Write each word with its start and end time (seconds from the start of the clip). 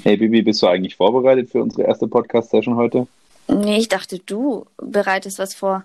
Hey 0.00 0.16
Bibi, 0.16 0.42
bist 0.42 0.62
du 0.62 0.66
eigentlich 0.66 0.96
vorbereitet 0.96 1.50
für 1.50 1.62
unsere 1.62 1.86
erste 1.86 2.08
Podcast-Session 2.08 2.76
heute? 2.76 3.06
Nee, 3.48 3.78
ich 3.78 3.88
dachte, 3.88 4.18
du 4.18 4.66
bereitest 4.78 5.38
was 5.38 5.54
vor. 5.54 5.84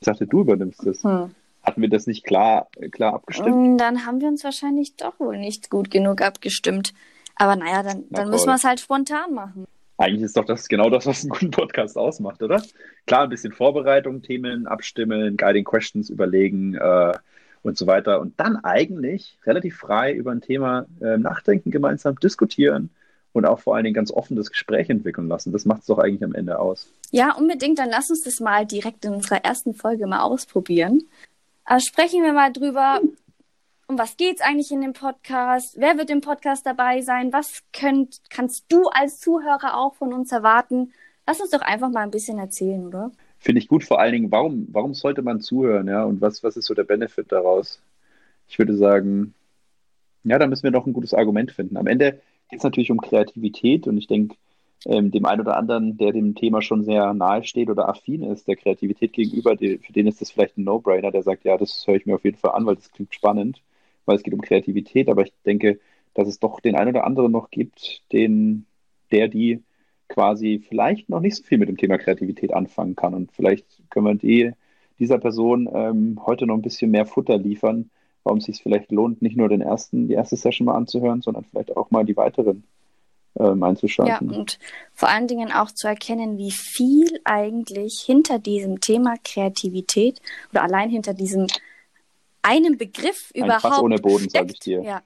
Ich 0.00 0.06
dachte, 0.06 0.26
du 0.26 0.42
übernimmst 0.42 0.86
das. 0.86 1.02
Hm. 1.02 1.30
Hatten 1.62 1.82
wir 1.82 1.88
das 1.88 2.06
nicht 2.06 2.24
klar, 2.24 2.68
klar 2.92 3.14
abgestimmt? 3.14 3.54
Hm, 3.54 3.78
dann 3.78 4.06
haben 4.06 4.20
wir 4.20 4.28
uns 4.28 4.44
wahrscheinlich 4.44 4.96
doch 4.96 5.18
wohl 5.18 5.38
nicht 5.38 5.70
gut 5.70 5.90
genug 5.90 6.22
abgestimmt. 6.22 6.92
Aber 7.34 7.56
naja, 7.56 7.82
dann, 7.82 8.04
Na 8.10 8.20
dann 8.20 8.30
müssen 8.30 8.46
wir 8.46 8.54
es 8.54 8.64
halt 8.64 8.80
spontan 8.80 9.34
machen. 9.34 9.64
Eigentlich 9.96 10.22
ist 10.22 10.36
doch 10.36 10.44
das 10.44 10.68
genau 10.68 10.90
das, 10.90 11.06
was 11.06 11.22
einen 11.22 11.30
guten 11.30 11.50
Podcast 11.50 11.98
ausmacht, 11.98 12.42
oder? 12.42 12.62
Klar, 13.06 13.24
ein 13.24 13.30
bisschen 13.30 13.52
Vorbereitung, 13.52 14.22
Themen 14.22 14.66
abstimmen, 14.66 15.36
Guiding 15.36 15.64
Questions 15.64 16.10
überlegen 16.10 16.74
äh, 16.74 17.12
und 17.62 17.76
so 17.76 17.88
weiter. 17.88 18.20
Und 18.20 18.38
dann 18.38 18.56
eigentlich 18.56 19.38
relativ 19.44 19.76
frei 19.76 20.12
über 20.12 20.30
ein 20.30 20.40
Thema 20.40 20.86
äh, 21.00 21.18
nachdenken, 21.18 21.72
gemeinsam 21.72 22.14
diskutieren 22.20 22.90
und 23.38 23.46
auch 23.46 23.60
vor 23.60 23.74
allen 23.74 23.84
Dingen 23.84 23.94
ganz 23.94 24.10
offen 24.10 24.36
das 24.36 24.50
Gespräch 24.50 24.90
entwickeln 24.90 25.28
lassen. 25.28 25.52
Das 25.52 25.64
macht 25.64 25.80
es 25.80 25.86
doch 25.86 25.98
eigentlich 25.98 26.24
am 26.24 26.34
Ende 26.34 26.58
aus. 26.58 26.88
Ja, 27.10 27.34
unbedingt. 27.34 27.78
Dann 27.78 27.88
lass 27.88 28.10
uns 28.10 28.22
das 28.22 28.40
mal 28.40 28.66
direkt 28.66 29.04
in 29.04 29.14
unserer 29.14 29.44
ersten 29.44 29.74
Folge 29.74 30.06
mal 30.06 30.20
ausprobieren. 30.20 31.04
Aber 31.64 31.80
sprechen 31.80 32.22
wir 32.22 32.32
mal 32.32 32.52
drüber, 32.52 33.00
um 33.86 33.98
was 33.98 34.16
geht 34.16 34.36
es 34.36 34.42
eigentlich 34.42 34.70
in 34.70 34.82
dem 34.82 34.92
Podcast? 34.92 35.76
Wer 35.78 35.96
wird 35.96 36.10
im 36.10 36.20
Podcast 36.20 36.66
dabei 36.66 37.00
sein? 37.00 37.32
Was 37.32 37.62
könnt, 37.72 38.20
kannst 38.28 38.64
du 38.68 38.88
als 38.88 39.18
Zuhörer 39.18 39.78
auch 39.78 39.94
von 39.94 40.12
uns 40.12 40.30
erwarten? 40.30 40.92
Lass 41.26 41.40
uns 41.40 41.50
doch 41.50 41.62
einfach 41.62 41.90
mal 41.90 42.02
ein 42.02 42.10
bisschen 42.10 42.38
erzählen, 42.38 42.86
oder? 42.86 43.12
Finde 43.38 43.60
ich 43.60 43.68
gut. 43.68 43.84
Vor 43.84 44.00
allen 44.00 44.12
Dingen, 44.12 44.30
warum, 44.30 44.68
warum 44.72 44.94
sollte 44.94 45.22
man 45.22 45.40
zuhören? 45.40 45.88
Ja? 45.88 46.04
Und 46.04 46.20
was, 46.20 46.42
was 46.42 46.56
ist 46.56 46.66
so 46.66 46.74
der 46.74 46.84
Benefit 46.84 47.30
daraus? 47.30 47.80
Ich 48.48 48.58
würde 48.58 48.76
sagen, 48.76 49.34
ja, 50.24 50.38
da 50.38 50.46
müssen 50.46 50.64
wir 50.64 50.70
noch 50.70 50.86
ein 50.86 50.92
gutes 50.92 51.14
Argument 51.14 51.52
finden. 51.52 51.76
Am 51.76 51.86
Ende 51.86 52.20
geht 52.48 52.58
es 52.58 52.64
natürlich 52.64 52.90
um 52.90 53.00
Kreativität 53.00 53.86
und 53.86 53.98
ich 53.98 54.06
denke, 54.06 54.36
ähm, 54.86 55.10
dem 55.10 55.26
einen 55.26 55.40
oder 55.40 55.56
anderen, 55.56 55.96
der 55.96 56.12
dem 56.12 56.34
Thema 56.34 56.62
schon 56.62 56.84
sehr 56.84 57.12
nahe 57.14 57.44
steht 57.44 57.68
oder 57.68 57.88
affin 57.88 58.22
ist, 58.22 58.46
der 58.46 58.56
Kreativität 58.56 59.12
gegenüber, 59.12 59.56
die, 59.56 59.78
für 59.78 59.92
den 59.92 60.06
ist 60.06 60.20
das 60.20 60.30
vielleicht 60.30 60.56
ein 60.56 60.64
No-Brainer, 60.64 61.10
der 61.10 61.22
sagt, 61.22 61.44
ja, 61.44 61.56
das 61.56 61.86
höre 61.86 61.96
ich 61.96 62.06
mir 62.06 62.14
auf 62.14 62.24
jeden 62.24 62.36
Fall 62.36 62.52
an, 62.52 62.64
weil 62.66 62.76
das 62.76 62.90
klingt 62.92 63.14
spannend, 63.14 63.62
weil 64.06 64.16
es 64.16 64.22
geht 64.22 64.34
um 64.34 64.40
Kreativität, 64.40 65.08
aber 65.08 65.22
ich 65.22 65.32
denke, 65.44 65.80
dass 66.14 66.28
es 66.28 66.38
doch 66.38 66.60
den 66.60 66.76
einen 66.76 66.90
oder 66.90 67.04
anderen 67.04 67.32
noch 67.32 67.50
gibt, 67.50 68.02
den, 68.12 68.66
der 69.10 69.28
die 69.28 69.62
quasi 70.08 70.62
vielleicht 70.66 71.08
noch 71.08 71.20
nicht 71.20 71.36
so 71.36 71.42
viel 71.42 71.58
mit 71.58 71.68
dem 71.68 71.76
Thema 71.76 71.98
Kreativität 71.98 72.52
anfangen 72.54 72.96
kann. 72.96 73.14
Und 73.14 73.30
vielleicht 73.32 73.66
können 73.90 74.06
wir 74.06 74.14
die, 74.14 74.52
dieser 74.98 75.18
Person 75.18 75.68
ähm, 75.72 76.20
heute 76.24 76.46
noch 76.46 76.54
ein 76.54 76.62
bisschen 76.62 76.90
mehr 76.90 77.06
Futter 77.06 77.36
liefern, 77.38 77.90
warum 78.28 78.38
es 78.38 78.44
sich 78.44 78.62
vielleicht 78.62 78.92
lohnt, 78.92 79.22
nicht 79.22 79.36
nur 79.36 79.48
den 79.48 79.62
ersten, 79.62 80.06
die 80.06 80.14
erste 80.14 80.36
Session 80.36 80.66
mal 80.66 80.74
anzuhören, 80.74 81.22
sondern 81.22 81.44
vielleicht 81.44 81.74
auch 81.76 81.90
mal 81.90 82.04
die 82.04 82.16
weiteren 82.16 82.62
ähm, 83.38 83.62
einzuschalten. 83.62 84.30
Ja, 84.30 84.38
und 84.38 84.58
vor 84.92 85.08
allen 85.08 85.26
Dingen 85.26 85.50
auch 85.50 85.70
zu 85.70 85.88
erkennen, 85.88 86.36
wie 86.36 86.50
viel 86.50 87.08
eigentlich 87.24 88.02
hinter 88.04 88.38
diesem 88.38 88.80
Thema 88.80 89.14
Kreativität 89.24 90.20
oder 90.52 90.62
allein 90.62 90.90
hinter 90.90 91.14
diesem 91.14 91.46
einen 92.42 92.76
Begriff 92.76 93.32
ein 93.34 93.44
überhaupt 93.44 93.62
Fass 93.62 93.80
ohne 93.80 93.96
Boden, 93.96 94.28
sage 94.28 94.52
ich 94.52 94.58
dir. 94.58 94.82
Ja. 94.82 95.00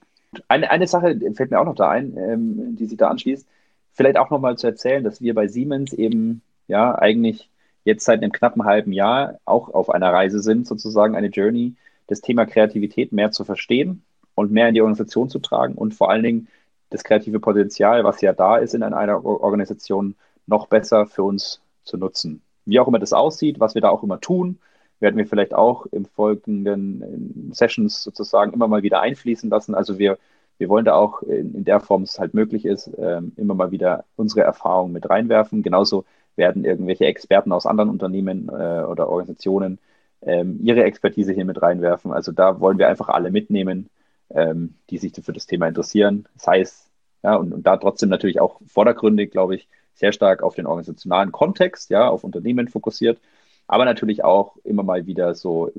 Eine, 0.49 0.71
eine 0.71 0.89
Sache 0.89 1.16
fällt 1.34 1.50
mir 1.53 1.60
auch 1.60 1.65
noch 1.65 1.77
da 1.77 1.91
ein, 1.91 2.16
ähm, 2.16 2.77
die 2.77 2.87
sich 2.87 2.99
da 2.99 3.09
anschließt. 3.09 3.47
Vielleicht 3.93 4.16
auch 4.16 4.31
nochmal 4.31 4.59
zu 4.59 4.66
erzählen, 4.66 5.04
dass 5.04 5.21
wir 5.21 5.34
bei 5.34 5.47
Siemens 5.47 5.93
eben 5.93 6.43
ja 6.66 6.99
eigentlich 6.99 7.50
jetzt 7.84 8.04
seit 8.04 8.22
einem 8.22 8.33
knappen 8.33 8.65
halben 8.65 8.93
Jahr 8.93 9.39
auch 9.44 9.69
auf 9.69 9.91
einer 9.91 10.12
Reise 10.12 10.41
sind, 10.41 10.66
sozusagen 10.66 11.15
eine 11.15 11.28
Journey, 11.28 11.75
das 12.12 12.21
Thema 12.21 12.47
Kreativität 12.47 13.12
mehr 13.12 13.31
zu 13.31 13.45
verstehen 13.45 14.05
und 14.34 14.53
mehr 14.53 14.69
in 14.69 14.75
die 14.75 14.83
Organisation 14.83 15.28
zu 15.28 15.39
tragen 15.39 15.75
und 15.75 15.95
vor 15.95 16.11
allen 16.11 16.23
Dingen 16.23 16.49
das 16.91 17.05
kreative 17.05 17.41
Potenzial, 17.41 18.05
was 18.05 18.21
ja 18.21 18.33
da 18.33 18.59
ist 18.59 18.75
in 18.75 18.83
einer 18.83 19.25
Organisation, 19.25 20.15
noch 20.47 20.67
besser 20.67 21.06
für 21.06 21.22
uns 21.22 21.62
zu 21.84 21.97
nutzen. 21.97 22.43
Wie 22.67 22.78
auch 22.78 22.89
immer 22.89 22.99
das 22.99 23.12
aussieht, 23.12 23.61
was 23.61 23.75
wir 23.75 23.81
da 23.81 23.89
auch 23.89 24.03
immer 24.03 24.21
tun, 24.21 24.59
werden 25.01 25.17
wir 25.17 25.27
vielleicht 25.27 25.55
auch 25.55 25.87
im 25.87 26.05
folgenden 26.05 27.51
Sessions 27.55 28.03
sozusagen 28.03 28.53
immer 28.53 28.69
mal 28.69 28.83
wieder 28.83 29.01
einfließen 29.01 29.49
lassen. 29.49 29.75
Also 29.75 29.99
wir, 29.99 30.19
wir 30.59 30.69
wollen 30.69 30.84
da 30.84 30.95
auch 30.95 31.22
in, 31.22 31.55
in 31.55 31.65
der 31.65 31.81
Form 31.81 32.03
es 32.03 32.19
halt 32.19 32.34
möglich 32.34 32.67
ist, 32.67 32.91
ähm, 32.99 33.33
immer 33.37 33.55
mal 33.55 33.71
wieder 33.71 34.05
unsere 34.17 34.43
Erfahrungen 34.43 34.93
mit 34.93 35.09
reinwerfen. 35.09 35.62
Genauso 35.62 36.05
werden 36.37 36.65
irgendwelche 36.65 37.06
Experten 37.06 37.53
aus 37.53 37.67
anderen 37.67 37.91
Unternehmen 37.91 38.49
äh, 38.49 38.84
oder 38.84 39.09
Organisationen 39.09 39.78
ähm, 40.25 40.60
ihre 40.62 40.84
Expertise 40.84 41.33
hier 41.33 41.44
mit 41.44 41.60
reinwerfen. 41.60 42.12
Also 42.12 42.33
da 42.33 42.60
wollen 42.60 42.78
wir 42.78 42.88
einfach 42.88 43.09
alle 43.09 43.31
mitnehmen, 43.31 43.91
ähm, 44.31 44.75
die 44.91 44.99
sich 44.99 45.12
für 45.22 45.33
das 45.33 45.47
Thema 45.47 45.69
interessieren. 45.69 46.27
Das 46.34 46.47
heißt, 46.47 46.91
ja, 47.22 47.37
und, 47.37 47.53
und 47.53 47.66
da 47.66 47.77
trotzdem 47.77 48.09
natürlich 48.09 48.41
auch 48.41 48.60
vordergründig, 48.66 49.31
glaube 49.31 49.55
ich, 49.55 49.69
sehr 49.94 50.12
stark 50.12 50.43
auf 50.43 50.55
den 50.55 50.66
organisationalen 50.66 51.33
Kontext, 51.33 51.91
ja, 51.91 52.09
auf 52.09 52.25
Unternehmen 52.25 52.69
fokussiert, 52.69 53.21
aber 53.66 53.84
natürlich 53.84 54.25
auch 54.25 54.56
immer 54.65 54.83
mal 54.83 55.06
wieder 55.06 55.34
so, 55.34 55.71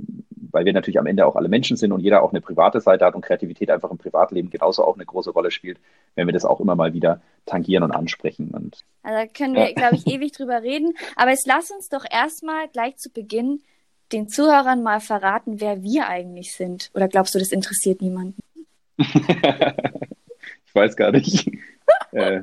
weil 0.51 0.65
wir 0.65 0.73
natürlich 0.73 0.99
am 0.99 1.07
Ende 1.07 1.25
auch 1.25 1.35
alle 1.35 1.49
Menschen 1.49 1.77
sind 1.77 1.91
und 1.91 1.99
jeder 1.99 2.23
auch 2.23 2.31
eine 2.31 2.41
private 2.41 2.79
Seite 2.79 3.05
hat 3.05 3.15
und 3.15 3.21
Kreativität 3.21 3.69
einfach 3.69 3.91
im 3.91 3.97
Privatleben 3.97 4.49
genauso 4.49 4.83
auch 4.83 4.95
eine 4.95 5.05
große 5.05 5.31
Rolle 5.31 5.51
spielt, 5.51 5.79
wenn 6.15 6.27
wir 6.27 6.33
das 6.33 6.45
auch 6.45 6.59
immer 6.59 6.75
mal 6.75 6.93
wieder 6.93 7.21
tangieren 7.45 7.83
und 7.83 7.91
ansprechen. 7.91 8.51
Und, 8.51 8.83
also 9.01 9.17
da 9.17 9.25
können 9.25 9.55
wir, 9.55 9.69
ja. 9.69 9.73
glaube 9.73 9.95
ich, 9.95 10.07
ewig 10.07 10.31
drüber 10.31 10.61
reden. 10.61 10.93
Aber 11.15 11.31
jetzt 11.31 11.47
lass 11.47 11.71
uns 11.71 11.89
doch 11.89 12.05
erstmal 12.09 12.67
gleich 12.69 12.97
zu 12.97 13.09
Beginn 13.09 13.61
den 14.13 14.29
Zuhörern 14.29 14.83
mal 14.83 14.99
verraten, 14.99 15.59
wer 15.59 15.83
wir 15.83 16.07
eigentlich 16.07 16.53
sind? 16.53 16.91
Oder 16.93 17.07
glaubst 17.07 17.35
du, 17.35 17.39
das 17.39 17.51
interessiert 17.51 18.01
niemanden? 18.01 18.41
ich 18.97 20.75
weiß 20.75 20.95
gar 20.95 21.11
nicht. 21.11 21.49
äh, 22.11 22.41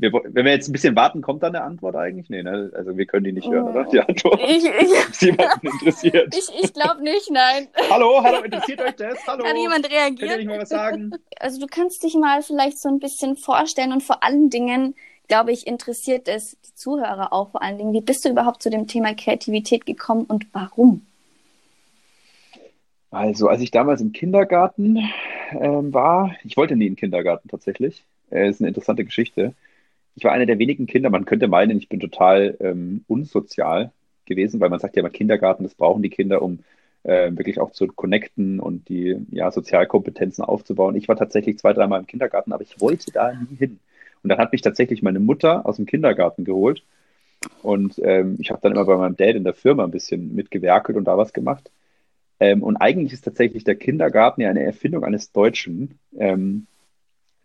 wir, 0.00 0.12
wenn 0.12 0.44
wir 0.44 0.52
jetzt 0.52 0.68
ein 0.68 0.72
bisschen 0.72 0.96
warten, 0.96 1.22
kommt 1.22 1.42
da 1.42 1.48
eine 1.48 1.62
Antwort 1.62 1.96
eigentlich? 1.96 2.28
Nee, 2.30 2.42
ne? 2.42 2.70
Also 2.74 2.96
wir 2.96 3.06
können 3.06 3.24
die 3.24 3.32
nicht 3.32 3.48
hören, 3.48 3.68
oder? 3.68 3.84
Die 3.84 4.00
Antwort. 4.00 4.40
Ich, 4.42 4.64
ich, 4.64 5.20
jemanden 5.20 5.66
interessiert. 5.66 6.34
Ich, 6.36 6.64
ich 6.64 6.72
glaube 6.72 7.02
nicht, 7.02 7.30
nein. 7.30 7.68
hallo, 7.90 8.22
hallo, 8.22 8.42
interessiert 8.42 8.80
euch 8.80 8.96
das? 8.96 9.18
Hallo. 9.26 9.44
Kann 9.44 9.56
jemand 9.56 9.90
reagieren? 9.90 10.30
Ihr 10.30 10.36
nicht 10.38 10.48
mal 10.48 10.60
was 10.60 10.68
sagen? 10.68 11.12
Also 11.38 11.60
du 11.60 11.66
kannst 11.66 12.02
dich 12.02 12.14
mal 12.14 12.42
vielleicht 12.42 12.78
so 12.80 12.88
ein 12.88 12.98
bisschen 12.98 13.36
vorstellen 13.36 13.92
und 13.92 14.02
vor 14.02 14.22
allen 14.24 14.50
Dingen 14.50 14.94
glaube 15.28 15.52
ich, 15.52 15.66
interessiert 15.66 16.26
es 16.28 16.58
die 16.62 16.74
Zuhörer 16.74 17.32
auch 17.32 17.50
vor 17.50 17.62
allen 17.62 17.78
Dingen. 17.78 17.92
Wie 17.92 18.00
bist 18.00 18.24
du 18.24 18.30
überhaupt 18.30 18.62
zu 18.62 18.70
dem 18.70 18.86
Thema 18.86 19.14
Kreativität 19.14 19.86
gekommen 19.86 20.24
und 20.24 20.46
warum? 20.52 21.02
Also, 23.10 23.48
als 23.48 23.62
ich 23.62 23.70
damals 23.70 24.00
im 24.00 24.12
Kindergarten 24.12 24.96
äh, 25.50 25.58
war, 25.60 26.34
ich 26.44 26.56
wollte 26.56 26.76
nie 26.76 26.86
in 26.86 26.92
den 26.92 26.96
Kindergarten 26.96 27.48
tatsächlich. 27.48 28.04
Äh, 28.30 28.50
ist 28.50 28.60
eine 28.60 28.68
interessante 28.68 29.04
Geschichte. 29.04 29.54
Ich 30.14 30.24
war 30.24 30.32
einer 30.32 30.46
der 30.46 30.58
wenigen 30.58 30.86
Kinder, 30.86 31.10
man 31.10 31.24
könnte 31.24 31.48
meinen, 31.48 31.78
ich 31.78 31.88
bin 31.88 32.00
total 32.00 32.56
ähm, 32.60 33.04
unsozial 33.06 33.92
gewesen, 34.26 34.60
weil 34.60 34.68
man 34.68 34.80
sagt 34.80 34.96
ja 34.96 35.00
immer 35.00 35.10
Kindergarten, 35.10 35.62
das 35.62 35.74
brauchen 35.74 36.02
die 36.02 36.10
Kinder, 36.10 36.42
um 36.42 36.58
äh, 37.04 37.30
wirklich 37.34 37.60
auch 37.60 37.70
zu 37.70 37.86
connecten 37.86 38.60
und 38.60 38.88
die 38.88 39.16
ja, 39.30 39.50
Sozialkompetenzen 39.50 40.44
aufzubauen. 40.44 40.96
Ich 40.96 41.08
war 41.08 41.16
tatsächlich 41.16 41.58
zwei, 41.58 41.72
dreimal 41.72 42.00
im 42.00 42.06
Kindergarten, 42.06 42.52
aber 42.52 42.62
ich 42.62 42.80
wollte 42.80 43.12
da 43.12 43.32
nie 43.32 43.56
hin. 43.56 43.78
Und 44.22 44.30
dann 44.30 44.38
hat 44.38 44.52
mich 44.52 44.62
tatsächlich 44.62 45.02
meine 45.02 45.20
Mutter 45.20 45.66
aus 45.66 45.76
dem 45.76 45.86
Kindergarten 45.86 46.44
geholt. 46.44 46.82
Und 47.62 48.00
ähm, 48.02 48.36
ich 48.40 48.50
habe 48.50 48.60
dann 48.62 48.72
immer 48.72 48.84
bei 48.84 48.96
meinem 48.96 49.16
Dad 49.16 49.36
in 49.36 49.44
der 49.44 49.54
Firma 49.54 49.84
ein 49.84 49.90
bisschen 49.90 50.34
mitgewerkelt 50.34 50.98
und 50.98 51.04
da 51.04 51.16
was 51.16 51.32
gemacht. 51.32 51.70
Ähm, 52.40 52.62
und 52.62 52.76
eigentlich 52.76 53.12
ist 53.12 53.24
tatsächlich 53.24 53.64
der 53.64 53.76
Kindergarten 53.76 54.40
ja 54.40 54.50
eine 54.50 54.62
Erfindung 54.62 55.04
eines 55.04 55.32
Deutschen. 55.32 55.98
Ähm, 56.16 56.66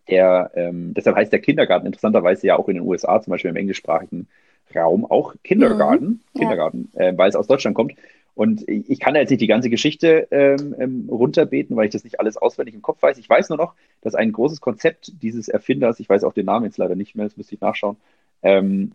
der, 0.08 0.50
ähm, 0.54 0.94
deshalb 0.94 1.16
heißt 1.16 1.32
der 1.32 1.40
Kindergarten 1.40 1.86
interessanterweise 1.86 2.46
ja 2.46 2.56
auch 2.56 2.68
in 2.68 2.74
den 2.74 2.86
USA, 2.86 3.20
zum 3.22 3.30
Beispiel 3.30 3.50
im 3.50 3.56
englischsprachigen 3.56 4.28
Raum, 4.74 5.04
auch 5.04 5.34
Kindergarten, 5.42 6.20
mhm, 6.34 6.38
Kindergarten, 6.38 6.90
ja. 6.94 7.08
äh, 7.08 7.18
weil 7.18 7.28
es 7.28 7.36
aus 7.36 7.46
Deutschland 7.46 7.74
kommt. 7.76 7.94
Und 8.34 8.68
ich 8.68 8.98
kann 8.98 9.14
jetzt 9.14 9.30
nicht 9.30 9.42
die 9.42 9.46
ganze 9.46 9.70
Geschichte 9.70 10.26
ähm, 10.32 10.74
ähm, 10.78 11.08
runterbeten, 11.08 11.76
weil 11.76 11.86
ich 11.86 11.92
das 11.92 12.02
nicht 12.02 12.18
alles 12.18 12.36
auswendig 12.36 12.74
im 12.74 12.82
Kopf 12.82 13.00
weiß. 13.00 13.16
Ich 13.18 13.28
weiß 13.30 13.48
nur 13.48 13.58
noch, 13.58 13.74
dass 14.00 14.16
ein 14.16 14.32
großes 14.32 14.60
Konzept 14.60 15.22
dieses 15.22 15.48
Erfinders, 15.48 16.00
ich 16.00 16.08
weiß 16.08 16.24
auch 16.24 16.32
den 16.32 16.46
Namen 16.46 16.64
jetzt 16.64 16.78
leider 16.78 16.96
nicht 16.96 17.14
mehr, 17.14 17.26
das 17.26 17.36
müsste 17.36 17.54
ich 17.54 17.60
nachschauen, 17.60 17.96
ähm, 18.42 18.92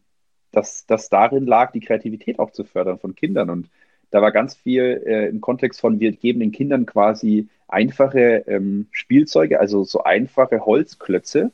dass, 0.51 0.85
dass 0.85 1.09
darin 1.09 1.45
lag, 1.45 1.71
die 1.71 1.79
Kreativität 1.79 2.37
auch 2.39 2.51
zu 2.51 2.65
fördern 2.65 2.99
von 2.99 3.15
Kindern. 3.15 3.49
Und 3.49 3.69
da 4.11 4.21
war 4.21 4.33
ganz 4.33 4.55
viel 4.55 5.03
äh, 5.05 5.29
im 5.29 5.39
Kontext 5.39 5.79
von, 5.79 6.01
wir 6.01 6.11
geben 6.11 6.41
den 6.41 6.51
Kindern 6.51 6.85
quasi 6.85 7.47
einfache 7.69 8.43
ähm, 8.47 8.87
Spielzeuge, 8.91 9.61
also 9.61 9.85
so 9.85 10.03
einfache 10.03 10.65
Holzklötze, 10.65 11.51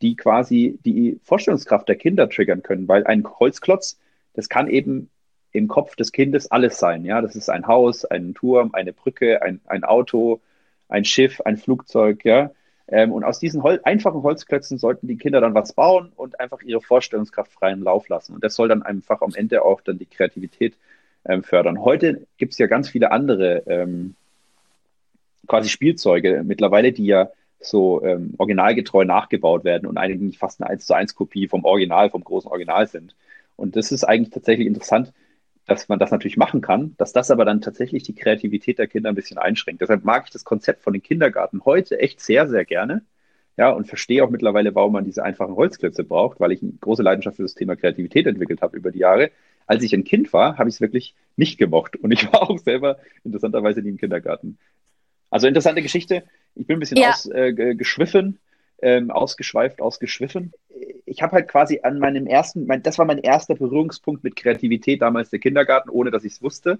die 0.00 0.16
quasi 0.16 0.78
die 0.84 1.18
Vorstellungskraft 1.24 1.88
der 1.88 1.96
Kinder 1.96 2.28
triggern 2.30 2.62
können, 2.62 2.88
weil 2.88 3.04
ein 3.04 3.24
Holzklotz, 3.24 3.98
das 4.32 4.48
kann 4.48 4.68
eben 4.68 5.10
im 5.52 5.68
Kopf 5.68 5.96
des 5.96 6.12
Kindes 6.12 6.50
alles 6.50 6.78
sein. 6.78 7.04
Ja, 7.04 7.20
das 7.20 7.36
ist 7.36 7.50
ein 7.50 7.66
Haus, 7.66 8.04
ein 8.04 8.34
Turm, 8.34 8.70
eine 8.72 8.92
Brücke, 8.92 9.42
ein, 9.42 9.60
ein 9.66 9.84
Auto, 9.84 10.40
ein 10.88 11.04
Schiff, 11.04 11.40
ein 11.42 11.56
Flugzeug. 11.56 12.24
Ja, 12.24 12.50
ähm, 12.88 13.12
und 13.12 13.24
aus 13.24 13.38
diesen 13.38 13.62
Hol 13.62 13.80
einfachen 13.84 14.22
Holzklötzen 14.22 14.78
sollten 14.78 15.06
die 15.06 15.16
Kinder 15.16 15.40
dann 15.40 15.54
was 15.54 15.72
bauen 15.72 16.12
und 16.16 16.40
einfach 16.40 16.62
ihre 16.62 16.80
Vorstellungskraft 16.80 17.52
freien 17.52 17.82
Lauf 17.82 18.08
lassen. 18.08 18.34
Und 18.34 18.42
das 18.44 18.54
soll 18.54 18.68
dann 18.68 18.82
einfach 18.82 19.22
am 19.22 19.34
Ende 19.34 19.64
auch 19.64 19.80
dann 19.80 19.98
die 19.98 20.06
Kreativität 20.06 20.74
ähm, 21.24 21.42
fördern. 21.42 21.82
Heute 21.82 22.26
gibt 22.38 22.52
es 22.52 22.58
ja 22.58 22.66
ganz 22.66 22.88
viele 22.88 23.12
andere 23.12 23.62
ähm, 23.66 24.14
quasi 25.46 25.68
Spielzeuge 25.68 26.42
mittlerweile, 26.44 26.92
die 26.92 27.06
ja 27.06 27.30
so 27.60 28.02
ähm, 28.02 28.34
originalgetreu 28.38 29.04
nachgebaut 29.04 29.64
werden 29.64 29.86
und 29.86 29.96
eigentlich 29.96 30.38
fast 30.38 30.60
eine 30.60 30.70
1 30.70 30.86
zu 30.86 30.94
1 30.94 31.14
Kopie 31.14 31.48
vom 31.48 31.64
Original, 31.64 32.10
vom 32.10 32.24
großen 32.24 32.50
Original 32.50 32.86
sind. 32.88 33.14
Und 33.56 33.76
das 33.76 33.92
ist 33.92 34.04
eigentlich 34.04 34.30
tatsächlich 34.30 34.66
interessant, 34.66 35.12
dass 35.72 35.88
man 35.88 35.98
das 35.98 36.10
natürlich 36.10 36.36
machen 36.36 36.60
kann, 36.60 36.94
dass 36.98 37.12
das 37.12 37.30
aber 37.30 37.44
dann 37.44 37.60
tatsächlich 37.60 38.02
die 38.02 38.14
Kreativität 38.14 38.78
der 38.78 38.86
Kinder 38.86 39.08
ein 39.08 39.14
bisschen 39.14 39.38
einschränkt. 39.38 39.80
Deshalb 39.80 40.04
mag 40.04 40.24
ich 40.26 40.30
das 40.30 40.44
Konzept 40.44 40.82
von 40.82 40.92
den 40.92 41.02
Kindergarten 41.02 41.64
heute 41.64 41.98
echt 41.98 42.20
sehr, 42.20 42.48
sehr 42.48 42.64
gerne. 42.64 43.02
Ja, 43.56 43.70
und 43.70 43.86
verstehe 43.86 44.24
auch 44.24 44.30
mittlerweile, 44.30 44.74
warum 44.74 44.92
man 44.92 45.04
diese 45.04 45.22
einfachen 45.22 45.56
Holzklötze 45.56 46.04
braucht, 46.04 46.40
weil 46.40 46.52
ich 46.52 46.62
eine 46.62 46.72
große 46.80 47.02
Leidenschaft 47.02 47.36
für 47.36 47.42
das 47.42 47.54
Thema 47.54 47.76
Kreativität 47.76 48.26
entwickelt 48.26 48.62
habe 48.62 48.76
über 48.76 48.90
die 48.90 49.00
Jahre. 49.00 49.30
Als 49.66 49.82
ich 49.82 49.94
ein 49.94 50.04
Kind 50.04 50.32
war, 50.32 50.58
habe 50.58 50.68
ich 50.68 50.76
es 50.76 50.80
wirklich 50.80 51.14
nicht 51.36 51.58
gemocht. 51.58 51.96
Und 51.96 52.12
ich 52.12 52.26
war 52.32 52.42
auch 52.42 52.58
selber 52.58 52.98
interessanterweise 53.24 53.82
nie 53.82 53.90
im 53.90 53.98
Kindergarten. 53.98 54.58
Also 55.30 55.46
interessante 55.46 55.82
Geschichte. 55.82 56.24
Ich 56.54 56.66
bin 56.66 56.76
ein 56.76 56.80
bisschen 56.80 56.98
ja. 56.98 57.10
ausgeschwiffen, 57.10 58.38
äh, 58.78 58.96
ähm, 58.96 59.10
ausgeschweift, 59.10 59.80
ausgeschwiffen. 59.80 60.52
Ich 61.04 61.22
habe 61.22 61.32
halt 61.32 61.48
quasi 61.48 61.80
an 61.82 61.98
meinem 61.98 62.26
ersten, 62.26 62.66
mein, 62.66 62.82
das 62.82 62.98
war 62.98 63.04
mein 63.04 63.18
erster 63.18 63.54
Berührungspunkt 63.54 64.24
mit 64.24 64.36
Kreativität 64.36 65.02
damals 65.02 65.30
der 65.30 65.38
Kindergarten, 65.38 65.90
ohne 65.90 66.10
dass 66.10 66.24
ich 66.24 66.34
es 66.34 66.42
wusste. 66.42 66.78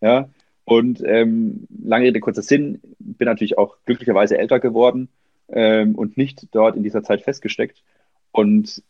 Ja. 0.00 0.28
Und 0.64 1.02
ähm, 1.04 1.66
lange 1.84 2.06
Rede, 2.06 2.20
kurzer 2.20 2.42
Sinn, 2.42 2.80
bin 2.98 3.26
natürlich 3.26 3.58
auch 3.58 3.76
glücklicherweise 3.84 4.38
älter 4.38 4.60
geworden 4.60 5.08
ähm, 5.48 5.94
und 5.94 6.16
nicht 6.16 6.46
dort 6.52 6.76
in 6.76 6.82
dieser 6.82 7.02
Zeit 7.02 7.22
festgesteckt. 7.22 7.82
Und 8.32 8.82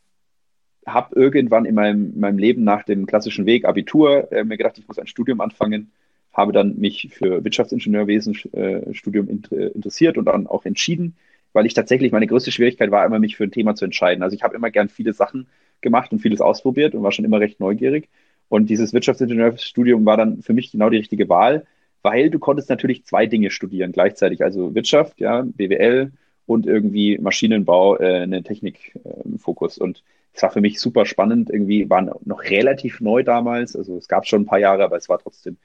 habe 0.87 1.19
irgendwann 1.19 1.64
in 1.64 1.75
meinem, 1.75 2.19
meinem 2.19 2.38
Leben 2.38 2.62
nach 2.62 2.85
dem 2.85 3.06
klassischen 3.06 3.46
Weg 3.46 3.64
Abitur 3.64 4.31
äh, 4.31 4.44
mir 4.44 4.56
gedacht, 4.56 4.79
ich 4.79 4.87
muss 4.87 4.99
ein 4.99 5.06
Studium 5.06 5.41
anfangen 5.41 5.91
habe 6.35 6.52
dann 6.52 6.76
mich 6.76 7.08
für 7.12 7.43
Wirtschaftsingenieurwesen 7.44 8.35
äh, 8.52 8.93
Studium 8.93 9.29
interessiert 9.29 10.19
und 10.19 10.26
dann 10.26 10.46
auch 10.46 10.64
entschieden, 10.64 11.17
weil 11.55 11.65
ich 11.65 11.73
tatsächlich 11.73 12.12
meine 12.12 12.27
größte 12.27 12.53
Schwierigkeit 12.53 12.91
war 12.91 13.06
immer 13.06 13.19
mich 13.19 13.37
für 13.37 13.45
ein 13.45 13.53
Thema 13.53 13.75
zu 13.75 13.87
entscheiden. 13.87 14.23
Also 14.23 14.37
ich 14.37 14.43
habe 14.43 14.55
immer 14.55 14.71
gern 14.71 14.91
viele 14.91 15.15
Sachen 15.15 15.47
gemacht 15.81 16.12
und 16.12 16.19
vieles 16.19 16.43
ausprobiert 16.43 16.95
und 16.95 17.03
war 17.03 17.12
schon 17.12 17.25
immer 17.25 17.41
recht 17.41 17.61
neugierig. 17.61 18.11
Und 18.49 18.69
dieses 18.69 18.93
Wirtschaftsingenieurstudium 18.93 20.05
war 20.05 20.17
dann 20.17 20.43
für 20.43 20.53
mich 20.53 20.73
genau 20.73 20.91
die 20.91 20.99
richtige 20.99 21.29
Wahl, 21.29 21.65
weil 22.03 22.29
du 22.29 22.39
konntest 22.39 22.69
natürlich 22.69 23.06
zwei 23.06 23.27
Dinge 23.27 23.51
studieren 23.51 23.93
gleichzeitig, 23.93 24.43
also 24.43 24.75
Wirtschaft, 24.75 25.21
ja, 25.21 25.43
BWL 25.43 26.12
und 26.45 26.67
irgendwie 26.67 27.19
Maschinenbau, 27.19 27.99
äh, 27.99 28.23
eine 28.23 28.43
Technikfokus. 28.43 29.79
Äh, 29.79 29.83
und 29.83 30.03
es 30.35 30.43
war 30.43 30.51
für 30.51 30.61
mich 30.61 30.81
super 30.81 31.06
spannend. 31.06 31.51
Irgendwie 31.51 31.89
waren 31.89 32.11
noch 32.25 32.43
relativ 32.43 33.01
neu 33.01 33.23
damals, 33.23 33.77
also 33.77 33.97
es 33.97 34.09
gab 34.09 34.27
schon 34.27 34.43
ein 34.43 34.47
paar 34.47 34.59
Jahre, 34.59 34.85
aber 34.85 34.97
es 34.97 35.09
war 35.09 35.19
trotzdem 35.21 35.56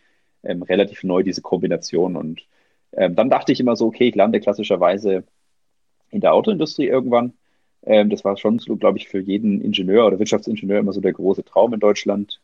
ähm, 0.44 0.62
relativ 0.62 1.03
neu, 1.03 1.24
diese 1.24 1.41
Kombination. 1.41 2.15
Und 2.15 2.41
ähm, 2.94 3.15
dann 3.15 3.30
dachte 3.30 3.51
ich 3.51 3.59
immer 3.59 3.75
so, 3.75 3.88
okay, 3.88 4.09
ich 4.09 4.15
lande 4.15 4.39
klassischerweise 4.39 5.24
in 6.11 6.21
der 6.21 6.33
Autoindustrie 6.33 6.88
irgendwann. 6.88 7.33
Ähm, 7.83 8.09
das 8.09 8.23
war 8.25 8.38
schon 8.38 8.59
so, 8.59 8.75
glaube 8.75 8.97
ich, 8.97 9.07
für 9.07 9.19
jeden 9.19 9.61
Ingenieur 9.61 10.06
oder 10.07 10.19
Wirtschaftsingenieur 10.19 10.79
immer 10.79 10.94
so 10.94 11.01
der 11.01 11.13
große 11.13 11.44
Traum 11.44 11.73
in 11.73 11.79
Deutschland. 11.79 12.41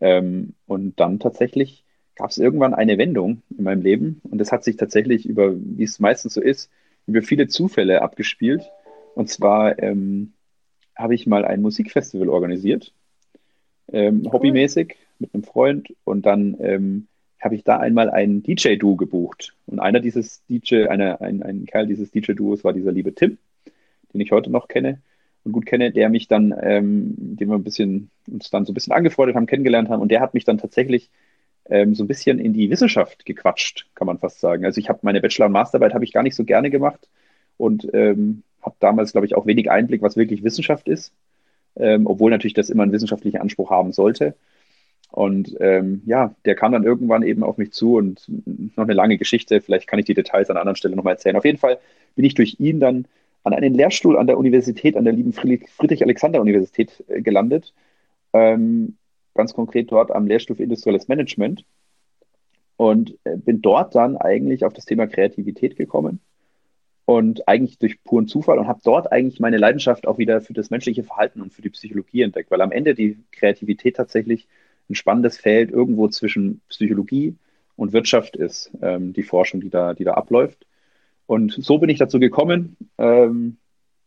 Ähm, 0.00 0.54
und 0.66 0.98
dann 1.00 1.18
tatsächlich 1.18 1.84
gab 2.14 2.30
es 2.30 2.38
irgendwann 2.38 2.74
eine 2.74 2.98
Wendung 2.98 3.42
in 3.56 3.64
meinem 3.64 3.82
Leben. 3.82 4.20
Und 4.30 4.38
das 4.38 4.52
hat 4.52 4.64
sich 4.64 4.76
tatsächlich 4.76 5.26
über, 5.26 5.54
wie 5.54 5.84
es 5.84 5.98
meistens 5.98 6.34
so 6.34 6.40
ist, 6.40 6.70
über 7.06 7.22
viele 7.22 7.48
Zufälle 7.48 8.02
abgespielt. 8.02 8.62
Und 9.14 9.28
zwar 9.28 9.78
ähm, 9.82 10.32
habe 10.94 11.14
ich 11.14 11.26
mal 11.26 11.44
ein 11.44 11.62
Musikfestival 11.62 12.28
organisiert, 12.28 12.92
ähm, 13.92 14.22
cool. 14.24 14.32
hobbymäßig 14.32 14.96
mit 15.18 15.34
einem 15.34 15.44
Freund. 15.44 15.94
Und 16.04 16.26
dann 16.26 16.56
ähm, 16.60 17.06
habe 17.40 17.54
ich 17.54 17.64
da 17.64 17.78
einmal 17.78 18.10
ein 18.10 18.42
DJ-Duo 18.42 18.96
gebucht. 18.96 19.54
Und 19.66 19.78
einer 19.78 20.00
dieses 20.00 20.44
DJ, 20.46 20.86
einer, 20.86 21.20
ein, 21.20 21.42
ein 21.42 21.66
Kerl 21.66 21.86
dieses 21.86 22.10
DJ-Duos 22.10 22.64
war 22.64 22.72
dieser 22.72 22.92
liebe 22.92 23.14
Tim, 23.14 23.38
den 24.12 24.20
ich 24.20 24.32
heute 24.32 24.50
noch 24.50 24.68
kenne 24.68 25.00
und 25.44 25.52
gut 25.52 25.66
kenne, 25.66 25.92
der 25.92 26.08
mich 26.08 26.28
dann, 26.28 26.54
ähm, 26.60 27.14
den 27.16 27.48
wir 27.48 27.54
ein 27.54 27.64
bisschen, 27.64 28.10
uns 28.26 28.50
dann 28.50 28.64
so 28.64 28.72
ein 28.72 28.74
bisschen 28.74 28.92
angefreundet 28.92 29.36
haben, 29.36 29.46
kennengelernt 29.46 29.88
haben. 29.88 30.00
Und 30.00 30.10
der 30.10 30.20
hat 30.20 30.34
mich 30.34 30.44
dann 30.44 30.58
tatsächlich 30.58 31.10
ähm, 31.68 31.94
so 31.94 32.04
ein 32.04 32.08
bisschen 32.08 32.38
in 32.38 32.52
die 32.52 32.70
Wissenschaft 32.70 33.24
gequatscht, 33.24 33.86
kann 33.94 34.06
man 34.06 34.18
fast 34.18 34.40
sagen. 34.40 34.64
Also 34.64 34.80
ich 34.80 34.88
habe 34.88 35.00
meine 35.02 35.20
Bachelor- 35.20 35.46
und 35.46 35.52
Masterarbeit 35.52 35.94
habe 35.94 36.04
ich 36.04 36.12
gar 36.12 36.22
nicht 36.22 36.34
so 36.34 36.44
gerne 36.44 36.70
gemacht 36.70 37.08
und 37.56 37.88
ähm, 37.92 38.42
habe 38.62 38.76
damals, 38.80 39.12
glaube 39.12 39.26
ich, 39.26 39.34
auch 39.34 39.46
wenig 39.46 39.70
Einblick, 39.70 40.02
was 40.02 40.16
wirklich 40.16 40.42
Wissenschaft 40.42 40.88
ist, 40.88 41.12
ähm, 41.76 42.06
obwohl 42.06 42.30
natürlich 42.30 42.54
das 42.54 42.70
immer 42.70 42.82
einen 42.82 42.92
wissenschaftlichen 42.92 43.40
Anspruch 43.40 43.70
haben 43.70 43.92
sollte. 43.92 44.34
Und 45.16 45.56
ähm, 45.60 46.02
ja, 46.04 46.34
der 46.44 46.54
kam 46.54 46.72
dann 46.72 46.84
irgendwann 46.84 47.22
eben 47.22 47.42
auf 47.42 47.56
mich 47.56 47.72
zu 47.72 47.96
und 47.96 48.26
noch 48.76 48.84
eine 48.84 48.92
lange 48.92 49.16
Geschichte. 49.16 49.62
Vielleicht 49.62 49.86
kann 49.86 49.98
ich 49.98 50.04
die 50.04 50.12
Details 50.12 50.50
an 50.50 50.56
einer 50.56 50.60
anderen 50.60 50.76
Stelle 50.76 50.94
nochmal 50.94 51.14
erzählen. 51.14 51.36
Auf 51.36 51.46
jeden 51.46 51.56
Fall 51.56 51.78
bin 52.16 52.26
ich 52.26 52.34
durch 52.34 52.60
ihn 52.60 52.80
dann 52.80 53.06
an 53.42 53.54
einen 53.54 53.72
Lehrstuhl 53.72 54.18
an 54.18 54.26
der 54.26 54.36
Universität, 54.36 54.94
an 54.94 55.04
der 55.04 55.14
lieben 55.14 55.32
Friedrich-Alexander-Universität 55.32 57.02
äh, 57.08 57.22
gelandet. 57.22 57.72
Ähm, 58.34 58.98
ganz 59.32 59.54
konkret 59.54 59.90
dort 59.90 60.10
am 60.10 60.26
Lehrstuhl 60.26 60.56
für 60.56 60.64
industrielles 60.64 61.08
Management. 61.08 61.64
Und 62.76 63.16
äh, 63.24 63.38
bin 63.38 63.62
dort 63.62 63.94
dann 63.94 64.18
eigentlich 64.18 64.66
auf 64.66 64.74
das 64.74 64.84
Thema 64.84 65.06
Kreativität 65.06 65.76
gekommen 65.76 66.20
und 67.06 67.48
eigentlich 67.48 67.78
durch 67.78 68.04
puren 68.04 68.28
Zufall 68.28 68.58
und 68.58 68.68
habe 68.68 68.80
dort 68.84 69.10
eigentlich 69.12 69.40
meine 69.40 69.56
Leidenschaft 69.56 70.06
auch 70.06 70.18
wieder 70.18 70.42
für 70.42 70.52
das 70.52 70.68
menschliche 70.68 71.04
Verhalten 71.04 71.40
und 71.40 71.54
für 71.54 71.62
die 71.62 71.70
Psychologie 71.70 72.20
entdeckt, 72.20 72.50
weil 72.50 72.60
am 72.60 72.70
Ende 72.70 72.94
die 72.94 73.16
Kreativität 73.32 73.96
tatsächlich 73.96 74.46
ein 74.88 74.94
spannendes 74.94 75.38
Feld 75.38 75.70
irgendwo 75.70 76.08
zwischen 76.08 76.60
Psychologie 76.68 77.36
und 77.76 77.92
Wirtschaft 77.92 78.36
ist, 78.36 78.70
ähm, 78.82 79.12
die 79.12 79.22
Forschung, 79.22 79.60
die 79.60 79.70
da, 79.70 79.94
die 79.94 80.04
da 80.04 80.14
abläuft. 80.14 80.66
Und 81.26 81.52
so 81.52 81.78
bin 81.78 81.90
ich 81.90 81.98
dazu 81.98 82.20
gekommen 82.20 82.76
ähm, 82.98 83.56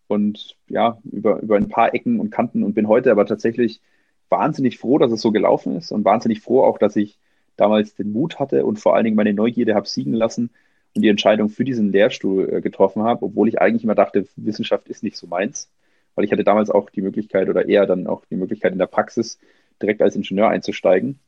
und 0.08 0.56
ja, 0.68 0.98
über, 1.12 1.42
über 1.42 1.58
ein 1.58 1.70
paar 1.70 1.94
Ecken 1.94 2.20
und 2.20 2.32
Kanten 2.32 2.64
und 2.64 2.74
bin 2.74 2.88
heute 2.88 3.12
aber 3.12 3.26
tatsächlich 3.26 3.82
wahnsinnig 4.30 4.78
froh, 4.78 4.98
dass 4.98 5.12
es 5.12 5.22
so 5.22 5.32
gelaufen 5.32 5.76
ist 5.76 5.92
und 5.92 6.06
wahnsinnig 6.06 6.42
froh 6.42 6.64
auch, 6.64 6.78
dass 6.78 6.96
ich 6.96 7.20
damals 7.58 7.96
den 7.96 8.12
Mut 8.12 8.40
hatte 8.40 8.66
und 8.66 8.80
vor 8.80 8.96
allen 8.96 9.04
Dingen 9.04 9.18
meine 9.18 9.34
Neugierde 9.34 9.76
habe 9.76 9.88
siegen 9.88 10.14
lassen 10.14 10.50
und 10.96 11.02
die 11.02 11.10
Entscheidung 11.10 11.50
für 11.50 11.66
diesen 11.66 11.92
Lehrstuhl 11.92 12.52
äh, 12.52 12.62
getroffen 12.62 13.04
habe, 13.04 13.26
obwohl 13.26 13.48
ich 13.48 13.62
eigentlich 13.62 13.84
immer 13.84 13.96
dachte, 13.96 14.28
Wissenschaft 14.38 14.88
ist 14.88 15.04
nicht 15.04 15.18
so 15.18 15.28
meins, 15.28 15.70
weil 16.16 16.26
ich 16.26 16.32
hatte 16.32 16.44
damals 16.44 16.70
auch 16.70 16.90
die 16.90 17.02
Möglichkeit 17.02 17.50
oder 17.50 17.68
eher 17.68 17.86
dann 17.86 18.08
auch 18.08 18.24
die 18.26 18.36
Möglichkeit 18.36 18.72
in 18.72 18.80
der 18.80 18.88
Praxis 18.88 19.40
direkt 19.82 20.02
als 20.02 20.16
Ingenieur 20.16 20.50
einzusteigen. 20.50 21.20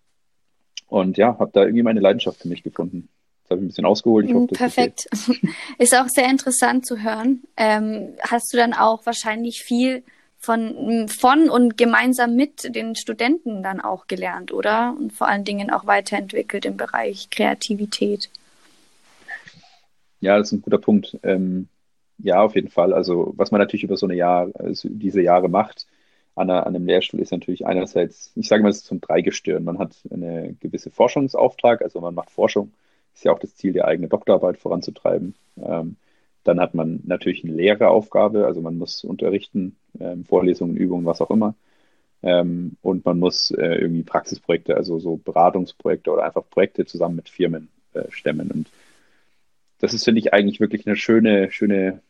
Und 0.88 1.18
ja, 1.18 1.38
habe 1.40 1.52
da 1.54 1.62
irgendwie 1.64 1.84
meine 1.84 2.02
Leidenschaft 2.02 2.42
für 2.42 2.50
mich 2.50 2.64
gefunden. 2.64 3.08
Das 3.44 3.52
habe 3.52 3.62
ich 3.62 3.66
ein 3.66 3.68
bisschen 3.70 3.86
ausgeholt. 3.86 4.28
Ich 4.28 4.34
hoffe, 4.34 4.48
das 4.48 4.58
Perfekt. 4.58 5.08
Ist, 5.78 5.96
auch 5.96 6.08
sehr 6.10 6.30
interessant 6.30 6.86
zu 6.86 7.02
hören. 7.02 7.44
Ähm, 7.56 8.10
hast 8.22 8.52
du 8.54 8.58
dann 8.58 8.74
auch 8.74 9.06
wahrscheinlich 9.06 9.64
viel 9.64 10.04
von, 10.38 11.08
von 11.08 11.50
und 11.50 11.78
gemeinsam 11.78 12.36
mit 12.36 12.76
den 12.76 12.96
Studenten 12.96 13.64
dann 13.64 13.80
auch 13.80 14.08
gelernt, 14.08 14.52
oder? 14.52 14.96
Und 14.98 15.14
vor 15.14 15.28
allen 15.28 15.46
Dingen 15.46 15.70
auch 15.70 15.86
weiterentwickelt 15.86 16.66
im 16.66 16.78
Bereich 16.78 17.30
Kreativität. 17.30 18.30
Ja, 20.20 20.38
das 20.38 20.48
ist 20.48 20.54
ein 20.54 20.62
guter 20.62 20.80
Punkt. 20.80 21.18
Ähm, 21.24 21.68
ja, 22.18 22.42
auf 22.42 22.56
jeden 22.56 22.70
Fall. 22.70 22.94
Also, 22.94 23.34
was 23.38 23.52
man 23.52 23.60
natürlich 23.60 23.84
über 23.84 23.98
so 23.98 24.06
eine 24.06 24.16
Jahr, 24.16 24.50
also 24.56 24.90
diese 24.90 25.22
Jahre 25.22 25.48
macht, 25.48 25.86
an, 26.36 26.50
einer, 26.50 26.66
an 26.66 26.76
einem 26.76 26.86
Lehrstuhl 26.86 27.20
ist 27.20 27.32
natürlich 27.32 27.66
einerseits, 27.66 28.32
ich 28.36 28.48
sage 28.48 28.64
mal, 28.64 28.70
es 28.70 28.84
ist 28.84 28.92
ein 28.92 29.02
Dreigestirn. 29.02 29.64
Man 29.64 29.80
hat 29.80 29.96
eine 30.10 30.56
gewisse 30.60 30.90
Forschungsauftrag, 30.90 31.82
also 31.82 32.00
man 32.00 32.16
macht 32.16 32.32
Forschung, 32.32 32.72
ist 33.14 33.26
ja 33.26 33.32
auch 33.32 33.40
das 33.40 33.56
Ziel, 33.56 33.74
die 33.74 33.84
eigene 33.84 34.08
Doktorarbeit 34.08 34.58
voranzutreiben. 34.58 35.36
Ähm, 35.62 35.98
dann 36.44 36.60
hat 36.60 36.74
man 36.74 37.02
natürlich 37.06 37.44
eine 37.44 37.54
Lehreraufgabe, 37.54 38.46
also 38.46 38.62
man 38.62 38.78
muss 38.78 39.04
unterrichten, 39.04 39.76
ähm, 40.00 40.26
Vorlesungen, 40.26 40.76
Übungen, 40.76 41.06
was 41.06 41.22
auch 41.22 41.30
immer. 41.30 41.54
Ähm, 42.24 42.78
und 42.82 43.06
man 43.06 43.20
muss 43.20 43.52
äh, 43.52 43.76
irgendwie 43.76 44.04
Praxisprojekte, 44.04 44.76
also 44.76 45.00
so 45.00 45.18
Beratungsprojekte 45.18 46.12
oder 46.12 46.24
einfach 46.24 46.44
Projekte 46.50 46.86
zusammen 46.86 47.16
mit 47.16 47.30
Firmen 47.30 47.70
äh, 47.94 48.04
stemmen. 48.10 48.52
Und 48.52 48.68
das 49.80 49.94
ist, 49.94 50.04
finde 50.04 50.20
ich, 50.20 50.34
eigentlich 50.34 50.60
wirklich 50.60 50.88
eine 50.88 50.96
schöne, 50.96 51.52
schöne, 51.52 52.02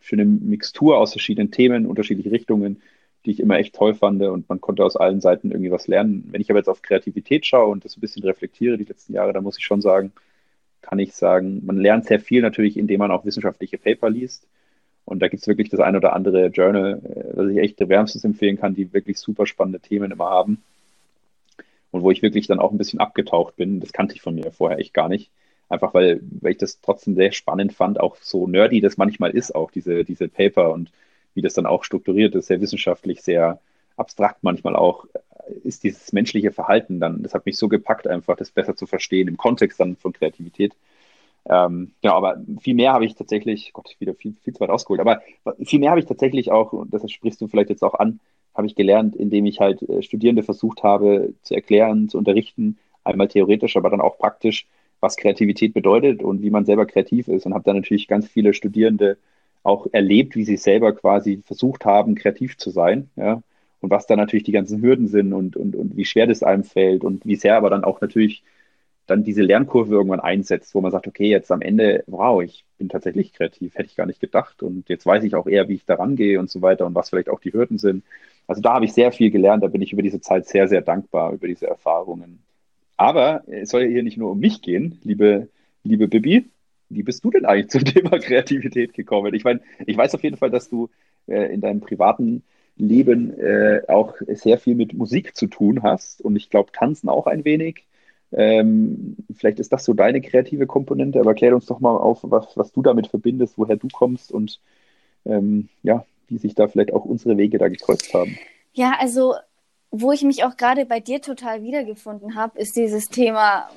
schöne 0.00 0.24
Mixtur 0.24 0.98
aus 0.98 1.12
verschiedenen 1.12 1.50
Themen, 1.50 1.86
unterschiedliche 1.86 2.32
Richtungen, 2.32 2.82
die 3.24 3.32
ich 3.32 3.40
immer 3.40 3.58
echt 3.58 3.74
toll 3.74 3.94
fand 3.94 4.22
und 4.22 4.48
man 4.48 4.60
konnte 4.60 4.84
aus 4.84 4.96
allen 4.96 5.20
Seiten 5.20 5.50
irgendwie 5.50 5.70
was 5.70 5.86
lernen. 5.86 6.28
Wenn 6.30 6.40
ich 6.40 6.50
aber 6.50 6.58
jetzt 6.58 6.68
auf 6.68 6.82
Kreativität 6.82 7.44
schaue 7.44 7.70
und 7.70 7.84
das 7.84 7.96
ein 7.96 8.00
bisschen 8.00 8.22
reflektiere 8.24 8.78
die 8.78 8.84
letzten 8.84 9.12
Jahre, 9.12 9.32
dann 9.32 9.44
muss 9.44 9.58
ich 9.58 9.64
schon 9.64 9.82
sagen, 9.82 10.12
kann 10.80 10.98
ich 10.98 11.14
sagen, 11.14 11.64
man 11.64 11.76
lernt 11.76 12.06
sehr 12.06 12.20
viel 12.20 12.40
natürlich, 12.40 12.76
indem 12.76 13.00
man 13.00 13.10
auch 13.10 13.24
wissenschaftliche 13.24 13.78
Paper 13.78 14.08
liest. 14.08 14.46
Und 15.04 15.20
da 15.20 15.28
gibt 15.28 15.42
es 15.42 15.48
wirklich 15.48 15.68
das 15.68 15.80
ein 15.80 15.96
oder 15.96 16.14
andere 16.14 16.46
Journal, 16.46 17.00
äh, 17.04 17.36
das 17.36 17.50
ich 17.50 17.58
echt 17.58 17.88
wärmstens 17.88 18.24
empfehlen 18.24 18.58
kann, 18.58 18.74
die 18.74 18.92
wirklich 18.92 19.18
super 19.18 19.46
spannende 19.46 19.80
Themen 19.80 20.10
immer 20.10 20.30
haben. 20.30 20.62
Und 21.90 22.02
wo 22.02 22.10
ich 22.10 22.22
wirklich 22.22 22.46
dann 22.46 22.60
auch 22.60 22.70
ein 22.70 22.78
bisschen 22.78 23.00
abgetaucht 23.00 23.56
bin. 23.56 23.80
Das 23.80 23.92
kannte 23.92 24.14
ich 24.14 24.22
von 24.22 24.34
mir 24.34 24.52
vorher 24.52 24.78
echt 24.78 24.94
gar 24.94 25.08
nicht. 25.08 25.30
Einfach 25.68 25.94
weil, 25.94 26.20
weil 26.40 26.52
ich 26.52 26.58
das 26.58 26.80
trotzdem 26.80 27.14
sehr 27.14 27.32
spannend 27.32 27.72
fand, 27.72 28.00
auch 28.00 28.16
so 28.16 28.46
nerdy 28.46 28.80
das 28.80 28.96
manchmal 28.96 29.30
ist, 29.30 29.54
auch 29.54 29.70
diese, 29.70 30.04
diese 30.04 30.28
Paper 30.28 30.72
und 30.72 30.90
wie 31.34 31.42
das 31.42 31.54
dann 31.54 31.66
auch 31.66 31.84
strukturiert 31.84 32.34
ist, 32.34 32.46
sehr 32.46 32.60
wissenschaftlich, 32.60 33.22
sehr 33.22 33.60
abstrakt 33.96 34.42
manchmal 34.42 34.76
auch, 34.76 35.06
ist 35.64 35.84
dieses 35.84 36.12
menschliche 36.12 36.52
Verhalten 36.52 37.00
dann, 37.00 37.22
das 37.22 37.34
hat 37.34 37.46
mich 37.46 37.56
so 37.56 37.68
gepackt, 37.68 38.06
einfach 38.06 38.36
das 38.36 38.50
besser 38.50 38.76
zu 38.76 38.86
verstehen 38.86 39.28
im 39.28 39.36
Kontext 39.36 39.80
dann 39.80 39.96
von 39.96 40.12
Kreativität. 40.12 40.74
Ähm, 41.48 41.92
genau, 42.02 42.14
aber 42.14 42.40
viel 42.60 42.74
mehr 42.74 42.92
habe 42.92 43.04
ich 43.04 43.14
tatsächlich, 43.14 43.72
Gott, 43.72 43.96
wieder 43.98 44.14
viel, 44.14 44.34
viel 44.42 44.52
zu 44.54 44.60
weit 44.60 44.70
ausgeholt, 44.70 45.00
aber 45.00 45.22
viel 45.64 45.80
mehr 45.80 45.90
habe 45.90 46.00
ich 46.00 46.06
tatsächlich 46.06 46.50
auch, 46.50 46.72
und 46.72 46.92
das 46.92 47.10
sprichst 47.10 47.40
du 47.40 47.48
vielleicht 47.48 47.70
jetzt 47.70 47.82
auch 47.82 47.94
an, 47.94 48.20
habe 48.54 48.66
ich 48.66 48.74
gelernt, 48.74 49.16
indem 49.16 49.46
ich 49.46 49.60
halt 49.60 49.82
äh, 49.82 50.02
Studierende 50.02 50.42
versucht 50.42 50.82
habe 50.82 51.34
zu 51.42 51.54
erklären, 51.54 52.08
zu 52.08 52.18
unterrichten, 52.18 52.78
einmal 53.04 53.28
theoretisch, 53.28 53.76
aber 53.76 53.90
dann 53.90 54.00
auch 54.00 54.18
praktisch, 54.18 54.66
was 55.00 55.16
Kreativität 55.16 55.72
bedeutet 55.72 56.22
und 56.22 56.42
wie 56.42 56.50
man 56.50 56.66
selber 56.66 56.84
kreativ 56.84 57.28
ist 57.28 57.46
und 57.46 57.54
habe 57.54 57.64
dann 57.64 57.76
natürlich 57.76 58.06
ganz 58.06 58.28
viele 58.28 58.52
Studierende 58.52 59.16
auch 59.62 59.86
erlebt, 59.92 60.36
wie 60.36 60.44
sie 60.44 60.56
selber 60.56 60.94
quasi 60.94 61.42
versucht 61.44 61.84
haben, 61.84 62.14
kreativ 62.14 62.56
zu 62.56 62.70
sein, 62.70 63.10
ja, 63.16 63.42
und 63.80 63.90
was 63.90 64.06
da 64.06 64.16
natürlich 64.16 64.44
die 64.44 64.52
ganzen 64.52 64.82
Hürden 64.82 65.08
sind 65.08 65.32
und, 65.32 65.56
und, 65.56 65.74
und 65.74 65.96
wie 65.96 66.04
schwer 66.04 66.26
das 66.26 66.42
einem 66.42 66.64
fällt 66.64 67.02
und 67.02 67.24
wie 67.26 67.36
sehr 67.36 67.56
aber 67.56 67.70
dann 67.70 67.84
auch 67.84 68.00
natürlich 68.00 68.42
dann 69.06 69.24
diese 69.24 69.42
Lernkurve 69.42 69.94
irgendwann 69.94 70.20
einsetzt, 70.20 70.74
wo 70.74 70.80
man 70.80 70.92
sagt, 70.92 71.08
okay, 71.08 71.28
jetzt 71.28 71.50
am 71.50 71.62
Ende, 71.62 72.04
wow, 72.06 72.42
ich 72.42 72.64
bin 72.78 72.88
tatsächlich 72.88 73.32
kreativ, 73.32 73.74
hätte 73.74 73.88
ich 73.88 73.96
gar 73.96 74.06
nicht 74.06 74.20
gedacht 74.20 74.62
und 74.62 74.88
jetzt 74.88 75.04
weiß 75.04 75.24
ich 75.24 75.34
auch 75.34 75.46
eher, 75.46 75.68
wie 75.68 75.74
ich 75.74 75.84
da 75.84 75.94
rangehe 75.96 76.38
und 76.38 76.48
so 76.48 76.62
weiter 76.62 76.86
und 76.86 76.94
was 76.94 77.10
vielleicht 77.10 77.28
auch 77.28 77.40
die 77.40 77.52
Hürden 77.52 77.78
sind. 77.78 78.04
Also 78.46 78.62
da 78.62 78.74
habe 78.74 78.84
ich 78.84 78.92
sehr 78.92 79.10
viel 79.10 79.30
gelernt, 79.30 79.64
da 79.64 79.68
bin 79.68 79.82
ich 79.82 79.92
über 79.92 80.02
diese 80.02 80.20
Zeit 80.20 80.46
sehr, 80.46 80.68
sehr 80.68 80.82
dankbar, 80.82 81.32
über 81.32 81.48
diese 81.48 81.66
Erfahrungen. 81.66 82.40
Aber 82.96 83.42
es 83.48 83.70
soll 83.70 83.82
ja 83.82 83.88
hier 83.88 84.02
nicht 84.02 84.18
nur 84.18 84.30
um 84.30 84.38
mich 84.38 84.62
gehen, 84.62 85.00
liebe, 85.02 85.48
liebe 85.82 86.06
Bibi. 86.06 86.44
Wie 86.90 87.02
bist 87.02 87.24
du 87.24 87.30
denn 87.30 87.46
eigentlich 87.46 87.70
zum 87.70 87.84
Thema 87.86 88.18
Kreativität 88.18 88.92
gekommen? 88.92 89.34
Ich 89.34 89.44
meine, 89.44 89.60
ich 89.86 89.96
weiß 89.96 90.14
auf 90.14 90.22
jeden 90.22 90.36
Fall, 90.36 90.50
dass 90.50 90.68
du 90.68 90.90
äh, 91.26 91.52
in 91.52 91.60
deinem 91.60 91.80
privaten 91.80 92.42
Leben 92.76 93.38
äh, 93.38 93.82
auch 93.88 94.14
sehr 94.26 94.58
viel 94.58 94.74
mit 94.74 94.94
Musik 94.94 95.36
zu 95.36 95.46
tun 95.46 95.82
hast 95.82 96.20
und 96.20 96.36
ich 96.36 96.50
glaube, 96.50 96.72
tanzen 96.72 97.08
auch 97.08 97.26
ein 97.26 97.44
wenig. 97.44 97.86
Ähm, 98.32 99.16
vielleicht 99.34 99.58
ist 99.58 99.72
das 99.72 99.84
so 99.84 99.92
deine 99.92 100.20
kreative 100.20 100.66
Komponente, 100.66 101.20
aber 101.20 101.34
klär 101.34 101.54
uns 101.54 101.66
doch 101.66 101.80
mal 101.80 101.96
auf, 101.96 102.20
was, 102.22 102.56
was 102.56 102.72
du 102.72 102.82
damit 102.82 103.08
verbindest, 103.08 103.58
woher 103.58 103.76
du 103.76 103.88
kommst 103.88 104.30
und 104.30 104.60
ähm, 105.24 105.68
ja, 105.82 106.04
wie 106.28 106.38
sich 106.38 106.54
da 106.54 106.68
vielleicht 106.68 106.92
auch 106.92 107.04
unsere 107.04 107.36
Wege 107.36 107.58
da 107.58 107.68
gekreuzt 107.68 108.14
haben. 108.14 108.38
Ja, 108.72 108.94
also 108.98 109.34
wo 109.90 110.12
ich 110.12 110.22
mich 110.22 110.44
auch 110.44 110.56
gerade 110.56 110.86
bei 110.86 111.00
dir 111.00 111.20
total 111.20 111.62
wiedergefunden 111.62 112.36
habe, 112.36 112.58
ist 112.58 112.76
dieses 112.76 113.08
Thema, 113.08 113.68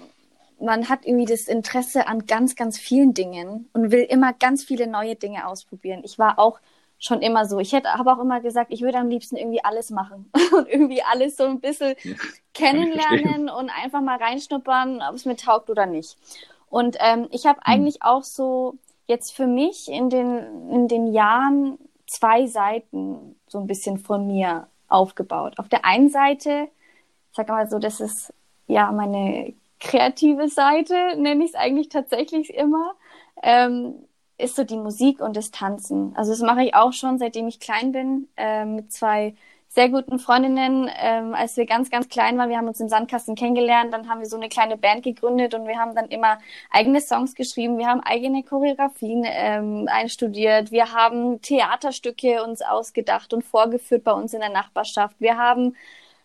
man 0.64 0.90
hat 0.90 1.06
irgendwie 1.06 1.26
das 1.26 1.48
Interesse 1.48 2.08
an 2.08 2.26
ganz, 2.26 2.56
ganz 2.56 2.80
vielen 2.80 3.14
Dingen 3.14 3.70
und 3.74 3.92
will 3.92 4.04
immer 4.04 4.34
ganz 4.34 4.64
viele 4.64 4.88
neue 4.88 5.16
Dinge 5.16 5.48
ausprobieren. 5.48 6.02
Ich 6.04 6.18
war 6.18 6.40
auch 6.40 6.60
schon 7.00 7.22
immer 7.22 7.46
so. 7.46 7.60
Ich 7.60 7.74
hätte, 7.74 7.94
habe 7.94 8.14
auch 8.14 8.20
immer 8.20 8.40
gesagt, 8.40 8.72
ich 8.72 8.82
würde 8.82 8.98
am 8.98 9.10
liebsten 9.10 9.36
irgendwie 9.36 9.64
alles 9.64 9.90
machen 9.90 10.32
und 10.58 10.68
irgendwie 10.68 11.04
alles 11.04 11.36
so 11.36 11.44
ein 11.44 11.60
bisschen 11.60 11.96
ja, 12.04 12.14
kennenlernen 12.54 13.50
und 13.50 13.70
einfach 13.70 14.02
mal 14.02 14.18
reinschnuppern, 14.18 15.02
ob 15.02 15.16
es 15.16 15.26
mir 15.26 15.36
taugt 15.36 15.70
oder 15.70 15.86
nicht. 15.86 16.18
Und 16.70 16.98
ähm, 17.00 17.28
ich 17.32 17.46
habe 17.46 17.60
hm. 17.64 17.74
eigentlich 17.74 18.02
auch 18.02 18.24
so 18.24 18.76
jetzt 19.06 19.34
für 19.34 19.48
mich 19.48 19.90
in 19.90 20.10
den, 20.10 20.70
in 20.72 20.88
den 20.88 21.14
Jahren 21.14 21.78
zwei 22.08 22.48
Seiten 22.48 23.36
so 23.48 23.60
ein 23.60 23.68
bisschen 23.68 23.98
von 23.98 24.28
mir 24.28 24.68
aufgebaut. 24.88 25.56
Auf 25.58 25.68
der 25.68 25.84
einen 25.84 26.10
Seite, 26.10 26.70
ich 27.32 27.36
sage 27.36 27.52
mal 27.52 27.70
so, 27.70 27.80
das 27.80 28.00
ist 28.00 28.34
ja 28.68 28.92
meine 28.92 29.54
kreative 29.84 30.50
Seite, 30.50 31.16
nenne 31.18 31.44
ich 31.44 31.52
es 31.52 31.56
eigentlich 31.56 31.90
tatsächlich 31.90 32.54
immer. 32.54 32.96
Ähm, 33.44 33.96
ist 34.38 34.56
so 34.56 34.64
die 34.64 34.78
Musik 34.78 35.22
und 35.22 35.38
das 35.38 35.52
Tanzen. 35.52 36.14
Also 36.16 36.32
das 36.32 36.42
mache 36.42 36.64
ich 36.64 36.76
auch 36.76 36.92
schon, 36.94 37.20
seitdem 37.20 37.48
ich 37.48 37.60
klein 37.60 37.92
bin, 37.92 38.28
äh, 38.36 38.66
mit 38.66 38.92
zwei 38.92 39.36
sehr 39.70 39.90
guten 39.90 40.20
Freundinnen, 40.20 40.88
ähm, 41.02 41.34
als 41.34 41.58
wir 41.58 41.66
ganz, 41.66 41.90
ganz 41.90 42.08
klein 42.08 42.38
waren. 42.38 42.50
Wir 42.50 42.58
haben 42.58 42.68
uns 42.68 42.80
im 42.80 42.90
Sandkasten 42.90 43.34
kennengelernt, 43.34 43.92
dann 43.92 44.08
haben 44.08 44.20
wir 44.20 44.28
so 44.28 44.38
eine 44.38 44.48
kleine 44.48 44.78
Band 44.78 45.04
gegründet 45.04 45.56
und 45.56 45.68
wir 45.68 45.80
haben 45.80 45.96
dann 45.96 46.10
immer 46.10 46.38
eigene 46.70 47.02
Songs 47.02 47.34
geschrieben, 47.34 47.80
wir 47.80 47.88
haben 47.88 48.02
eigene 48.02 48.44
Choreografien 48.44 49.24
ähm, 49.26 49.88
einstudiert, 49.92 50.72
wir 50.72 50.94
haben 50.94 51.42
Theaterstücke 51.42 52.44
uns 52.44 52.62
ausgedacht 52.62 53.34
und 53.34 53.44
vorgeführt 53.44 54.04
bei 54.04 54.12
uns 54.12 54.36
in 54.36 54.42
der 54.42 54.52
Nachbarschaft. 54.52 55.16
Wir 55.20 55.38
haben 55.38 55.76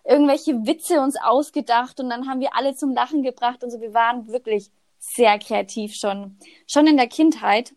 irgendwelche 0.09 0.67
Witze 0.67 1.03
uns 1.03 1.17
ausgedacht 1.23 2.01
und 2.01 2.09
dann 2.09 2.27
haben 2.27 2.41
wir 2.41 2.57
alle 2.57 2.75
zum 2.75 2.93
Lachen 2.93 3.23
gebracht 3.23 3.63
und 3.63 3.71
so. 3.71 3.81
Wir 3.81 3.93
waren 3.93 4.27
wirklich 4.29 4.71
sehr 4.99 5.39
kreativ 5.39 5.95
schon, 5.95 6.39
schon 6.67 6.87
in 6.87 6.97
der 6.97 7.09
Kindheit 7.09 7.75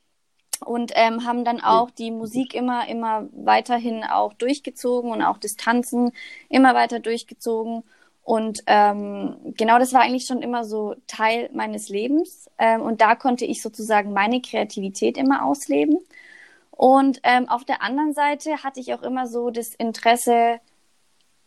und 0.66 0.94
ähm, 0.96 1.26
haben 1.26 1.44
dann 1.44 1.60
auch 1.60 1.92
die 1.92 2.10
Musik 2.10 2.54
immer, 2.54 2.88
immer 2.88 3.28
weiterhin 3.34 4.04
auch 4.06 4.34
durchgezogen 4.34 5.12
und 5.12 5.22
auch 5.22 5.38
das 5.38 5.56
Tanzen 5.56 6.14
immer 6.48 6.74
weiter 6.74 7.00
durchgezogen. 7.00 7.84
Und 8.24 8.64
ähm, 8.68 9.36
genau 9.58 9.78
das 9.78 9.94
war 9.94 10.02
eigentlich 10.02 10.26
schon 10.26 10.42
immer 10.42 10.64
so 10.64 10.96
Teil 11.08 11.50
meines 11.54 11.90
Lebens. 11.90 12.50
Ähm, 12.58 12.82
und 12.82 13.02
da 13.02 13.16
konnte 13.16 13.46
ich 13.46 13.62
sozusagen 13.62 14.14
meine 14.14 14.42
Kreativität 14.42 15.18
immer 15.18 15.44
ausleben. 15.44 15.98
Und 16.70 17.20
ähm, 17.24 17.50
auf 17.50 17.66
der 17.66 17.82
anderen 17.82 18.14
Seite 18.14 18.64
hatte 18.64 18.80
ich 18.80 18.94
auch 18.94 19.02
immer 19.02 19.28
so 19.28 19.50
das 19.50 19.76
Interesse, 19.76 20.60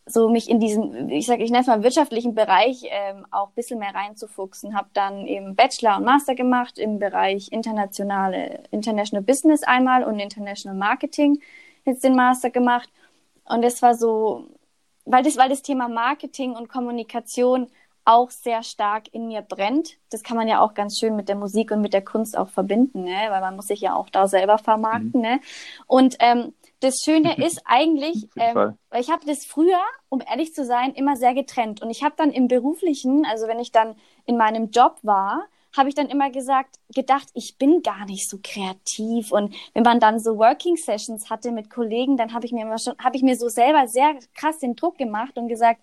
so 0.05 0.29
mich 0.29 0.49
in 0.49 0.59
diesen, 0.59 1.09
ich 1.09 1.25
sage, 1.25 1.43
ich 1.43 1.49
nenne 1.49 1.61
es 1.61 1.67
mal 1.67 1.83
wirtschaftlichen 1.83 2.35
Bereich 2.35 2.83
ähm, 2.89 3.25
auch 3.31 3.47
ein 3.47 3.55
bisschen 3.55 3.79
mehr 3.79 3.95
reinzufuchsen. 3.95 4.75
Habe 4.75 4.89
dann 4.93 5.25
eben 5.25 5.55
Bachelor 5.55 5.97
und 5.97 6.05
Master 6.05 6.35
gemacht 6.35 6.77
im 6.77 6.99
Bereich 6.99 7.51
internationale, 7.51 8.63
International 8.71 9.23
Business 9.23 9.63
einmal 9.63 10.03
und 10.03 10.19
International 10.19 10.77
Marketing 10.77 11.39
jetzt 11.85 12.03
den 12.03 12.15
Master 12.15 12.51
gemacht. 12.51 12.89
Und 13.45 13.63
das 13.63 13.81
war 13.81 13.95
so, 13.95 14.45
weil 15.05 15.23
das, 15.23 15.37
weil 15.37 15.49
das 15.49 15.63
Thema 15.63 15.87
Marketing 15.87 16.55
und 16.55 16.69
Kommunikation 16.69 17.67
auch 18.05 18.29
sehr 18.29 18.63
stark 18.63 19.13
in 19.13 19.27
mir 19.27 19.41
brennt. 19.41 19.97
Das 20.11 20.23
kann 20.23 20.37
man 20.37 20.47
ja 20.47 20.61
auch 20.61 20.75
ganz 20.75 20.99
schön 20.99 21.15
mit 21.15 21.27
der 21.27 21.35
Musik 21.35 21.71
und 21.71 21.81
mit 21.81 21.93
der 21.93 22.03
Kunst 22.03 22.37
auch 22.37 22.49
verbinden, 22.49 23.03
ne? 23.03 23.27
weil 23.29 23.41
man 23.41 23.55
muss 23.55 23.67
sich 23.67 23.81
ja 23.81 23.95
auch 23.95 24.09
da 24.09 24.27
selber 24.27 24.59
vermarkten. 24.59 25.11
Mhm. 25.15 25.21
Ne? 25.21 25.39
Und 25.87 26.15
ähm, 26.19 26.53
das 26.81 27.01
Schöne 27.03 27.35
ist 27.45 27.61
eigentlich, 27.65 28.29
ähm, 28.37 28.75
weil 28.89 29.01
ich 29.01 29.09
habe 29.09 29.25
das 29.25 29.45
früher, 29.45 29.81
um 30.09 30.21
ehrlich 30.21 30.53
zu 30.53 30.63
sein, 30.63 30.93
immer 30.93 31.15
sehr 31.15 31.33
getrennt. 31.33 31.81
Und 31.81 31.89
ich 31.89 32.03
habe 32.03 32.13
dann 32.15 32.31
im 32.31 32.47
beruflichen, 32.47 33.25
also 33.25 33.47
wenn 33.47 33.59
ich 33.59 33.71
dann 33.71 33.95
in 34.25 34.37
meinem 34.37 34.69
Job 34.69 34.99
war, 35.01 35.45
habe 35.75 35.89
ich 35.89 35.95
dann 35.95 36.09
immer 36.09 36.29
gesagt, 36.29 36.79
gedacht, 36.93 37.27
ich 37.33 37.57
bin 37.57 37.81
gar 37.81 38.05
nicht 38.05 38.29
so 38.29 38.39
kreativ. 38.41 39.31
Und 39.31 39.53
wenn 39.73 39.83
man 39.83 39.99
dann 39.99 40.19
so 40.19 40.37
Working 40.37 40.77
Sessions 40.77 41.29
hatte 41.29 41.51
mit 41.51 41.69
Kollegen, 41.69 42.17
dann 42.17 42.33
habe 42.33 42.45
ich 42.45 42.51
mir 42.51 42.63
immer 42.63 42.77
schon, 42.77 42.95
habe 42.97 43.17
ich 43.17 43.23
mir 43.23 43.35
so 43.35 43.49
selber 43.49 43.87
sehr 43.87 44.15
krass 44.33 44.59
den 44.59 44.75
Druck 44.75 44.97
gemacht 44.97 45.37
und 45.37 45.47
gesagt, 45.47 45.81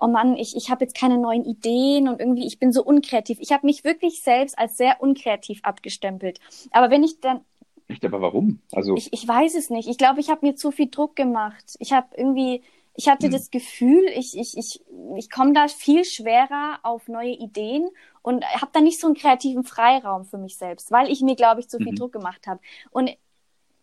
oh 0.00 0.06
Mann, 0.06 0.36
ich, 0.36 0.56
ich 0.56 0.70
habe 0.70 0.84
jetzt 0.84 0.96
keine 0.96 1.18
neuen 1.18 1.44
Ideen 1.44 2.08
und 2.08 2.20
irgendwie, 2.20 2.46
ich 2.46 2.58
bin 2.58 2.72
so 2.72 2.82
unkreativ. 2.82 3.38
Ich 3.40 3.52
habe 3.52 3.66
mich 3.66 3.84
wirklich 3.84 4.22
selbst 4.22 4.58
als 4.58 4.76
sehr 4.76 5.02
unkreativ 5.02 5.60
abgestempelt. 5.62 6.40
Aber 6.70 6.90
wenn 6.90 7.02
ich 7.02 7.20
dann 7.20 7.40
Echt, 7.86 8.04
aber 8.04 8.22
warum? 8.22 8.60
Also 8.72 8.96
ich, 8.96 9.12
ich 9.12 9.28
weiß 9.28 9.54
es 9.54 9.68
nicht. 9.68 9.88
Ich 9.88 9.98
glaube, 9.98 10.20
ich 10.20 10.30
habe 10.30 10.46
mir 10.46 10.56
zu 10.56 10.70
viel 10.70 10.88
Druck 10.88 11.16
gemacht. 11.16 11.76
Ich 11.78 11.92
habe 11.92 12.06
irgendwie, 12.16 12.62
ich 12.94 13.08
hatte 13.08 13.26
hm. 13.26 13.32
das 13.32 13.50
Gefühl, 13.50 14.04
ich, 14.14 14.38
ich, 14.38 14.56
ich, 14.56 14.80
ich 15.16 15.30
komme 15.30 15.52
da 15.52 15.68
viel 15.68 16.04
schwerer 16.04 16.78
auf 16.82 17.08
neue 17.08 17.32
Ideen 17.32 17.88
und 18.24 18.42
habe 18.42 18.70
da 18.72 18.80
nicht 18.80 18.98
so 18.98 19.06
einen 19.06 19.16
kreativen 19.16 19.64
Freiraum 19.64 20.24
für 20.24 20.38
mich 20.38 20.56
selbst, 20.56 20.90
weil 20.90 21.10
ich 21.10 21.20
mir, 21.20 21.36
glaube 21.36 21.60
ich, 21.60 21.68
zu 21.68 21.76
viel 21.76 21.92
mhm. 21.92 21.96
Druck 21.96 22.12
gemacht 22.12 22.46
habe. 22.46 22.58
Und 22.90 23.10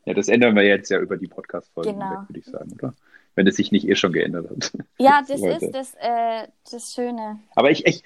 ja, 0.06 0.16
das 0.16 0.30
ändern 0.30 0.56
wir 0.56 0.64
jetzt 0.64 0.90
ja 0.90 1.00
über 1.00 1.16
die 1.16 1.28
Podcast-Folge, 1.28 1.94
genau. 1.94 2.24
würde 2.28 2.40
ich 2.40 2.46
sagen, 2.46 2.72
oder? 2.74 2.96
Wenn 3.36 3.46
es 3.46 3.56
sich 3.56 3.72
nicht 3.72 3.88
eh 3.88 3.96
schon 3.96 4.12
geändert 4.12 4.50
hat. 4.50 4.74
Ja, 4.98 5.22
das 5.28 5.42
ist 5.42 5.76
das, 5.76 5.94
äh, 5.94 6.48
das 6.70 6.94
Schöne. 6.94 7.40
Aber 7.56 7.70
ich, 7.70 7.86
ich, 7.86 8.04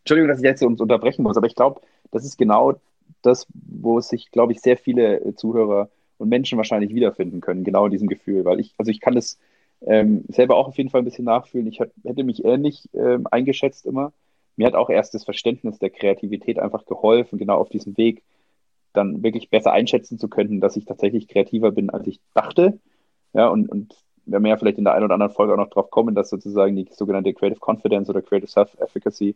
Entschuldigung, 0.00 0.28
dass 0.28 0.38
ich 0.38 0.44
jetzt 0.44 0.60
uns 0.64 0.80
unterbrechen 0.80 1.22
muss, 1.22 1.36
aber 1.36 1.46
ich 1.46 1.54
glaube, 1.54 1.80
das 2.10 2.24
ist 2.24 2.36
genau 2.36 2.74
das, 3.22 3.46
wo 3.54 4.00
sich, 4.00 4.32
glaube 4.32 4.52
ich, 4.52 4.60
sehr 4.60 4.76
viele 4.76 5.20
äh, 5.20 5.36
Zuhörer 5.36 5.88
und 6.18 6.28
Menschen 6.28 6.58
wahrscheinlich 6.58 6.92
wiederfinden 6.92 7.40
können, 7.40 7.62
genau 7.62 7.84
in 7.84 7.92
diesem 7.92 8.08
Gefühl. 8.08 8.44
Weil 8.44 8.58
ich, 8.58 8.74
also 8.76 8.90
ich 8.90 9.00
kann 9.00 9.14
das 9.14 9.38
ähm, 9.82 10.24
selber 10.26 10.56
auch 10.56 10.66
auf 10.66 10.78
jeden 10.78 10.90
Fall 10.90 11.00
ein 11.00 11.04
bisschen 11.04 11.26
nachfühlen. 11.26 11.68
Ich 11.68 11.78
hat, 11.78 11.92
hätte 12.04 12.24
mich 12.24 12.44
ähnlich 12.44 12.88
ähm, 12.92 13.28
eingeschätzt 13.30 13.86
immer. 13.86 14.12
Mir 14.60 14.66
hat 14.66 14.74
auch 14.74 14.90
erst 14.90 15.14
das 15.14 15.24
Verständnis 15.24 15.78
der 15.78 15.88
Kreativität 15.88 16.58
einfach 16.58 16.84
geholfen, 16.84 17.38
genau 17.38 17.56
auf 17.56 17.70
diesem 17.70 17.96
Weg 17.96 18.22
dann 18.92 19.22
wirklich 19.22 19.48
besser 19.48 19.72
einschätzen 19.72 20.18
zu 20.18 20.28
können, 20.28 20.60
dass 20.60 20.76
ich 20.76 20.84
tatsächlich 20.84 21.28
kreativer 21.28 21.70
bin, 21.72 21.88
als 21.88 22.06
ich 22.06 22.20
dachte. 22.34 22.78
Ja, 23.32 23.48
und, 23.48 23.70
und 23.70 23.96
wir 24.26 24.34
werden 24.34 24.44
ja 24.44 24.58
vielleicht 24.58 24.76
in 24.76 24.84
der 24.84 24.92
einen 24.92 25.06
oder 25.06 25.14
anderen 25.14 25.32
Folge 25.32 25.54
auch 25.54 25.56
noch 25.56 25.70
drauf 25.70 25.90
kommen, 25.90 26.14
dass 26.14 26.28
sozusagen 26.28 26.76
die 26.76 26.86
sogenannte 26.90 27.32
Creative 27.32 27.58
Confidence 27.58 28.10
oder 28.10 28.20
Creative 28.20 28.50
Self-Efficacy 28.50 29.34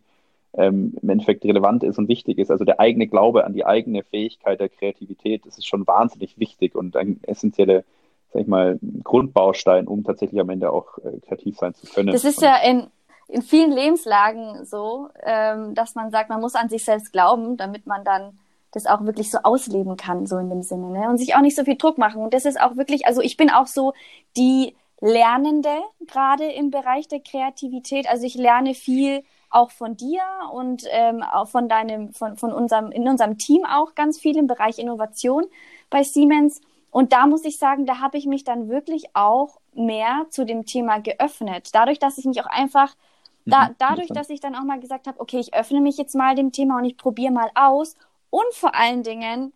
ähm, 0.53 0.95
im 1.01 1.09
Endeffekt 1.09 1.43
relevant 1.43 1.83
ist 1.83 1.97
und 1.97 2.07
wichtig 2.07 2.37
ist. 2.37 2.51
Also 2.51 2.63
der 2.63 2.79
eigene 2.79 3.07
Glaube 3.07 3.45
an 3.45 3.53
die 3.53 3.65
eigene 3.65 4.03
Fähigkeit 4.03 4.59
der 4.59 4.69
Kreativität, 4.69 5.47
das 5.47 5.57
ist 5.57 5.65
schon 5.65 5.87
wahnsinnig 5.87 6.37
wichtig 6.37 6.75
und 6.75 6.95
ein 6.95 7.19
essentielle, 7.23 7.83
sag 8.31 8.43
ich 8.43 8.47
mal, 8.47 8.77
Grundbaustein, 9.03 9.87
um 9.87 10.03
tatsächlich 10.03 10.39
am 10.39 10.51
Ende 10.51 10.71
auch 10.71 10.99
äh, 10.99 11.19
kreativ 11.25 11.57
sein 11.57 11.73
zu 11.73 11.87
können. 11.87 12.11
Das 12.11 12.25
ist 12.25 12.43
ja 12.43 12.57
in, 12.57 12.91
in 13.27 13.41
vielen 13.41 13.71
Lebenslagen 13.71 14.65
so, 14.65 15.09
ähm, 15.23 15.73
dass 15.75 15.95
man 15.95 16.11
sagt, 16.11 16.29
man 16.29 16.41
muss 16.41 16.55
an 16.55 16.69
sich 16.69 16.85
selbst 16.85 17.11
glauben, 17.11 17.57
damit 17.57 17.87
man 17.87 18.03
dann 18.03 18.39
das 18.71 18.85
auch 18.85 19.05
wirklich 19.05 19.31
so 19.31 19.39
ausleben 19.43 19.95
kann, 19.97 20.25
so 20.25 20.37
in 20.37 20.49
dem 20.49 20.61
Sinne, 20.61 20.89
ne? 20.89 21.09
Und 21.09 21.17
sich 21.17 21.35
auch 21.35 21.41
nicht 21.41 21.55
so 21.55 21.63
viel 21.63 21.77
Druck 21.77 21.97
machen. 21.97 22.21
Und 22.21 22.33
das 22.33 22.45
ist 22.45 22.59
auch 22.59 22.75
wirklich, 22.75 23.07
also 23.07 23.21
ich 23.21 23.37
bin 23.37 23.49
auch 23.49 23.67
so 23.67 23.93
die 24.35 24.75
Lernende 24.99 25.77
gerade 26.07 26.45
im 26.45 26.71
Bereich 26.71 27.07
der 27.07 27.21
Kreativität. 27.21 28.07
Also 28.09 28.25
ich 28.25 28.35
lerne 28.35 28.73
viel 28.73 29.23
auch 29.49 29.71
von 29.71 29.95
dir 29.95 30.21
und 30.51 30.83
ähm, 30.89 31.23
auch 31.23 31.47
von 31.47 31.69
deinem, 31.69 32.11
von, 32.13 32.35
von 32.37 32.51
unserem, 32.51 32.91
in 32.91 33.07
unserem 33.07 33.37
Team 33.37 33.65
auch 33.65 33.95
ganz 33.95 34.19
viel 34.19 34.37
im 34.37 34.47
Bereich 34.47 34.79
Innovation 34.79 35.45
bei 35.89 36.03
Siemens. 36.03 36.61
Und 36.91 37.13
da 37.13 37.27
muss 37.27 37.45
ich 37.45 37.57
sagen, 37.57 37.85
da 37.85 37.99
habe 37.99 38.17
ich 38.17 38.25
mich 38.25 38.43
dann 38.43 38.69
wirklich 38.69 39.15
auch 39.15 39.59
mehr 39.73 40.25
zu 40.29 40.45
dem 40.45 40.65
Thema 40.65 40.99
geöffnet. 40.99 41.69
Dadurch, 41.73 41.99
dass 41.99 42.17
ich 42.17 42.25
mich 42.25 42.41
auch 42.41 42.49
einfach, 42.49 42.95
da, 43.45 43.69
mhm, 43.69 43.75
dadurch, 43.77 44.07
dass 44.09 44.29
ich 44.29 44.39
dann 44.39 44.55
auch 44.55 44.63
mal 44.63 44.79
gesagt 44.79 45.07
habe, 45.07 45.19
okay, 45.19 45.39
ich 45.39 45.53
öffne 45.53 45.81
mich 45.81 45.97
jetzt 45.97 46.15
mal 46.15 46.35
dem 46.35 46.51
Thema 46.51 46.77
und 46.77 46.85
ich 46.85 46.97
probiere 46.97 47.31
mal 47.31 47.49
aus. 47.55 47.95
Und 48.29 48.53
vor 48.53 48.75
allen 48.75 49.03
Dingen, 49.03 49.53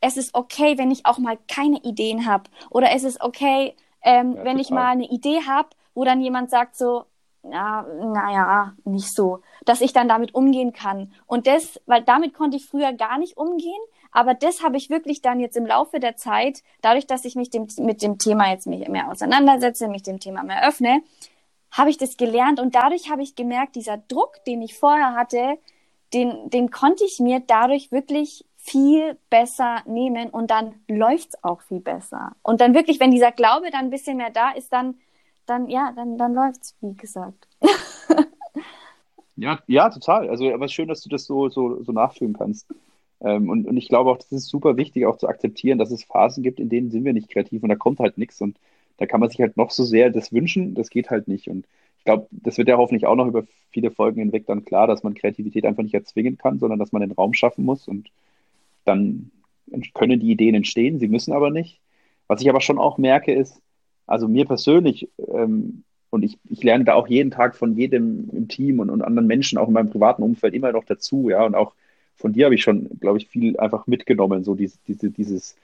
es 0.00 0.16
ist 0.16 0.34
okay, 0.34 0.78
wenn 0.78 0.90
ich 0.90 1.06
auch 1.06 1.18
mal 1.18 1.38
keine 1.48 1.78
Ideen 1.82 2.26
habe. 2.26 2.44
Oder 2.70 2.92
es 2.92 3.04
ist 3.04 3.20
okay, 3.20 3.74
ähm, 4.02 4.32
ja, 4.32 4.44
wenn 4.44 4.56
total. 4.56 4.60
ich 4.60 4.70
mal 4.70 4.86
eine 4.86 5.08
Idee 5.08 5.40
habe, 5.46 5.70
wo 5.94 6.04
dann 6.04 6.20
jemand 6.20 6.50
sagt 6.50 6.76
so, 6.76 7.04
ja, 7.42 7.82
naja, 7.82 8.74
nicht 8.84 9.14
so, 9.14 9.40
dass 9.64 9.80
ich 9.80 9.92
dann 9.92 10.08
damit 10.08 10.34
umgehen 10.34 10.72
kann. 10.72 11.12
Und 11.26 11.46
das, 11.46 11.80
weil 11.86 12.02
damit 12.02 12.34
konnte 12.34 12.56
ich 12.56 12.66
früher 12.66 12.92
gar 12.92 13.18
nicht 13.18 13.36
umgehen, 13.36 13.80
aber 14.10 14.34
das 14.34 14.62
habe 14.62 14.76
ich 14.76 14.90
wirklich 14.90 15.22
dann 15.22 15.40
jetzt 15.40 15.56
im 15.56 15.66
Laufe 15.66 16.00
der 16.00 16.16
Zeit, 16.16 16.62
dadurch, 16.80 17.06
dass 17.06 17.24
ich 17.24 17.36
mich 17.36 17.50
dem, 17.50 17.68
mit 17.78 18.02
dem 18.02 18.18
Thema 18.18 18.50
jetzt 18.50 18.66
mehr 18.66 19.10
auseinandersetze, 19.10 19.88
mich 19.88 20.02
dem 20.02 20.20
Thema 20.20 20.42
mehr 20.42 20.66
öffne, 20.66 21.02
habe 21.70 21.90
ich 21.90 21.98
das 21.98 22.16
gelernt 22.16 22.60
und 22.60 22.74
dadurch 22.74 23.10
habe 23.10 23.22
ich 23.22 23.34
gemerkt, 23.34 23.76
dieser 23.76 23.98
Druck, 23.98 24.44
den 24.46 24.62
ich 24.62 24.78
vorher 24.78 25.14
hatte, 25.14 25.58
den, 26.14 26.50
den 26.50 26.70
konnte 26.70 27.04
ich 27.04 27.20
mir 27.20 27.40
dadurch 27.46 27.92
wirklich 27.92 28.44
viel 28.56 29.18
besser 29.30 29.82
nehmen 29.86 30.30
und 30.30 30.50
dann 30.50 30.74
läuft's 30.88 31.42
auch 31.42 31.60
viel 31.62 31.80
besser. 31.80 32.32
Und 32.42 32.60
dann 32.60 32.74
wirklich, 32.74 33.00
wenn 33.00 33.10
dieser 33.10 33.32
Glaube 33.32 33.70
dann 33.70 33.86
ein 33.86 33.90
bisschen 33.90 34.16
mehr 34.16 34.30
da 34.30 34.50
ist, 34.50 34.72
dann 34.72 34.96
dann 35.48 35.68
ja, 35.68 35.92
dann, 35.94 36.18
dann 36.18 36.34
läuft's, 36.34 36.76
wie 36.80 36.94
gesagt. 36.94 37.48
ja, 39.36 39.58
ja, 39.66 39.90
total. 39.90 40.28
Also, 40.28 40.52
aber 40.52 40.66
es 40.66 40.70
ist 40.70 40.74
schön, 40.74 40.88
dass 40.88 41.02
du 41.02 41.08
das 41.08 41.24
so, 41.24 41.48
so, 41.48 41.82
so 41.82 41.92
nachfühlen 41.92 42.34
kannst. 42.34 42.66
Ähm, 43.20 43.48
und, 43.48 43.66
und 43.66 43.76
ich 43.76 43.88
glaube 43.88 44.10
auch, 44.10 44.18
das 44.18 44.30
ist 44.30 44.48
super 44.48 44.76
wichtig, 44.76 45.06
auch 45.06 45.16
zu 45.16 45.28
akzeptieren, 45.28 45.78
dass 45.78 45.90
es 45.90 46.04
Phasen 46.04 46.42
gibt, 46.42 46.60
in 46.60 46.68
denen 46.68 46.90
sind 46.90 47.04
wir 47.04 47.12
nicht 47.12 47.30
kreativ 47.30 47.62
und 47.62 47.68
da 47.68 47.76
kommt 47.76 47.98
halt 47.98 48.18
nichts. 48.18 48.40
Und 48.40 48.58
da 48.98 49.06
kann 49.06 49.20
man 49.20 49.30
sich 49.30 49.40
halt 49.40 49.56
noch 49.56 49.70
so 49.70 49.84
sehr 49.84 50.10
das 50.10 50.32
wünschen, 50.32 50.74
das 50.74 50.90
geht 50.90 51.10
halt 51.10 51.28
nicht. 51.28 51.48
Und 51.48 51.66
ich 51.98 52.04
glaube, 52.04 52.26
das 52.30 52.58
wird 52.58 52.68
ja 52.68 52.76
hoffentlich 52.76 53.06
auch 53.06 53.16
noch 53.16 53.26
über 53.26 53.44
viele 53.70 53.90
Folgen 53.90 54.20
hinweg 54.20 54.46
dann 54.46 54.64
klar, 54.64 54.86
dass 54.86 55.02
man 55.02 55.14
Kreativität 55.14 55.64
einfach 55.64 55.82
nicht 55.82 55.94
erzwingen 55.94 56.36
kann, 56.38 56.58
sondern 56.58 56.78
dass 56.78 56.92
man 56.92 57.02
den 57.02 57.12
Raum 57.12 57.32
schaffen 57.32 57.64
muss 57.64 57.88
und 57.88 58.10
dann 58.84 59.30
können 59.94 60.20
die 60.20 60.30
Ideen 60.30 60.54
entstehen, 60.54 60.98
sie 60.98 61.08
müssen 61.08 61.32
aber 61.32 61.50
nicht. 61.50 61.80
Was 62.26 62.40
ich 62.40 62.48
aber 62.48 62.60
schon 62.60 62.78
auch 62.78 62.98
merke, 62.98 63.32
ist, 63.32 63.60
also 64.06 64.28
mir 64.28 64.46
persönlich, 64.46 65.08
ähm, 65.28 65.84
und 66.10 66.22
ich, 66.22 66.38
ich 66.48 66.62
lerne 66.62 66.84
da 66.84 66.94
auch 66.94 67.06
jeden 67.08 67.30
Tag 67.30 67.54
von 67.54 67.76
jedem 67.76 68.30
im 68.32 68.48
Team 68.48 68.80
und, 68.80 68.88
und 68.88 69.02
anderen 69.02 69.26
Menschen, 69.26 69.58
auch 69.58 69.68
in 69.68 69.74
meinem 69.74 69.90
privaten 69.90 70.22
Umfeld, 70.22 70.54
immer 70.54 70.72
noch 70.72 70.84
dazu, 70.84 71.28
ja. 71.28 71.44
Und 71.44 71.54
auch 71.54 71.74
von 72.16 72.32
dir 72.32 72.46
habe 72.46 72.54
ich 72.54 72.62
schon, 72.62 72.88
glaube 73.00 73.18
ich, 73.18 73.28
viel 73.28 73.58
einfach 73.58 73.86
mitgenommen, 73.86 74.44
so 74.44 74.54
diese, 74.54 74.78
diese, 74.86 75.10
dieses, 75.10 75.56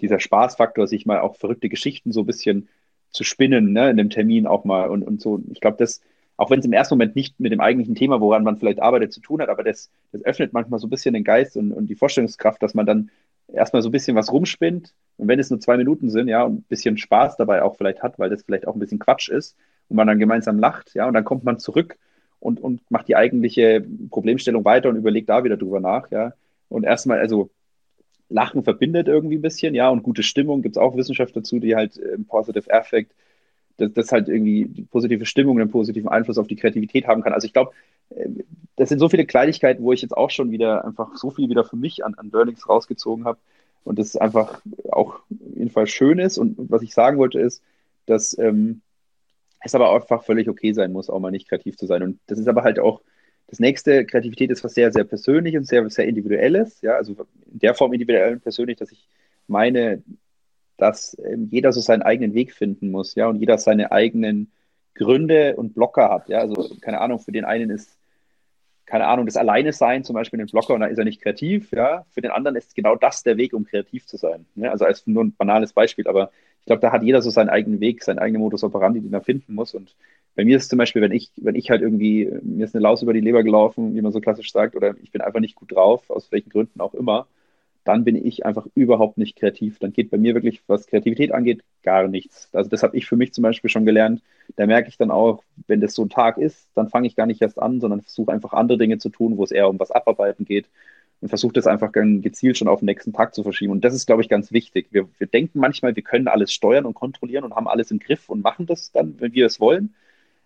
dieser 0.00 0.20
Spaßfaktor, 0.20 0.86
sich 0.86 1.06
mal 1.06 1.20
auch 1.20 1.36
verrückte 1.36 1.68
Geschichten 1.68 2.12
so 2.12 2.20
ein 2.20 2.26
bisschen 2.26 2.68
zu 3.10 3.24
spinnen, 3.24 3.72
ne, 3.72 3.90
in 3.90 3.96
dem 3.96 4.10
Termin 4.10 4.46
auch 4.46 4.64
mal 4.64 4.88
und, 4.88 5.02
und 5.02 5.20
so. 5.20 5.40
Ich 5.52 5.60
glaube, 5.60 5.76
das, 5.78 6.00
auch 6.36 6.50
wenn 6.50 6.60
es 6.60 6.66
im 6.66 6.72
ersten 6.72 6.94
Moment 6.94 7.14
nicht 7.14 7.38
mit 7.38 7.52
dem 7.52 7.60
eigentlichen 7.60 7.94
Thema, 7.94 8.20
woran 8.20 8.42
man 8.42 8.56
vielleicht 8.56 8.80
arbeitet, 8.80 9.12
zu 9.12 9.20
tun 9.20 9.40
hat, 9.40 9.48
aber 9.48 9.62
das, 9.62 9.90
das 10.12 10.24
öffnet 10.24 10.52
manchmal 10.52 10.80
so 10.80 10.86
ein 10.86 10.90
bisschen 10.90 11.14
den 11.14 11.24
Geist 11.24 11.56
und, 11.56 11.72
und 11.72 11.86
die 11.88 11.94
Vorstellungskraft, 11.94 12.62
dass 12.62 12.74
man 12.74 12.86
dann 12.86 13.10
erstmal 13.52 13.82
so 13.82 13.90
ein 13.90 13.92
bisschen 13.92 14.16
was 14.16 14.32
rumspinnt 14.32 14.94
und 15.18 15.28
wenn 15.28 15.38
es 15.38 15.50
nur 15.50 15.60
zwei 15.60 15.76
Minuten 15.76 16.08
sind, 16.08 16.28
ja, 16.28 16.42
und 16.42 16.60
ein 16.60 16.64
bisschen 16.68 16.96
Spaß 16.96 17.36
dabei 17.36 17.62
auch 17.62 17.76
vielleicht 17.76 18.02
hat, 18.02 18.18
weil 18.18 18.30
das 18.30 18.42
vielleicht 18.42 18.66
auch 18.66 18.74
ein 18.74 18.80
bisschen 18.80 18.98
Quatsch 18.98 19.28
ist 19.28 19.56
und 19.88 19.96
man 19.96 20.06
dann 20.06 20.18
gemeinsam 20.18 20.58
lacht, 20.58 20.94
ja, 20.94 21.06
und 21.06 21.14
dann 21.14 21.24
kommt 21.24 21.44
man 21.44 21.58
zurück 21.58 21.98
und, 22.40 22.60
und 22.60 22.80
macht 22.90 23.08
die 23.08 23.16
eigentliche 23.16 23.84
Problemstellung 24.10 24.64
weiter 24.64 24.88
und 24.88 24.96
überlegt 24.96 25.28
da 25.28 25.44
wieder 25.44 25.56
drüber 25.56 25.80
nach, 25.80 26.10
ja. 26.10 26.32
Und 26.68 26.84
erstmal, 26.84 27.18
also 27.18 27.50
Lachen 28.32 28.64
verbindet 28.64 29.08
irgendwie 29.08 29.36
ein 29.36 29.42
bisschen, 29.42 29.74
ja, 29.74 29.90
und 29.90 30.02
gute 30.02 30.22
Stimmung 30.22 30.62
gibt 30.62 30.76
es 30.76 30.82
auch 30.82 30.96
Wissenschaft 30.96 31.36
dazu, 31.36 31.58
die 31.58 31.76
halt 31.76 31.98
äh, 31.98 32.18
Positive 32.18 32.72
Affect, 32.72 33.12
dass 33.76 33.92
das 33.92 34.12
halt 34.12 34.28
irgendwie 34.28 34.66
die 34.66 34.82
positive 34.82 35.26
Stimmung 35.26 35.60
einen 35.60 35.70
positiven 35.70 36.08
Einfluss 36.08 36.38
auf 36.38 36.46
die 36.46 36.56
Kreativität 36.56 37.06
haben 37.06 37.22
kann. 37.22 37.32
Also 37.32 37.46
ich 37.46 37.52
glaube, 37.52 37.72
äh, 38.10 38.28
das 38.76 38.88
sind 38.88 38.98
so 38.98 39.08
viele 39.08 39.26
Kleinigkeiten, 39.26 39.82
wo 39.82 39.92
ich 39.92 40.02
jetzt 40.02 40.16
auch 40.16 40.30
schon 40.30 40.50
wieder 40.50 40.84
einfach 40.84 41.16
so 41.16 41.30
viel 41.30 41.48
wieder 41.48 41.64
für 41.64 41.76
mich 41.76 42.04
an, 42.04 42.14
an 42.14 42.30
Learnings 42.32 42.68
rausgezogen 42.68 43.24
habe, 43.24 43.38
und 43.84 43.98
das 43.98 44.16
einfach 44.16 44.60
auch 44.90 45.14
auf 45.14 45.22
jeden 45.56 45.70
Fall 45.70 45.86
schön 45.86 46.18
ist. 46.18 46.38
Und 46.38 46.56
was 46.70 46.82
ich 46.82 46.94
sagen 46.94 47.18
wollte 47.18 47.40
ist, 47.40 47.62
dass 48.06 48.36
ähm, 48.38 48.80
es 49.60 49.74
aber 49.74 49.94
einfach 49.94 50.24
völlig 50.24 50.48
okay 50.48 50.72
sein 50.72 50.92
muss, 50.92 51.10
auch 51.10 51.20
mal 51.20 51.30
nicht 51.30 51.48
kreativ 51.48 51.76
zu 51.76 51.86
sein. 51.86 52.02
Und 52.02 52.20
das 52.26 52.38
ist 52.38 52.48
aber 52.48 52.62
halt 52.62 52.78
auch 52.78 53.00
das 53.52 53.60
nächste, 53.60 54.06
Kreativität 54.06 54.50
ist 54.50 54.64
was 54.64 54.72
sehr, 54.72 54.90
sehr 54.92 55.04
persönlich 55.04 55.58
und 55.58 55.68
sehr, 55.68 55.88
sehr 55.90 56.06
individuelles. 56.06 56.80
Ja, 56.80 56.92
also 56.94 57.12
in 57.52 57.58
der 57.58 57.74
Form 57.74 57.92
individuell 57.92 58.32
und 58.32 58.42
persönlich, 58.42 58.78
dass 58.78 58.90
ich 58.90 59.06
meine, 59.46 60.02
dass 60.78 61.18
ähm, 61.22 61.48
jeder 61.50 61.70
so 61.74 61.82
seinen 61.82 62.00
eigenen 62.00 62.32
Weg 62.32 62.54
finden 62.54 62.90
muss, 62.90 63.14
ja, 63.14 63.26
und 63.26 63.40
jeder 63.40 63.58
seine 63.58 63.92
eigenen 63.92 64.50
Gründe 64.94 65.54
und 65.56 65.74
Blocker 65.74 66.08
hat. 66.08 66.30
Ja, 66.30 66.38
also 66.38 66.74
keine 66.80 67.02
Ahnung, 67.02 67.18
für 67.18 67.32
den 67.32 67.44
einen 67.44 67.68
ist 67.68 67.98
keine 68.86 69.06
Ahnung, 69.06 69.26
das 69.26 69.36
Alleine 69.36 69.74
sein, 69.74 70.02
zum 70.02 70.14
Beispiel 70.14 70.40
in 70.40 70.46
den 70.46 70.50
Blogger, 70.50 70.72
und 70.72 70.80
da 70.80 70.86
ist 70.86 70.98
er 70.98 71.04
nicht 71.04 71.20
kreativ, 71.20 71.72
ja. 71.72 72.06
Für 72.08 72.22
den 72.22 72.30
anderen 72.30 72.56
ist 72.56 72.74
genau 72.74 72.96
das 72.96 73.22
der 73.22 73.36
Weg, 73.36 73.52
um 73.52 73.64
kreativ 73.64 74.06
zu 74.06 74.16
sein. 74.16 74.46
Ne? 74.54 74.70
Also 74.70 74.86
als 74.86 75.06
nur 75.06 75.24
ein 75.24 75.34
banales 75.34 75.74
Beispiel, 75.74 76.08
aber 76.08 76.30
ich 76.60 76.66
glaube, 76.66 76.80
da 76.80 76.90
hat 76.90 77.02
jeder 77.02 77.20
so 77.20 77.28
seinen 77.28 77.50
eigenen 77.50 77.80
Weg, 77.80 78.02
seinen 78.02 78.18
eigenen 78.18 78.40
Modus 78.40 78.64
operandi, 78.64 79.00
den 79.00 79.12
er 79.12 79.20
finden 79.20 79.54
muss. 79.54 79.74
Und 79.74 79.94
bei 80.34 80.44
mir 80.44 80.56
ist 80.56 80.70
zum 80.70 80.78
Beispiel, 80.78 81.02
wenn 81.02 81.12
ich, 81.12 81.30
wenn 81.36 81.54
ich 81.54 81.70
halt 81.70 81.82
irgendwie, 81.82 82.30
mir 82.42 82.64
ist 82.64 82.74
eine 82.74 82.82
Laus 82.82 83.02
über 83.02 83.12
die 83.12 83.20
Leber 83.20 83.42
gelaufen, 83.42 83.94
wie 83.94 84.00
man 84.00 84.12
so 84.12 84.20
klassisch 84.20 84.52
sagt, 84.52 84.74
oder 84.76 84.94
ich 85.02 85.10
bin 85.10 85.20
einfach 85.20 85.40
nicht 85.40 85.56
gut 85.56 85.72
drauf, 85.72 86.08
aus 86.10 86.32
welchen 86.32 86.50
Gründen 86.50 86.80
auch 86.80 86.94
immer, 86.94 87.26
dann 87.84 88.04
bin 88.04 88.14
ich 88.14 88.46
einfach 88.46 88.66
überhaupt 88.74 89.18
nicht 89.18 89.36
kreativ. 89.36 89.78
Dann 89.78 89.92
geht 89.92 90.10
bei 90.10 90.16
mir 90.16 90.34
wirklich, 90.34 90.62
was 90.68 90.86
Kreativität 90.86 91.32
angeht, 91.32 91.62
gar 91.82 92.06
nichts. 92.08 92.48
Also 92.52 92.70
das 92.70 92.82
habe 92.82 92.96
ich 92.96 93.06
für 93.06 93.16
mich 93.16 93.32
zum 93.32 93.42
Beispiel 93.42 93.70
schon 93.70 93.84
gelernt. 93.84 94.22
Da 94.56 94.66
merke 94.66 94.88
ich 94.88 94.96
dann 94.96 95.10
auch, 95.10 95.42
wenn 95.66 95.80
das 95.80 95.94
so 95.94 96.04
ein 96.04 96.08
Tag 96.08 96.38
ist, 96.38 96.68
dann 96.74 96.88
fange 96.88 97.08
ich 97.08 97.16
gar 97.16 97.26
nicht 97.26 97.42
erst 97.42 97.58
an, 97.58 97.80
sondern 97.80 98.02
versuche 98.02 98.32
einfach 98.32 98.52
andere 98.52 98.78
Dinge 98.78 98.98
zu 98.98 99.08
tun, 99.08 99.36
wo 99.36 99.44
es 99.44 99.50
eher 99.50 99.68
um 99.68 99.80
was 99.80 99.90
abarbeiten 99.90 100.44
geht 100.44 100.66
und 101.20 101.28
versuche 101.28 101.52
das 101.52 101.66
einfach 101.66 101.92
gezielt 101.92 102.58
schon 102.58 102.68
auf 102.68 102.80
den 102.80 102.86
nächsten 102.86 103.12
Tag 103.12 103.34
zu 103.34 103.42
verschieben. 103.42 103.72
Und 103.72 103.84
das 103.84 103.94
ist, 103.94 104.06
glaube 104.06 104.22
ich, 104.22 104.28
ganz 104.28 104.52
wichtig. 104.52 104.88
Wir, 104.90 105.08
wir 105.18 105.26
denken 105.26 105.60
manchmal, 105.60 105.94
wir 105.94 106.02
können 106.02 106.28
alles 106.28 106.52
steuern 106.52 106.84
und 106.84 106.94
kontrollieren 106.94 107.44
und 107.44 107.54
haben 107.54 107.68
alles 107.68 107.90
im 107.90 108.00
Griff 108.00 108.28
und 108.28 108.42
machen 108.42 108.66
das 108.66 108.92
dann, 108.92 109.14
wenn 109.20 109.32
wir 109.32 109.46
es 109.46 109.60
wollen. 109.60 109.94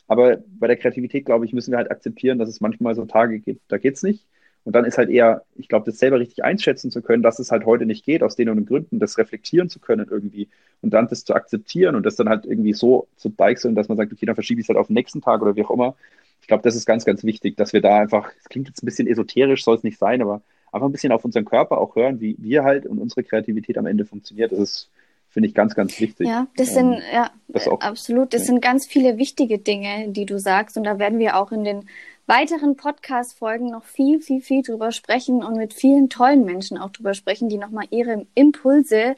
Aber 0.08 0.38
bei 0.58 0.66
der 0.68 0.76
Kreativität, 0.76 1.24
glaube 1.24 1.44
ich, 1.44 1.52
müssen 1.52 1.72
wir 1.72 1.78
halt 1.78 1.90
akzeptieren, 1.90 2.38
dass 2.38 2.48
es 2.48 2.60
manchmal 2.60 2.94
so 2.94 3.04
Tage 3.04 3.40
gibt, 3.40 3.60
da 3.68 3.78
geht 3.78 3.94
es 3.94 4.02
nicht. 4.02 4.24
Und 4.64 4.74
dann 4.74 4.84
ist 4.84 4.98
halt 4.98 5.10
eher, 5.10 5.44
ich 5.54 5.68
glaube, 5.68 5.86
das 5.86 5.98
selber 6.00 6.18
richtig 6.18 6.42
einschätzen 6.42 6.90
zu 6.90 7.00
können, 7.00 7.22
dass 7.22 7.38
es 7.38 7.52
halt 7.52 7.64
heute 7.66 7.86
nicht 7.86 8.04
geht, 8.04 8.24
aus 8.24 8.34
den 8.34 8.48
und 8.48 8.56
den 8.56 8.66
Gründen, 8.66 8.98
das 8.98 9.16
reflektieren 9.16 9.68
zu 9.68 9.78
können 9.78 10.08
irgendwie 10.10 10.48
und 10.82 10.90
dann 10.92 11.06
das 11.08 11.24
zu 11.24 11.34
akzeptieren 11.34 11.94
und 11.94 12.04
das 12.04 12.16
dann 12.16 12.28
halt 12.28 12.46
irgendwie 12.46 12.72
so 12.72 13.06
zu 13.16 13.28
deichseln, 13.28 13.76
dass 13.76 13.88
man 13.88 13.96
sagt, 13.96 14.12
okay, 14.12 14.26
dann 14.26 14.34
verschiebe 14.34 14.60
ich 14.60 14.64
es 14.64 14.68
halt 14.68 14.78
auf 14.78 14.88
den 14.88 14.94
nächsten 14.94 15.20
Tag 15.20 15.40
oder 15.40 15.54
wie 15.54 15.64
auch 15.64 15.70
immer. 15.70 15.94
Ich 16.40 16.48
glaube, 16.48 16.64
das 16.64 16.74
ist 16.74 16.84
ganz, 16.84 17.04
ganz 17.04 17.22
wichtig, 17.22 17.56
dass 17.56 17.72
wir 17.72 17.80
da 17.80 18.00
einfach, 18.00 18.32
es 18.40 18.48
klingt 18.48 18.68
jetzt 18.68 18.82
ein 18.82 18.86
bisschen 18.86 19.06
esoterisch, 19.06 19.64
soll 19.64 19.76
es 19.76 19.84
nicht 19.84 19.98
sein, 19.98 20.20
aber 20.20 20.42
einfach 20.72 20.86
ein 20.88 20.92
bisschen 20.92 21.12
auf 21.12 21.24
unseren 21.24 21.44
Körper 21.44 21.78
auch 21.78 21.94
hören, 21.94 22.20
wie 22.20 22.36
wir 22.38 22.64
halt 22.64 22.86
und 22.86 22.98
unsere 22.98 23.22
Kreativität 23.22 23.78
am 23.78 23.86
Ende 23.86 24.04
funktioniert. 24.04 24.50
Das 24.50 24.58
ist, 24.58 24.90
finde 25.36 25.50
ich, 25.50 25.54
ganz, 25.54 25.74
ganz 25.74 26.00
wichtig. 26.00 26.26
Ja, 26.26 26.46
das 26.56 26.72
sind, 26.72 26.94
ähm, 26.94 27.02
ja, 27.12 27.30
das 27.48 27.68
auch, 27.68 27.78
absolut, 27.82 28.32
das 28.32 28.40
ja. 28.40 28.46
sind 28.46 28.62
ganz 28.62 28.86
viele 28.86 29.18
wichtige 29.18 29.58
Dinge, 29.58 30.08
die 30.08 30.24
du 30.24 30.38
sagst 30.38 30.78
und 30.78 30.84
da 30.84 30.98
werden 30.98 31.18
wir 31.18 31.36
auch 31.36 31.52
in 31.52 31.62
den 31.62 31.90
weiteren 32.24 32.78
Podcast-Folgen 32.78 33.70
noch 33.70 33.84
viel, 33.84 34.22
viel, 34.22 34.40
viel 34.40 34.62
drüber 34.62 34.92
sprechen 34.92 35.44
und 35.44 35.58
mit 35.58 35.74
vielen 35.74 36.08
tollen 36.08 36.46
Menschen 36.46 36.78
auch 36.78 36.88
drüber 36.88 37.12
sprechen, 37.12 37.50
die 37.50 37.58
nochmal 37.58 37.84
ihre 37.90 38.24
Impulse 38.34 39.16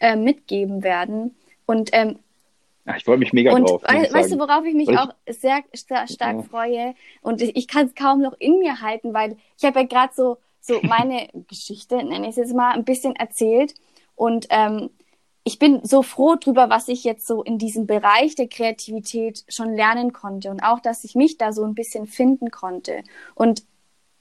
äh, 0.00 0.16
mitgeben 0.16 0.82
werden. 0.82 1.36
Und 1.66 1.90
ähm, 1.92 2.18
ich 2.96 3.04
freue 3.04 3.18
mich 3.18 3.32
mega 3.32 3.52
und 3.52 3.70
drauf. 3.70 3.84
Weißt, 3.84 4.12
weißt 4.12 4.32
du, 4.32 4.40
worauf 4.40 4.64
ich 4.64 4.74
mich 4.74 4.88
ich... 4.88 4.98
auch 4.98 5.14
sehr, 5.28 5.62
sehr 5.72 6.08
stark 6.08 6.36
ja. 6.38 6.42
freue? 6.42 6.94
Und 7.22 7.42
ich, 7.42 7.54
ich 7.54 7.68
kann 7.68 7.86
es 7.86 7.94
kaum 7.94 8.22
noch 8.22 8.34
in 8.40 8.58
mir 8.58 8.80
halten, 8.80 9.14
weil 9.14 9.36
ich 9.56 9.64
habe 9.64 9.78
ja 9.78 9.86
gerade 9.86 10.12
so, 10.16 10.38
so 10.60 10.80
meine 10.82 11.28
Geschichte, 11.46 11.98
nenne 11.98 12.24
ich 12.24 12.30
es 12.30 12.36
jetzt 12.38 12.56
mal, 12.56 12.72
ein 12.72 12.82
bisschen 12.82 13.14
erzählt. 13.14 13.74
Und 14.16 14.48
ähm, 14.50 14.90
ich 15.44 15.58
bin 15.58 15.84
so 15.84 16.02
froh 16.02 16.36
drüber, 16.36 16.68
was 16.68 16.88
ich 16.88 17.04
jetzt 17.04 17.26
so 17.26 17.42
in 17.42 17.58
diesem 17.58 17.86
Bereich 17.86 18.34
der 18.34 18.48
Kreativität 18.48 19.44
schon 19.48 19.74
lernen 19.74 20.12
konnte 20.12 20.50
und 20.50 20.62
auch, 20.62 20.80
dass 20.80 21.04
ich 21.04 21.14
mich 21.14 21.38
da 21.38 21.52
so 21.52 21.64
ein 21.64 21.74
bisschen 21.74 22.06
finden 22.06 22.50
konnte. 22.50 23.02
Und 23.34 23.62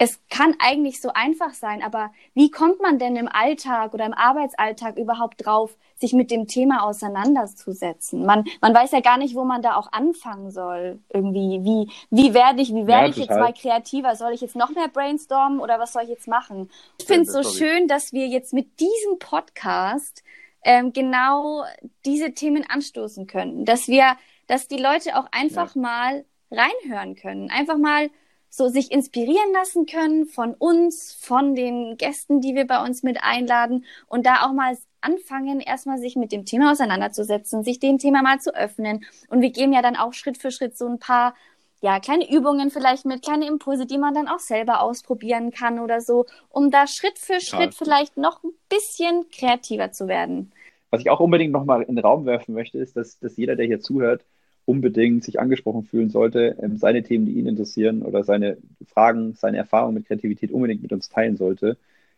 es 0.02 0.22
kann 0.30 0.56
eigentlich 0.60 1.02
so 1.02 1.10
einfach 1.14 1.54
sein, 1.54 1.84
aber 1.84 2.12
wie 2.34 2.50
kommt 2.50 2.82
man 2.82 3.00
denn 3.00 3.18
im 3.18 3.28
Alltag 3.28 3.94
oder 3.94 4.06
im 4.06 4.14
Arbeitsalltag 4.14 4.98
überhaupt 4.98 5.46
drauf, 5.46 5.76
sich 5.98 6.14
mit 6.14 6.32
dem 6.32 6.48
Thema 6.48 6.84
auseinanderzusetzen? 6.84 8.26
Man, 8.26 8.46
man 8.62 8.74
weiß 8.74 8.92
ja 8.92 9.02
gar 9.02 9.18
nicht, 9.18 9.36
wo 9.36 9.44
man 9.44 9.62
da 9.62 9.76
auch 9.76 9.92
anfangen 9.92 10.52
soll. 10.52 11.00
Irgendwie, 11.14 11.66
wie, 11.66 11.92
wie 12.12 12.34
werde 12.34 12.62
ich, 12.62 12.74
wie 12.74 12.88
werde 12.88 13.08
ja, 13.08 13.10
ich 13.10 13.18
jetzt 13.18 13.38
mal 13.38 13.52
kreativer? 13.52 14.16
Soll 14.16 14.32
ich 14.32 14.40
jetzt 14.40 14.56
noch 14.56 14.70
mehr 14.70 14.88
brainstormen 14.88 15.60
oder 15.60 15.80
was 15.80 15.92
soll 15.92 16.04
ich 16.04 16.10
jetzt 16.10 16.30
machen? 16.30 16.70
Ich 16.98 17.06
finde 17.06 17.24
es 17.24 17.34
so 17.34 17.44
schön, 17.44 17.90
dass 17.90 18.14
wir 18.14 18.28
jetzt 18.28 18.54
mit 18.54 18.80
diesem 18.80 19.20
Podcast 19.20 20.24
ähm, 20.63 20.93
genau 20.93 21.63
diese 22.06 22.34
Themen 22.34 22.65
anstoßen 22.67 23.28
können, 23.28 23.65
dass 23.65 23.88
wir, 23.88 24.17
dass 24.48 24.67
die 24.67 24.78
Leute 24.78 25.17
auch 25.17 25.28
einfach 25.32 25.76
ja. 25.76 25.82
mal 25.82 26.26
reinhören 26.52 27.15
können, 27.15 27.50
einfach 27.50 27.78
mal 27.78 28.10
so 28.50 28.67
sich 28.67 28.91
inspirieren 28.91 29.54
lassen 29.54 29.86
können 29.86 30.26
von 30.26 30.56
uns, 30.56 31.13
von 31.13 31.54
den 31.54 31.98
Gästen, 31.98 32.41
die 32.41 32.56
wir 32.56 32.65
bei 32.65 32.84
uns 32.84 33.04
mit 33.04 33.24
einladen 33.24 33.86
und 34.08 34.26
da 34.26 34.48
auch 34.48 34.54
mal 34.54 34.76
anfangen, 35.02 35.60
erstmal 35.60 35.98
sich 35.98 36.15
mit 36.15 36.32
dem 36.32 36.45
Thema 36.45 36.72
auseinanderzusetzen, 36.72 37.63
sich 37.63 37.80
dem 37.80 38.00
Thema 38.00 38.22
mal 38.22 38.39
zu 38.39 38.54
öffnen. 38.54 39.06
Und 39.30 39.41
wir 39.41 39.52
geben 39.52 39.72
ja 39.72 39.82
dann 39.82 39.95
auch 39.95 40.13
Schritt 40.13 40.38
für 40.38 40.52
Schritt 40.52 40.78
so 40.78 40.88
ein 40.88 41.00
paar 41.00 41.36
ja, 41.82 42.00
kleine 42.00 42.30
Übungen 42.30 42.72
vielleicht 42.72 43.06
mit, 43.06 43.24
kleine 43.24 43.48
Impulse, 43.48 43.86
die 43.86 43.98
man 43.98 44.13
dann 44.13 44.28
auch 44.28 44.39
selber 44.39 44.82
ausprobieren 44.82 45.52
kann 45.52 45.80
oder 45.80 46.02
so, 46.02 46.26
um 46.50 46.72
da 46.72 46.88
Schritt 46.88 47.18
für 47.18 47.39
Schritt 47.39 47.74
ja. 47.74 47.78
vielleicht 47.78 48.18
noch 48.18 48.44
ein 48.44 48.52
bisschen 48.68 49.26
kreativer 49.32 49.92
zu 49.92 50.08
werden. 50.08 50.52
Was 50.89 51.02
ich 51.02 51.10
auch 51.10 51.20
unbedingt 51.20 51.54
nochmal 51.54 51.84
in 51.84 51.96
den 51.96 52.04
Raum 52.04 52.26
werfen 52.26 52.54
möchte, 52.54 52.80
ist, 52.80 52.98
dass, 52.98 53.20
dass 53.20 53.38
jeder, 53.38 53.56
der 53.56 53.65
hier 53.65 53.80
zuhört, 53.80 54.26
unbedingt 54.65 55.24
sich 55.24 55.39
angesprochen 55.39 55.84
fühlen 55.84 56.10
sollte, 56.10 56.58
ähm, 56.62 56.78
seine 56.78 57.02
Themen, 57.04 57.26
die 57.26 57.34
ihn 57.34 57.48
interessieren 57.48 58.02
oder 58.04 58.24
seine 58.24 58.58
Fragen, 58.86 59.34
seine 59.34 59.58
Erfahrungen 59.58 59.96
mit 59.96 60.06
Kreativität 60.06 60.52
unbedingt 60.52 60.82
mit 60.82 60.92
uns 60.92 61.10
teilen 61.10 61.38
sollte. 61.38 61.78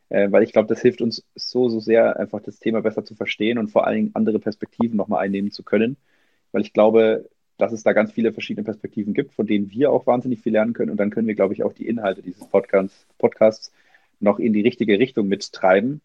Äh, 0.09 0.31
weil 0.31 0.43
ich 0.43 0.51
glaube, 0.51 0.67
das 0.67 0.81
hilft 0.81 1.01
uns 1.01 1.23
so, 1.35 1.69
so 1.69 1.79
sehr, 1.79 2.19
einfach 2.19 2.41
das 2.41 2.59
Thema 2.59 2.81
besser 2.81 3.05
zu 3.05 3.15
verstehen 3.15 3.57
und 3.57 3.69
vor 3.69 3.87
allen 3.87 3.95
Dingen 3.95 4.11
andere 4.15 4.39
Perspektiven 4.39 4.97
nochmal 4.97 5.23
einnehmen 5.23 5.51
zu 5.51 5.63
können. 5.63 5.95
Weil 6.51 6.61
ich 6.61 6.73
glaube, 6.73 7.29
dass 7.61 7.71
es 7.71 7.83
da 7.83 7.93
ganz 7.93 8.11
viele 8.11 8.33
verschiedene 8.33 8.63
Perspektiven 8.63 9.13
gibt, 9.13 9.33
von 9.33 9.45
denen 9.45 9.69
wir 9.69 9.91
auch 9.91 10.07
wahnsinnig 10.07 10.41
viel 10.41 10.53
lernen 10.53 10.73
können. 10.73 10.89
Und 10.89 10.97
dann 10.97 11.11
können 11.11 11.27
wir, 11.27 11.35
glaube 11.35 11.53
ich, 11.53 11.63
auch 11.63 11.73
die 11.73 11.87
Inhalte 11.87 12.21
dieses 12.21 12.47
Podcasts, 12.47 13.05
Podcasts 13.19 13.71
noch 14.19 14.39
in 14.39 14.53
die 14.53 14.61
richtige 14.61 14.97
Richtung 14.97 15.27
mittreiben. 15.27 16.01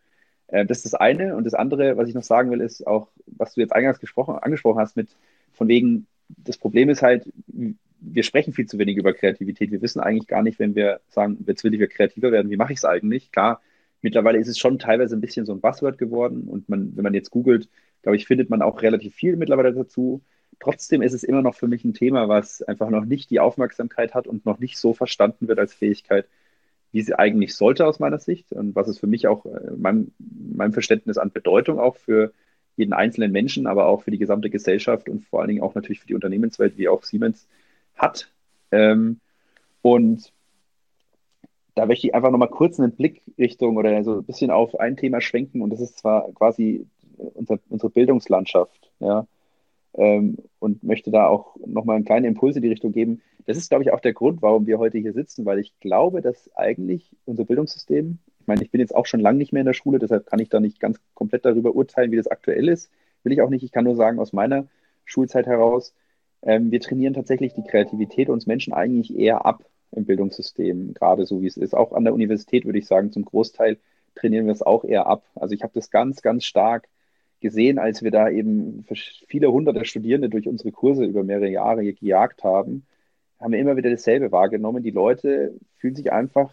Äh, 0.48 0.66
das 0.66 0.78
ist 0.78 0.86
das 0.86 0.94
eine. 0.94 1.34
Und 1.34 1.44
das 1.44 1.54
andere, 1.54 1.96
was 1.96 2.08
ich 2.08 2.14
noch 2.14 2.22
sagen 2.22 2.50
will, 2.50 2.60
ist 2.60 2.86
auch, 2.86 3.08
was 3.26 3.54
du 3.54 3.60
jetzt 3.60 3.72
eingangs 3.72 4.00
gesprochen, 4.00 4.36
angesprochen 4.36 4.80
hast, 4.80 4.96
mit 4.96 5.08
von 5.54 5.68
wegen, 5.68 6.06
das 6.28 6.58
Problem 6.58 6.90
ist 6.90 7.02
halt, 7.02 7.24
wir 8.00 8.22
sprechen 8.22 8.52
viel 8.52 8.66
zu 8.66 8.78
wenig 8.78 8.96
über 8.96 9.14
Kreativität. 9.14 9.70
Wir 9.70 9.80
wissen 9.80 10.00
eigentlich 10.00 10.28
gar 10.28 10.42
nicht, 10.42 10.58
wenn 10.58 10.74
wir 10.74 11.00
sagen, 11.08 11.42
jetzt 11.46 11.64
will 11.64 11.72
ich 11.72 11.80
wieder 11.80 11.88
kreativer 11.88 12.32
werden, 12.32 12.50
wie 12.50 12.56
mache 12.56 12.72
ich 12.72 12.78
es 12.78 12.84
eigentlich? 12.84 13.32
Klar, 13.32 13.62
mittlerweile 14.02 14.38
ist 14.38 14.48
es 14.48 14.58
schon 14.58 14.78
teilweise 14.78 15.16
ein 15.16 15.20
bisschen 15.22 15.46
so 15.46 15.52
ein 15.52 15.60
Buzzword 15.60 15.96
geworden 15.96 16.48
und 16.48 16.68
man, 16.68 16.94
wenn 16.96 17.04
man 17.04 17.14
jetzt 17.14 17.30
googelt, 17.30 17.68
glaube 18.02 18.16
ich, 18.16 18.26
findet 18.26 18.50
man 18.50 18.60
auch 18.62 18.82
relativ 18.82 19.14
viel 19.14 19.36
mittlerweile 19.36 19.72
dazu. 19.72 20.20
Trotzdem 20.60 21.02
ist 21.02 21.12
es 21.12 21.24
immer 21.24 21.42
noch 21.42 21.54
für 21.54 21.68
mich 21.68 21.84
ein 21.84 21.94
Thema, 21.94 22.28
was 22.28 22.62
einfach 22.62 22.90
noch 22.90 23.04
nicht 23.04 23.30
die 23.30 23.40
Aufmerksamkeit 23.40 24.14
hat 24.14 24.26
und 24.26 24.46
noch 24.46 24.58
nicht 24.58 24.78
so 24.78 24.94
verstanden 24.94 25.48
wird 25.48 25.58
als 25.58 25.74
Fähigkeit, 25.74 26.26
wie 26.92 27.02
sie 27.02 27.18
eigentlich 27.18 27.54
sollte 27.54 27.86
aus 27.86 27.98
meiner 27.98 28.18
Sicht 28.18 28.52
und 28.52 28.74
was 28.74 28.88
es 28.88 28.98
für 28.98 29.06
mich 29.06 29.26
auch, 29.26 29.44
äh, 29.44 29.70
meinem, 29.76 30.12
meinem 30.18 30.72
Verständnis 30.72 31.18
an 31.18 31.30
Bedeutung 31.30 31.78
auch 31.78 31.96
für 31.96 32.32
jeden 32.76 32.92
einzelnen 32.92 33.32
Menschen, 33.32 33.66
aber 33.66 33.86
auch 33.86 34.02
für 34.02 34.10
die 34.10 34.18
gesamte 34.18 34.50
Gesellschaft 34.50 35.08
und 35.08 35.24
vor 35.24 35.40
allen 35.40 35.48
Dingen 35.48 35.62
auch 35.62 35.74
natürlich 35.74 36.00
für 36.00 36.06
die 36.06 36.14
Unternehmenswelt, 36.14 36.76
wie 36.76 36.88
auch 36.88 37.02
Siemens 37.02 37.46
hat. 37.96 38.30
Ähm, 38.70 39.20
und 39.82 40.32
da 41.74 41.86
möchte 41.86 42.06
ich 42.06 42.14
einfach 42.14 42.30
nochmal 42.30 42.48
kurz 42.48 42.80
einen 42.80 42.92
Blick 42.92 43.22
Richtung 43.38 43.76
oder 43.76 44.02
so 44.02 44.18
ein 44.18 44.24
bisschen 44.24 44.50
auf 44.50 44.78
ein 44.80 44.96
Thema 44.96 45.20
schwenken 45.20 45.60
und 45.60 45.70
das 45.70 45.80
ist 45.80 45.98
zwar 45.98 46.32
quasi 46.32 46.86
unser, 47.16 47.58
unsere 47.68 47.90
Bildungslandschaft, 47.90 48.90
ja, 49.00 49.26
ähm, 49.96 50.36
und 50.58 50.82
möchte 50.82 51.10
da 51.10 51.26
auch 51.26 51.56
nochmal 51.66 51.96
einen 51.96 52.04
kleinen 52.04 52.26
Impuls 52.26 52.56
in 52.56 52.62
die 52.62 52.68
Richtung 52.68 52.92
geben. 52.92 53.22
Das 53.46 53.56
ist, 53.56 53.68
glaube 53.68 53.84
ich, 53.84 53.92
auch 53.92 54.00
der 54.00 54.12
Grund, 54.12 54.42
warum 54.42 54.66
wir 54.66 54.78
heute 54.78 54.98
hier 54.98 55.12
sitzen, 55.12 55.44
weil 55.44 55.58
ich 55.58 55.78
glaube, 55.80 56.20
dass 56.20 56.50
eigentlich 56.56 57.10
unser 57.24 57.44
Bildungssystem 57.44 58.18
ich 58.46 58.48
meine, 58.48 58.62
ich 58.62 58.70
bin 58.70 58.80
jetzt 58.80 58.94
auch 58.94 59.06
schon 59.06 59.18
lange 59.18 59.38
nicht 59.38 59.52
mehr 59.52 59.62
in 59.62 59.66
der 59.66 59.72
Schule, 59.72 59.98
deshalb 59.98 60.26
kann 60.26 60.38
ich 60.38 60.48
da 60.48 60.60
nicht 60.60 60.78
ganz 60.78 61.00
komplett 61.14 61.44
darüber 61.44 61.74
urteilen, 61.74 62.12
wie 62.12 62.16
das 62.16 62.28
aktuell 62.28 62.68
ist. 62.68 62.92
Will 63.24 63.32
ich 63.32 63.42
auch 63.42 63.50
nicht. 63.50 63.64
Ich 63.64 63.72
kann 63.72 63.82
nur 63.82 63.96
sagen, 63.96 64.20
aus 64.20 64.32
meiner 64.32 64.68
Schulzeit 65.04 65.48
heraus, 65.48 65.92
ähm, 66.42 66.70
wir 66.70 66.80
trainieren 66.80 67.12
tatsächlich 67.12 67.54
die 67.54 67.64
Kreativität 67.64 68.28
uns 68.28 68.46
Menschen 68.46 68.72
eigentlich 68.72 69.18
eher 69.18 69.44
ab 69.44 69.64
im 69.90 70.04
Bildungssystem, 70.04 70.94
gerade 70.94 71.26
so 71.26 71.42
wie 71.42 71.48
es 71.48 71.56
ist. 71.56 71.74
Auch 71.74 71.90
an 71.90 72.04
der 72.04 72.14
Universität 72.14 72.66
würde 72.66 72.78
ich 72.78 72.86
sagen, 72.86 73.10
zum 73.10 73.24
Großteil 73.24 73.78
trainieren 74.14 74.46
wir 74.46 74.52
es 74.52 74.62
auch 74.62 74.84
eher 74.84 75.08
ab. 75.08 75.24
Also 75.34 75.52
ich 75.52 75.64
habe 75.64 75.72
das 75.74 75.90
ganz, 75.90 76.22
ganz 76.22 76.44
stark 76.44 76.86
gesehen, 77.46 77.78
als 77.78 78.02
wir 78.02 78.10
da 78.10 78.28
eben 78.28 78.84
viele 79.28 79.52
hunderte 79.52 79.84
Studierende 79.84 80.28
durch 80.28 80.48
unsere 80.48 80.72
Kurse 80.72 81.04
über 81.04 81.22
mehrere 81.22 81.48
Jahre 81.48 81.84
gejagt 81.84 82.42
haben, 82.42 82.84
haben 83.40 83.52
wir 83.52 83.60
immer 83.60 83.76
wieder 83.76 83.90
dasselbe 83.90 84.32
wahrgenommen. 84.32 84.82
Die 84.82 84.90
Leute 84.90 85.54
fühlen 85.78 85.94
sich 85.94 86.12
einfach 86.12 86.52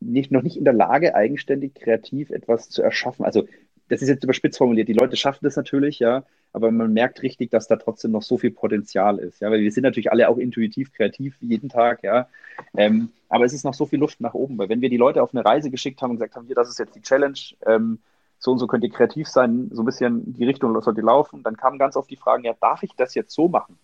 nicht, 0.00 0.30
noch 0.32 0.42
nicht 0.42 0.56
in 0.56 0.64
der 0.64 0.72
Lage, 0.72 1.14
eigenständig 1.14 1.74
kreativ 1.74 2.30
etwas 2.30 2.70
zu 2.70 2.82
erschaffen. 2.82 3.24
Also 3.24 3.46
das 3.88 4.00
ist 4.02 4.08
jetzt 4.08 4.24
überspitzt 4.24 4.58
formuliert. 4.58 4.88
Die 4.88 4.94
Leute 4.94 5.16
schaffen 5.16 5.44
das 5.44 5.56
natürlich, 5.56 5.98
ja, 5.98 6.24
aber 6.52 6.70
man 6.70 6.92
merkt 6.92 7.22
richtig, 7.22 7.50
dass 7.50 7.66
da 7.66 7.76
trotzdem 7.76 8.12
noch 8.12 8.22
so 8.22 8.38
viel 8.38 8.52
Potenzial 8.52 9.18
ist, 9.18 9.40
ja, 9.40 9.50
weil 9.50 9.60
wir 9.60 9.72
sind 9.72 9.82
natürlich 9.82 10.10
alle 10.10 10.28
auch 10.28 10.38
intuitiv 10.38 10.92
kreativ 10.92 11.36
jeden 11.40 11.68
Tag, 11.68 12.02
ja, 12.02 12.28
ähm, 12.76 13.10
aber 13.28 13.44
es 13.44 13.52
ist 13.52 13.64
noch 13.64 13.74
so 13.74 13.86
viel 13.86 13.98
Luft 13.98 14.20
nach 14.20 14.34
oben, 14.34 14.58
weil 14.58 14.68
wenn 14.68 14.80
wir 14.80 14.90
die 14.90 14.96
Leute 14.96 15.22
auf 15.22 15.34
eine 15.34 15.44
Reise 15.44 15.70
geschickt 15.70 16.00
haben 16.00 16.10
und 16.10 16.16
gesagt 16.16 16.36
haben, 16.36 16.46
hier, 16.46 16.54
das 16.54 16.70
ist 16.70 16.78
jetzt 16.78 16.94
die 16.94 17.02
Challenge, 17.02 17.38
ähm, 17.66 17.98
so 18.40 18.50
und 18.52 18.58
so 18.58 18.66
könnt 18.66 18.82
ihr 18.82 18.90
kreativ 18.90 19.28
sein, 19.28 19.68
so 19.70 19.82
ein 19.82 19.86
bisschen 19.86 20.32
die 20.32 20.46
Richtung 20.46 20.78
sollt 20.80 20.96
ihr 20.96 21.04
laufen, 21.04 21.42
dann 21.42 21.56
kamen 21.56 21.78
ganz 21.78 21.94
oft 21.94 22.10
die 22.10 22.16
Fragen, 22.16 22.42
ja, 22.42 22.54
darf 22.60 22.82
ich 22.82 22.94
das 22.96 23.14
jetzt 23.14 23.34
so 23.34 23.48
machen? 23.48 23.78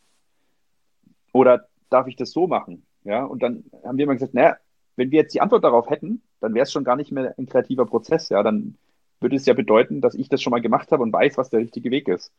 Oder 1.33 1.69
darf 1.91 2.07
ich 2.07 2.17
das 2.17 2.33
so 2.33 2.47
machen? 2.47 2.83
Ja, 3.05 3.25
und 3.25 3.43
dann 3.43 3.65
haben 3.85 3.99
wir 3.99 4.05
immer 4.05 4.15
gesagt, 4.15 4.35
naja, 4.35 4.57
wenn 4.97 5.11
wir 5.11 5.21
jetzt 5.21 5.35
die 5.35 5.43
Antwort 5.43 5.63
darauf 5.63 5.91
hätten, 5.91 6.23
dann 6.41 6.55
wäre 6.55 6.65
es 6.65 6.73
schon 6.73 6.85
gar 6.85 6.97
nicht 6.97 7.13
mehr 7.13 7.35
ein 7.39 7.47
kreativer 7.47 7.85
Prozess. 7.85 8.31
Ja, 8.31 8.43
dann 8.43 8.77
würde 9.21 9.37
es 9.37 9.45
ja 9.45 9.53
bedeuten, 9.53 10.01
dass 10.01 10.15
ich 10.15 10.31
das 10.31 10.43
schon 10.43 10.51
mal 10.51 10.63
gemacht 10.63 10.91
habe 10.91 11.03
und 11.03 11.13
weiß, 11.13 11.37
was 11.37 11.51
der 11.51 11.61
richtige 11.61 11.91
Weg 11.91 12.09
ist. 12.09 12.33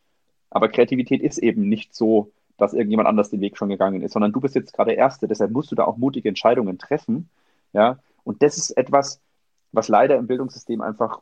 Aber 0.49 0.69
Kreativität 0.69 1.21
ist 1.21 1.37
eben 1.37 1.69
nicht 1.69 1.93
so, 1.93 2.31
dass 2.57 2.73
irgendjemand 2.73 3.07
anders 3.07 3.29
den 3.29 3.41
Weg 3.41 3.57
schon 3.57 3.69
gegangen 3.69 4.01
ist, 4.01 4.13
sondern 4.13 4.31
du 4.31 4.41
bist 4.41 4.55
jetzt 4.55 4.73
gerade 4.73 4.93
Erste. 4.93 5.27
Deshalb 5.27 5.51
musst 5.51 5.71
du 5.71 5.75
da 5.75 5.85
auch 5.85 5.97
mutige 5.97 6.29
Entscheidungen 6.29 6.79
treffen. 6.79 7.29
Ja, 7.73 7.99
und 8.23 8.41
das 8.41 8.57
ist 8.57 8.71
etwas, 8.71 9.21
was 9.71 9.87
leider 9.87 10.15
im 10.15 10.25
Bildungssystem 10.25 10.81
einfach 10.81 11.21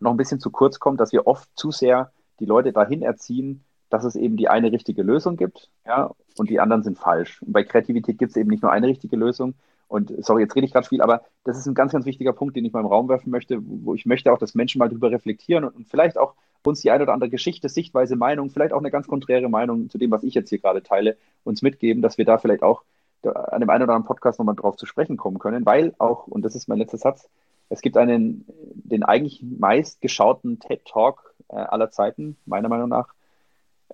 noch 0.00 0.10
ein 0.10 0.16
bisschen 0.16 0.40
zu 0.40 0.50
kurz 0.50 0.78
kommt, 0.78 1.00
dass 1.00 1.12
wir 1.12 1.26
oft 1.26 1.48
zu 1.54 1.70
sehr 1.70 2.12
die 2.40 2.46
Leute 2.46 2.72
dahin 2.72 3.02
erziehen, 3.02 3.64
dass 3.88 4.04
es 4.04 4.16
eben 4.16 4.36
die 4.36 4.48
eine 4.48 4.72
richtige 4.72 5.02
Lösung 5.02 5.36
gibt, 5.36 5.70
ja, 5.86 6.10
und 6.36 6.50
die 6.50 6.60
anderen 6.60 6.82
sind 6.82 6.98
falsch. 6.98 7.40
Und 7.42 7.52
bei 7.52 7.64
Kreativität 7.64 8.18
gibt 8.18 8.30
es 8.30 8.36
eben 8.36 8.50
nicht 8.50 8.62
nur 8.62 8.72
eine 8.72 8.88
richtige 8.88 9.16
Lösung, 9.16 9.54
und 9.88 10.12
sorry, 10.24 10.42
jetzt 10.42 10.56
rede 10.56 10.66
ich 10.66 10.72
gerade 10.72 10.88
viel, 10.88 11.00
aber 11.00 11.22
das 11.44 11.56
ist 11.56 11.66
ein 11.66 11.74
ganz, 11.74 11.92
ganz 11.92 12.06
wichtiger 12.06 12.32
Punkt, 12.32 12.56
den 12.56 12.64
ich 12.64 12.72
mal 12.72 12.80
im 12.80 12.86
Raum 12.86 13.08
werfen 13.08 13.30
möchte, 13.30 13.58
wo 13.62 13.94
ich 13.94 14.04
möchte 14.04 14.32
auch, 14.32 14.38
dass 14.38 14.54
Menschen 14.54 14.80
mal 14.80 14.88
drüber 14.88 15.10
reflektieren 15.10 15.64
und, 15.64 15.76
und 15.76 15.88
vielleicht 15.88 16.18
auch 16.18 16.34
uns 16.64 16.80
die 16.80 16.90
eine 16.90 17.04
oder 17.04 17.12
andere 17.12 17.30
Geschichte, 17.30 17.68
Sichtweise, 17.68 18.16
Meinung, 18.16 18.50
vielleicht 18.50 18.72
auch 18.72 18.80
eine 18.80 18.90
ganz 18.90 19.06
konträre 19.06 19.48
Meinung 19.48 19.88
zu 19.88 19.98
dem, 19.98 20.10
was 20.10 20.24
ich 20.24 20.34
jetzt 20.34 20.48
hier 20.48 20.58
gerade 20.58 20.82
teile, 20.82 21.16
uns 21.44 21.62
mitgeben, 21.62 22.02
dass 22.02 22.18
wir 22.18 22.24
da 22.24 22.38
vielleicht 22.38 22.64
auch 22.64 22.82
an 23.22 23.60
dem 23.60 23.70
einen 23.70 23.84
oder 23.84 23.94
anderen 23.94 24.06
Podcast 24.06 24.38
nochmal 24.38 24.56
drauf 24.56 24.76
zu 24.76 24.86
sprechen 24.86 25.16
kommen 25.16 25.38
können, 25.38 25.64
weil 25.64 25.94
auch, 25.98 26.26
und 26.26 26.44
das 26.44 26.54
ist 26.54 26.68
mein 26.68 26.78
letzter 26.78 26.98
Satz, 26.98 27.28
es 27.68 27.80
gibt 27.80 27.96
einen, 27.96 28.44
den 28.74 29.02
eigentlich 29.02 29.42
meistgeschauten 29.42 30.60
TED 30.60 30.84
Talk 30.84 31.34
äh, 31.48 31.56
aller 31.56 31.90
Zeiten, 31.90 32.36
meiner 32.46 32.68
Meinung 32.68 32.88
nach, 32.88 33.08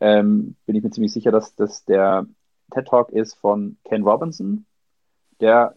ähm, 0.01 0.57
bin 0.67 0.77
ich 0.77 0.83
mir 0.83 0.91
ziemlich 0.91 1.13
sicher, 1.13 1.31
dass 1.31 1.55
das 1.55 1.85
der 1.85 2.27
TED 2.71 2.87
Talk 2.87 3.11
ist 3.11 3.35
von 3.35 3.77
Ken 3.85 4.03
Robinson, 4.03 4.67
der 5.41 5.75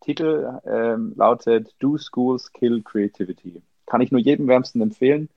Titel 0.00 0.60
ähm, 0.66 1.14
lautet 1.16 1.74
Do 1.78 1.96
Schools 1.96 2.52
Kill 2.52 2.82
Creativity. 2.82 3.62
Kann 3.86 4.00
ich 4.00 4.10
nur 4.10 4.20
jedem 4.20 4.48
wärmsten 4.48 4.80
empfehlen. 4.80 5.28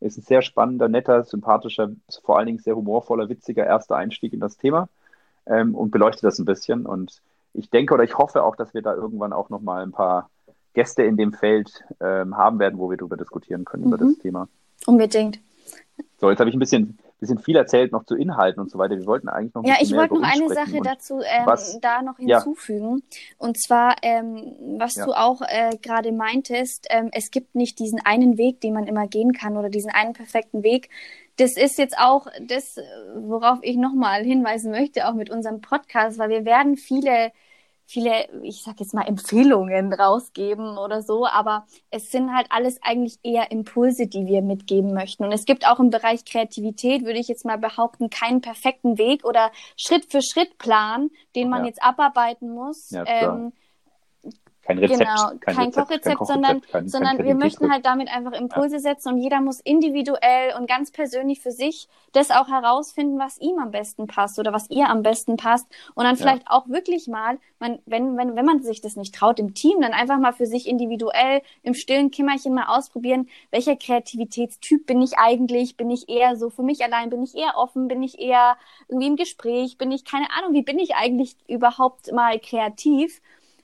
Ist 0.00 0.18
ein 0.18 0.22
sehr 0.22 0.42
spannender, 0.42 0.88
netter, 0.88 1.24
sympathischer, 1.24 1.90
vor 2.22 2.38
allen 2.38 2.46
Dingen 2.46 2.58
sehr 2.58 2.76
humorvoller, 2.76 3.28
witziger 3.28 3.64
erster 3.66 3.96
Einstieg 3.96 4.32
in 4.32 4.40
das 4.40 4.56
Thema 4.56 4.88
ähm, 5.46 5.74
und 5.74 5.90
beleuchtet 5.90 6.24
das 6.24 6.38
ein 6.38 6.44
bisschen. 6.44 6.86
Und 6.86 7.22
ich 7.52 7.70
denke 7.70 7.94
oder 7.94 8.04
ich 8.04 8.16
hoffe 8.16 8.42
auch, 8.44 8.56
dass 8.56 8.74
wir 8.74 8.82
da 8.82 8.94
irgendwann 8.94 9.32
auch 9.32 9.50
nochmal 9.50 9.82
ein 9.82 9.92
paar 9.92 10.30
Gäste 10.74 11.02
in 11.02 11.16
dem 11.16 11.32
Feld 11.32 11.84
ähm, 12.00 12.36
haben 12.36 12.58
werden, 12.58 12.78
wo 12.78 12.90
wir 12.90 12.96
darüber 12.96 13.16
diskutieren 13.16 13.64
können, 13.64 13.84
mhm. 13.84 13.92
über 13.92 14.04
das 14.04 14.18
Thema. 14.18 14.48
Unbedingt. 14.86 15.40
So, 16.18 16.30
jetzt 16.30 16.40
habe 16.40 16.50
ich 16.50 16.56
ein 16.56 16.60
bisschen 16.60 16.98
bisschen 17.22 17.38
viel 17.38 17.56
erzählt 17.56 17.92
noch 17.92 18.04
zu 18.04 18.16
Inhalten 18.16 18.60
und 18.60 18.70
so 18.70 18.78
weiter. 18.78 18.98
Wir 18.98 19.06
wollten 19.06 19.28
eigentlich 19.28 19.54
noch. 19.54 19.64
Ja, 19.64 19.76
ich 19.80 19.94
wollte 19.94 20.14
noch 20.14 20.22
eine 20.28 20.48
Sache 20.48 20.80
dazu 20.82 21.20
ähm, 21.20 21.80
da 21.80 22.02
noch 22.02 22.18
hinzufügen. 22.18 22.96
Ja. 22.96 23.18
Und 23.38 23.62
zwar, 23.62 23.94
ähm, 24.02 24.56
was 24.78 24.96
ja. 24.96 25.06
du 25.06 25.12
auch 25.12 25.40
äh, 25.40 25.76
gerade 25.80 26.12
meintest, 26.12 26.88
ähm, 26.90 27.10
es 27.12 27.30
gibt 27.30 27.54
nicht 27.54 27.78
diesen 27.78 28.00
einen 28.04 28.38
Weg, 28.38 28.60
den 28.60 28.74
man 28.74 28.86
immer 28.86 29.06
gehen 29.06 29.32
kann 29.32 29.56
oder 29.56 29.70
diesen 29.70 29.90
einen 29.90 30.12
perfekten 30.12 30.64
Weg. 30.64 30.90
Das 31.36 31.56
ist 31.56 31.78
jetzt 31.78 31.96
auch 31.96 32.26
das, 32.42 32.76
worauf 33.16 33.60
ich 33.62 33.76
nochmal 33.76 34.24
hinweisen 34.24 34.72
möchte, 34.72 35.08
auch 35.08 35.14
mit 35.14 35.30
unserem 35.30 35.60
Podcast, 35.60 36.18
weil 36.18 36.28
wir 36.28 36.44
werden 36.44 36.76
viele 36.76 37.30
viele, 37.92 38.28
ich 38.42 38.62
sag 38.62 38.80
jetzt 38.80 38.94
mal, 38.94 39.06
Empfehlungen 39.06 39.92
rausgeben 39.92 40.78
oder 40.78 41.02
so, 41.02 41.26
aber 41.26 41.66
es 41.90 42.10
sind 42.10 42.34
halt 42.34 42.46
alles 42.50 42.82
eigentlich 42.82 43.18
eher 43.22 43.50
Impulse, 43.50 44.06
die 44.06 44.26
wir 44.26 44.40
mitgeben 44.40 44.94
möchten. 44.94 45.24
Und 45.24 45.32
es 45.32 45.44
gibt 45.44 45.68
auch 45.68 45.78
im 45.78 45.90
Bereich 45.90 46.24
Kreativität, 46.24 47.04
würde 47.04 47.18
ich 47.18 47.28
jetzt 47.28 47.44
mal 47.44 47.58
behaupten, 47.58 48.08
keinen 48.08 48.40
perfekten 48.40 48.96
Weg 48.96 49.24
oder 49.24 49.52
Schritt 49.76 50.06
für 50.10 50.22
Schritt 50.22 50.56
Plan, 50.56 51.10
den 51.36 51.50
man 51.50 51.60
ja. 51.60 51.66
jetzt 51.68 51.82
abarbeiten 51.82 52.54
muss. 52.54 52.90
Ja, 52.90 53.04
ähm, 53.06 53.52
kein 54.62 54.78
Rezept, 54.78 55.00
genau, 55.00 55.28
kein, 55.40 55.40
kein 55.40 55.56
Rezept, 55.66 55.74
Kochrezept, 55.74 56.18
kein 56.18 56.26
sondern, 56.26 56.60
kein, 56.60 56.88
sondern 56.88 57.18
wir 57.18 57.34
möchten 57.34 57.70
halt 57.70 57.84
damit 57.84 58.08
einfach 58.08 58.32
Impulse 58.32 58.76
ja. 58.76 58.80
setzen 58.80 59.14
und 59.14 59.18
jeder 59.18 59.40
muss 59.40 59.60
individuell 59.60 60.54
und 60.56 60.68
ganz 60.68 60.92
persönlich 60.92 61.40
für 61.40 61.50
sich 61.50 61.88
das 62.12 62.30
auch 62.30 62.46
herausfinden, 62.48 63.18
was 63.18 63.38
ihm 63.38 63.58
am 63.58 63.72
besten 63.72 64.06
passt 64.06 64.38
oder 64.38 64.52
was 64.52 64.70
ihr 64.70 64.88
am 64.88 65.02
besten 65.02 65.36
passt. 65.36 65.66
Und 65.94 66.04
dann 66.04 66.16
vielleicht 66.16 66.42
ja. 66.42 66.50
auch 66.50 66.68
wirklich 66.68 67.08
mal, 67.08 67.38
man, 67.58 67.80
wenn, 67.86 68.16
wenn, 68.16 68.36
wenn 68.36 68.44
man 68.44 68.62
sich 68.62 68.80
das 68.80 68.94
nicht 68.94 69.14
traut 69.14 69.40
im 69.40 69.54
Team, 69.54 69.80
dann 69.80 69.92
einfach 69.92 70.18
mal 70.18 70.32
für 70.32 70.46
sich 70.46 70.68
individuell 70.68 71.42
im 71.62 71.74
stillen 71.74 72.12
Kimmerchen 72.12 72.54
mal 72.54 72.66
ausprobieren, 72.66 73.28
welcher 73.50 73.74
Kreativitätstyp 73.74 74.86
bin 74.86 75.02
ich 75.02 75.18
eigentlich, 75.18 75.76
bin 75.76 75.90
ich 75.90 76.08
eher 76.08 76.36
so 76.36 76.50
für 76.50 76.62
mich 76.62 76.84
allein, 76.84 77.10
bin 77.10 77.22
ich 77.22 77.34
eher 77.34 77.56
offen, 77.56 77.88
bin 77.88 78.02
ich 78.02 78.20
eher 78.20 78.56
irgendwie 78.88 79.08
im 79.08 79.16
Gespräch, 79.16 79.76
bin 79.76 79.90
ich, 79.90 80.04
keine 80.04 80.30
Ahnung, 80.36 80.52
wie 80.52 80.62
bin 80.62 80.78
ich 80.78 80.94
eigentlich 80.94 81.36
überhaupt 81.48 82.12
mal 82.12 82.38
kreativ 82.38 83.20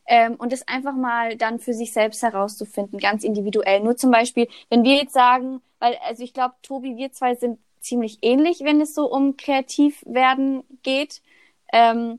ähm, 0.08 0.34
und 0.36 0.52
es 0.52 0.66
einfach 0.66 0.94
mal 0.94 1.36
dann 1.36 1.60
für 1.60 1.74
sich 1.74 1.92
selbst 1.92 2.22
herauszufinden, 2.22 2.98
ganz 2.98 3.24
individuell. 3.24 3.80
Nur 3.80 3.96
zum 3.96 4.10
Beispiel, 4.10 4.48
wenn 4.70 4.82
wir 4.82 4.96
jetzt 4.96 5.12
sagen, 5.12 5.60
weil, 5.78 5.96
also 6.06 6.24
ich 6.24 6.32
glaube, 6.32 6.54
Tobi, 6.62 6.96
wir 6.96 7.12
zwei 7.12 7.34
sind 7.34 7.58
ziemlich 7.80 8.18
ähnlich, 8.22 8.60
wenn 8.64 8.80
es 8.80 8.94
so 8.94 9.10
um 9.10 9.36
kreativ 9.36 10.02
werden 10.06 10.64
geht. 10.82 11.20
Ähm, 11.72 12.18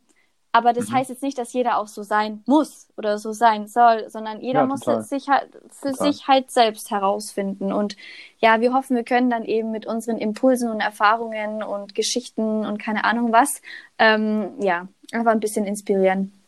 aber 0.51 0.73
das 0.73 0.89
mhm. 0.89 0.93
heißt 0.95 1.09
jetzt 1.09 1.23
nicht, 1.23 1.37
dass 1.37 1.53
jeder 1.53 1.77
auch 1.77 1.87
so 1.87 2.01
sein 2.01 2.43
muss 2.45 2.87
oder 2.97 3.17
so 3.17 3.33
sein 3.33 3.67
soll, 3.67 4.09
sondern 4.09 4.41
jeder 4.41 4.61
ja, 4.61 4.65
muss 4.65 4.81
sich 5.07 5.27
halt 5.27 5.49
für 5.69 5.91
total. 5.91 6.11
sich 6.11 6.27
halt 6.27 6.51
selbst 6.51 6.89
herausfinden. 6.91 7.71
Und 7.71 7.97
ja, 8.39 8.61
wir 8.61 8.73
hoffen, 8.73 8.95
wir 8.95 9.03
können 9.03 9.29
dann 9.29 9.45
eben 9.45 9.71
mit 9.71 9.85
unseren 9.85 10.17
Impulsen 10.17 10.69
und 10.69 10.79
Erfahrungen 10.79 11.61
und 11.61 11.93
Geschichten 11.93 12.65
und 12.65 12.79
keine 12.79 13.03
Ahnung 13.03 13.31
was, 13.31 13.61
ähm, 13.99 14.53
ja, 14.59 14.87
einfach 15.11 15.31
ein 15.31 15.39
bisschen 15.39 15.65
inspirieren. 15.65 16.38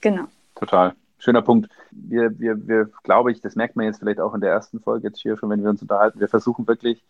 Genau. 0.00 0.24
Total. 0.54 0.94
Schöner 1.18 1.42
Punkt. 1.42 1.68
Wir, 1.90 2.38
wir, 2.38 2.66
wir, 2.68 2.90
glaube 3.02 3.32
ich, 3.32 3.40
das 3.40 3.56
merkt 3.56 3.76
man 3.76 3.86
jetzt 3.86 3.98
vielleicht 3.98 4.20
auch 4.20 4.34
in 4.34 4.40
der 4.40 4.52
ersten 4.52 4.80
Folge 4.80 5.08
jetzt 5.08 5.20
hier 5.20 5.36
schon, 5.36 5.50
wenn 5.50 5.62
wir 5.62 5.70
uns 5.70 5.82
unterhalten. 5.82 6.20
Wir 6.20 6.28
versuchen 6.28 6.68
wirklich, 6.68 7.02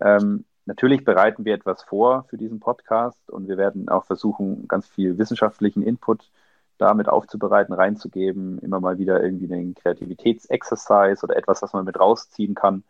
ähm, 0.00 0.44
natürlich 0.66 1.04
bereiten 1.04 1.44
wir 1.44 1.54
etwas 1.54 1.82
vor 1.82 2.26
für 2.30 2.36
diesen 2.36 2.60
Podcast 2.60 3.28
und 3.28 3.48
wir 3.48 3.58
werden 3.58 3.88
auch 3.88 4.04
versuchen, 4.04 4.68
ganz 4.68 4.86
viel 4.88 5.18
wissenschaftlichen 5.18 5.82
Input 5.82 6.30
damit 6.78 7.08
aufzubereiten, 7.08 7.74
reinzugeben, 7.74 8.58
immer 8.60 8.80
mal 8.80 8.98
wieder 8.98 9.22
irgendwie 9.22 9.52
einen 9.52 9.74
Kreativitätsexercise 9.74 11.24
oder 11.24 11.36
etwas, 11.36 11.60
was 11.62 11.72
man 11.72 11.84
mit 11.84 11.98
rausziehen 11.98 12.54
kann, 12.54 12.84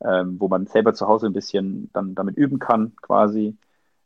ähm, 0.00 0.40
wo 0.40 0.48
man 0.48 0.66
selber 0.66 0.94
zu 0.94 1.06
Hause 1.06 1.26
ein 1.26 1.32
bisschen 1.32 1.90
dann 1.92 2.14
damit 2.14 2.36
üben 2.36 2.58
kann, 2.58 2.96
quasi 3.02 3.56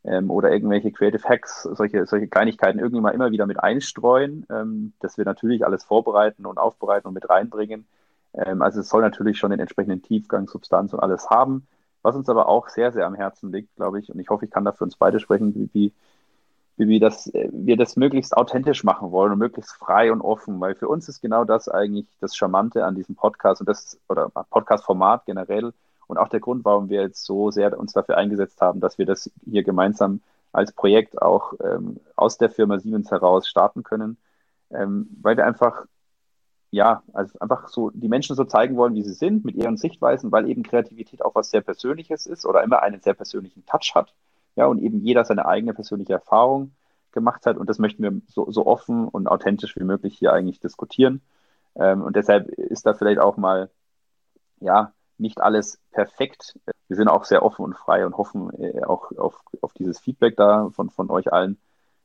ähm, 0.03 0.31
oder 0.31 0.51
irgendwelche 0.51 0.91
Creative 0.91 1.27
Hacks, 1.27 1.63
solche, 1.63 2.05
solche 2.05 2.27
Kleinigkeiten 2.27 2.79
irgendwie 2.79 3.01
mal 3.01 3.11
immer 3.11 3.31
wieder 3.31 3.45
mit 3.45 3.61
einstreuen, 3.61 4.45
ähm, 4.49 4.93
dass 4.99 5.17
wir 5.17 5.25
natürlich 5.25 5.65
alles 5.65 5.83
vorbereiten 5.83 6.45
und 6.45 6.57
aufbereiten 6.57 7.07
und 7.07 7.13
mit 7.13 7.29
reinbringen. 7.29 7.85
Ähm, 8.33 8.61
also 8.61 8.79
es 8.79 8.89
soll 8.89 9.01
natürlich 9.01 9.37
schon 9.37 9.51
den 9.51 9.59
entsprechenden 9.59 10.01
Tiefgang, 10.01 10.47
Substanz 10.47 10.93
und 10.93 10.99
alles 10.99 11.29
haben. 11.29 11.67
Was 12.01 12.15
uns 12.15 12.29
aber 12.29 12.49
auch 12.49 12.69
sehr, 12.69 12.91
sehr 12.91 13.05
am 13.05 13.13
Herzen 13.13 13.51
liegt, 13.51 13.75
glaube 13.75 13.99
ich, 13.99 14.11
und 14.11 14.19
ich 14.19 14.29
hoffe, 14.29 14.45
ich 14.45 14.51
kann 14.51 14.65
da 14.65 14.71
für 14.71 14.83
uns 14.83 14.95
beide 14.95 15.19
sprechen, 15.19 15.53
wie, 15.53 15.69
wie, 16.77 16.87
wie 16.87 16.99
das, 16.99 17.27
äh, 17.27 17.49
wir 17.51 17.77
das 17.77 17.95
möglichst 17.95 18.35
authentisch 18.35 18.83
machen 18.83 19.11
wollen 19.11 19.33
und 19.33 19.39
möglichst 19.39 19.73
frei 19.73 20.11
und 20.11 20.21
offen, 20.21 20.59
weil 20.59 20.73
für 20.73 20.87
uns 20.87 21.07
ist 21.09 21.21
genau 21.21 21.43
das 21.43 21.69
eigentlich 21.69 22.07
das 22.19 22.35
Charmante 22.35 22.85
an 22.85 22.95
diesem 22.95 23.15
Podcast 23.15 23.61
und 23.61 23.69
das, 23.69 23.99
oder 24.09 24.29
Podcast-Format 24.29 25.25
generell, 25.25 25.73
und 26.11 26.17
auch 26.17 26.29
der 26.29 26.39
Grund, 26.39 26.65
warum 26.65 26.89
wir 26.89 27.01
jetzt 27.01 27.25
so 27.25 27.51
sehr 27.51 27.77
uns 27.79 27.93
dafür 27.93 28.17
eingesetzt 28.17 28.61
haben, 28.61 28.79
dass 28.79 28.97
wir 28.97 29.05
das 29.05 29.31
hier 29.45 29.63
gemeinsam 29.63 30.21
als 30.51 30.71
Projekt 30.73 31.21
auch 31.21 31.53
ähm, 31.63 31.99
aus 32.15 32.37
der 32.37 32.49
Firma 32.49 32.79
Siemens 32.79 33.09
heraus 33.11 33.47
starten 33.47 33.83
können, 33.83 34.17
ähm, 34.71 35.09
weil 35.21 35.37
wir 35.37 35.45
einfach 35.45 35.85
ja, 36.71 37.03
also 37.13 37.37
einfach 37.39 37.67
so 37.67 37.89
die 37.91 38.07
Menschen 38.07 38.35
so 38.35 38.45
zeigen 38.45 38.77
wollen, 38.77 38.95
wie 38.95 39.03
sie 39.03 39.13
sind, 39.13 39.43
mit 39.43 39.55
ihren 39.55 39.77
Sichtweisen, 39.77 40.31
weil 40.31 40.49
eben 40.49 40.63
Kreativität 40.63 41.23
auch 41.23 41.35
was 41.35 41.51
sehr 41.51 41.61
Persönliches 41.61 42.25
ist 42.25 42.45
oder 42.45 42.63
immer 42.63 42.81
einen 42.81 43.01
sehr 43.01 43.13
persönlichen 43.13 43.65
Touch 43.65 43.93
hat. 43.93 44.13
Ja, 44.55 44.67
und 44.67 44.79
eben 44.79 45.01
jeder 45.01 45.25
seine 45.25 45.45
eigene 45.45 45.73
persönliche 45.73 46.13
Erfahrung 46.13 46.71
gemacht 47.11 47.45
hat. 47.45 47.57
Und 47.57 47.69
das 47.69 47.77
möchten 47.77 48.03
wir 48.03 48.21
so, 48.27 48.49
so 48.51 48.65
offen 48.65 49.07
und 49.07 49.27
authentisch 49.27 49.75
wie 49.75 49.83
möglich 49.83 50.17
hier 50.17 50.33
eigentlich 50.33 50.59
diskutieren. 50.61 51.21
Ähm, 51.75 52.01
und 52.01 52.15
deshalb 52.15 52.47
ist 52.49 52.85
da 52.85 52.93
vielleicht 52.93 53.19
auch 53.19 53.37
mal, 53.37 53.69
ja, 54.59 54.93
nicht 55.21 55.41
alles 55.41 55.79
perfekt. 55.91 56.59
Wir 56.87 56.97
sind 56.97 57.07
auch 57.07 57.23
sehr 57.23 57.43
offen 57.43 57.63
und 57.63 57.77
frei 57.77 58.05
und 58.05 58.17
hoffen 58.17 58.51
äh, 58.59 58.83
auch 58.83 59.11
auf, 59.17 59.41
auf 59.61 59.73
dieses 59.73 59.99
Feedback 59.99 60.35
da 60.35 60.69
von, 60.71 60.89
von 60.89 61.09
euch 61.09 61.31
allen. 61.31 61.57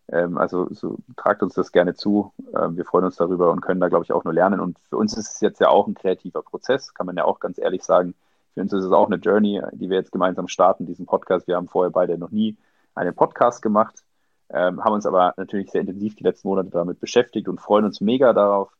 Ähm, 0.09 0.39
also 0.39 0.69
so, 0.73 0.99
tragt 1.17 1.43
uns 1.43 1.55
das 1.55 1.73
gerne 1.73 1.95
zu. 1.95 2.33
Ähm, 2.57 2.77
wir 2.77 2.85
freuen 2.85 3.07
uns 3.07 3.17
darüber 3.17 3.51
und 3.51 3.61
können 3.61 3.81
da, 3.81 3.89
glaube 3.89 4.05
ich, 4.05 4.13
auch 4.13 4.25
nur 4.25 4.35
lernen. 4.35 4.61
Und 4.61 4.79
für 4.89 4.97
uns 4.97 5.17
ist 5.17 5.35
es 5.35 5.41
jetzt 5.41 5.61
ja 5.61 5.69
auch 5.69 5.87
ein 5.87 5.95
kreativer 5.95 6.43
Prozess, 6.43 6.95
kann 6.95 7.07
man 7.07 7.17
ja 7.17 7.25
auch 7.25 7.41
ganz 7.41 7.59
ehrlich 7.59 7.83
sagen. 7.83 8.15
Für 8.55 8.61
uns 8.61 8.73
ist 8.73 8.85
es 8.85 8.93
auch 8.93 9.07
eine 9.07 9.17
Journey, 9.17 9.61
die 9.73 9.91
wir 9.91 9.97
jetzt 9.97 10.13
gemeinsam 10.13 10.49
starten, 10.49 10.87
diesen 10.87 11.07
Podcast. 11.07 11.49
Wir 11.49 11.57
haben 11.57 11.69
vorher 11.69 11.91
beide 11.91 12.17
noch 12.19 12.31
nie 12.31 12.57
einen 12.95 13.15
Podcast 13.15 13.61
gemacht, 13.61 14.05
ähm, 14.49 14.83
haben 14.83 14.95
uns 14.95 15.05
aber 15.05 15.35
natürlich 15.37 15.71
sehr 15.71 15.83
intensiv 15.83 16.15
die 16.15 16.25
letzten 16.25 16.49
Monate 16.49 16.71
damit 16.71 17.01
beschäftigt 17.01 17.49
und 17.49 17.61
freuen 17.61 17.85
uns 17.85 18.01
mega 18.01 18.33
darauf, 18.33 18.71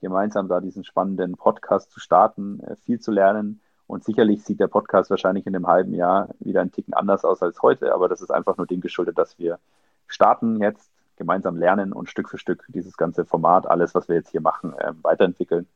gemeinsam 0.00 0.48
da 0.48 0.60
diesen 0.60 0.84
spannenden 0.84 1.36
Podcast 1.36 1.90
zu 1.90 2.00
starten, 2.00 2.60
äh, 2.60 2.76
viel 2.76 3.00
zu 3.00 3.10
lernen 3.10 3.60
und 3.88 4.04
sicherlich 4.04 4.44
sieht 4.44 4.60
der 4.60 4.68
Podcast 4.68 5.10
wahrscheinlich 5.10 5.46
in 5.46 5.56
einem 5.56 5.66
halben 5.66 5.94
Jahr 5.94 6.28
wieder 6.38 6.60
ein 6.60 6.70
Ticken 6.70 6.94
anders 6.94 7.24
aus 7.24 7.42
als 7.42 7.62
heute, 7.62 7.92
aber 7.92 8.08
das 8.08 8.20
ist 8.20 8.30
einfach 8.30 8.56
nur 8.56 8.66
dem 8.66 8.80
geschuldet, 8.80 9.18
dass 9.18 9.38
wir 9.38 9.58
starten 10.06 10.60
jetzt, 10.60 10.90
gemeinsam 11.16 11.56
lernen 11.56 11.92
und 11.92 12.08
Stück 12.08 12.28
für 12.28 12.38
Stück 12.38 12.64
dieses 12.68 12.96
ganze 12.96 13.24
Format, 13.24 13.66
alles, 13.66 13.94
was 13.94 14.08
wir 14.08 14.14
jetzt 14.14 14.30
hier 14.30 14.40
machen, 14.40 14.72
äh, 14.78 14.92
weiterentwickeln. 15.02 15.66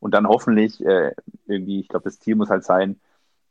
Und 0.00 0.12
dann 0.12 0.26
hoffentlich 0.26 0.84
äh, 0.84 1.12
irgendwie, 1.46 1.78
ich 1.80 1.88
glaube, 1.88 2.04
das 2.04 2.18
Ziel 2.18 2.34
muss 2.34 2.50
halt 2.50 2.64
sein, 2.64 2.98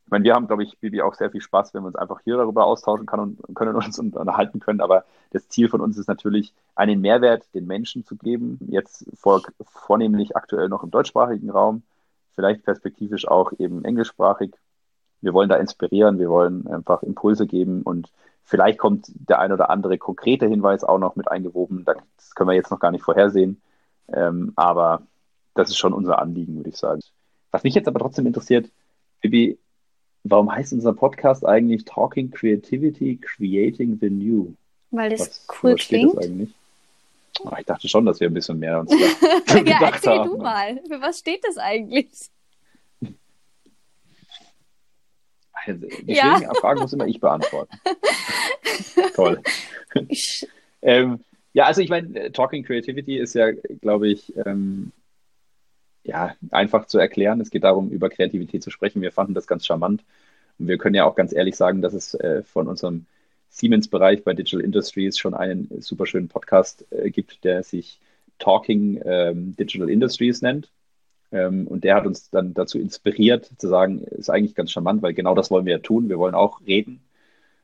ich 0.06 0.12
meine, 0.12 0.24
wir 0.24 0.34
haben, 0.34 0.48
glaube 0.48 0.64
ich, 0.64 0.78
Bibi, 0.80 1.02
auch 1.02 1.14
sehr 1.16 1.30
viel 1.30 1.42
Spaß, 1.42 1.74
wenn 1.74 1.84
wir 1.84 1.88
uns 1.88 1.96
einfach 1.98 2.22
hier 2.24 2.38
darüber 2.38 2.66
austauschen 2.66 3.06
können 3.06 3.38
und 3.46 3.56
können 3.56 3.76
uns 3.76 4.00
unterhalten 4.00 4.62
können. 4.62 4.80
Aber 4.80 5.04
das 5.32 5.50
Ziel 5.50 5.68
von 5.68 5.82
uns 5.82 5.98
ist 5.98 6.08
natürlich, 6.08 6.54
einen 6.76 7.02
Mehrwert 7.02 7.44
den 7.54 7.68
Menschen 7.68 8.06
zu 8.06 8.16
geben. 8.16 8.58
Jetzt 8.70 9.06
vor, 9.16 9.42
vornehmlich 9.66 10.36
aktuell 10.38 10.70
noch 10.70 10.84
im 10.84 10.92
deutschsprachigen 10.92 11.50
Raum, 11.50 11.84
vielleicht 12.38 12.64
perspektivisch 12.64 13.28
auch 13.28 13.52
eben 13.58 13.84
englischsprachig. 13.84 14.54
Wir 15.22 15.34
wollen 15.34 15.50
da 15.50 15.56
inspirieren, 15.56 16.20
wir 16.20 16.30
wollen 16.30 16.68
einfach 16.68 17.02
Impulse 17.02 17.48
geben 17.48 17.82
und 17.82 18.12
vielleicht 18.44 18.78
kommt 18.78 19.08
der 19.16 19.40
ein 19.40 19.52
oder 19.52 19.72
andere 19.72 19.98
konkrete 19.98 20.48
Hinweis 20.48 20.84
auch 20.84 21.00
noch 21.00 21.16
mit 21.16 21.30
eingewoben. 21.30 21.84
Das 21.84 22.36
können 22.36 22.50
wir 22.50 22.56
jetzt 22.56 22.70
noch 22.70 22.80
gar 22.80 22.92
nicht 22.92 23.04
vorhersehen. 23.04 23.60
Ähm, 24.14 24.54
aber 24.56 25.02
das 25.56 25.70
ist 25.70 25.78
schon 25.78 25.94
unser 25.94 26.20
Anliegen, 26.20 26.56
würde 26.56 26.70
ich 26.70 26.78
sagen. 26.78 27.02
Was 27.50 27.64
mich 27.64 27.74
jetzt 27.74 27.88
aber 27.88 28.00
trotzdem 28.00 28.28
interessiert, 28.28 28.70
Bibi, 29.22 29.58
warum 30.24 30.52
heißt 30.52 30.74
unser 30.74 30.94
Podcast 30.94 31.44
eigentlich 31.44 31.86
Talking 31.86 32.30
Creativity, 32.30 33.18
Creating 33.18 33.98
the 34.00 34.12
New? 34.12 34.54
Weil 34.92 35.10
das 35.10 35.22
was, 35.22 35.48
cool 35.64 35.76
klingt. 35.76 36.16
Das 36.16 36.28
eigentlich? 36.28 36.54
Oh, 37.44 37.52
ich 37.60 37.66
dachte 37.66 37.88
schon, 37.88 38.06
dass 38.06 38.20
wir 38.20 38.30
ein 38.30 38.34
bisschen 38.34 38.60
mehr 38.60 38.80
uns 38.80 38.92
da 39.48 39.58
Ja, 39.58 39.80
erzähl 39.82 40.20
haben. 40.20 40.30
du 40.30 40.38
mal. 40.38 40.82
Für 40.88 41.02
was 41.02 41.20
steht 41.20 41.44
das 41.44 41.58
eigentlich? 41.58 42.30
Die 45.68 46.14
ja. 46.14 46.40
Fragen 46.62 46.80
muss 46.80 46.94
immer 46.94 47.08
ich 47.08 47.20
beantworten. 47.20 47.78
Toll. 49.16 49.42
ähm, 50.82 51.20
ja, 51.52 51.66
also 51.66 51.82
ich 51.82 51.90
meine, 51.90 52.32
Talking 52.32 52.64
Creativity 52.64 53.18
ist 53.18 53.34
ja, 53.34 53.52
glaube 53.82 54.08
ich, 54.08 54.34
ähm, 54.46 54.94
ja, 56.04 56.36
einfach 56.52 56.86
zu 56.86 57.00
erklären. 57.00 57.42
Es 57.42 57.50
geht 57.50 57.66
darum, 57.66 57.90
über 57.90 58.10
Kreativität 58.10 58.64
zu 58.64 58.70
sprechen. 58.70 59.02
Wir 59.02 59.12
fanden 59.12 59.34
das 59.34 59.46
ganz 59.46 59.66
charmant. 59.66 60.06
Und 60.58 60.68
wir 60.70 60.78
können 60.78 60.96
ja 60.96 61.04
auch 61.04 61.16
ganz 61.16 61.34
ehrlich 61.34 61.58
sagen, 61.58 61.82
dass 61.82 61.94
es 61.94 62.14
äh, 62.14 62.44
von 62.44 62.68
unserem 62.70 63.06
Siemens-Bereich 63.58 64.24
bei 64.24 64.34
Digital 64.34 64.62
Industries 64.62 65.18
schon 65.18 65.34
einen 65.34 65.82
super 65.82 66.06
schönen 66.06 66.28
Podcast 66.28 66.86
äh, 66.92 67.10
gibt, 67.10 67.44
der 67.44 67.64
sich 67.64 68.00
Talking 68.38 69.02
ähm, 69.04 69.56
Digital 69.56 69.90
Industries 69.90 70.44
nennt. 70.44 70.70
Ähm, 71.32 71.68
und 71.68 71.84
der 71.84 71.96
hat 71.96 72.06
uns 72.06 72.30
dann 72.30 72.54
dazu 72.54 72.80
inspiriert, 72.80 73.50
zu 73.58 73.68
sagen, 73.68 74.04
ist 74.04 74.30
eigentlich 74.30 74.54
ganz 74.54 74.72
charmant, 74.72 75.02
weil 75.02 75.16
genau 75.16 75.34
das 75.34 75.50
wollen 75.50 75.66
wir 75.66 75.74
ja 75.74 75.80
tun. 75.80 76.08
Wir 76.08 76.20
wollen 76.20 76.36
auch 76.36 76.62
reden, 76.68 77.02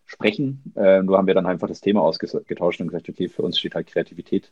sprechen. 0.06 0.74
Äh, 0.76 1.04
nur 1.04 1.18
haben 1.18 1.28
wir 1.28 1.36
dann 1.36 1.46
einfach 1.46 1.68
das 1.68 1.82
Thema 1.82 2.02
ausgetauscht 2.02 2.82
und 2.82 2.88
gesagt, 2.88 3.10
okay, 3.10 3.30
für 3.30 3.44
uns 3.44 3.60
steht 3.60 3.76
halt 3.76 3.88
Kreativität 3.88 4.52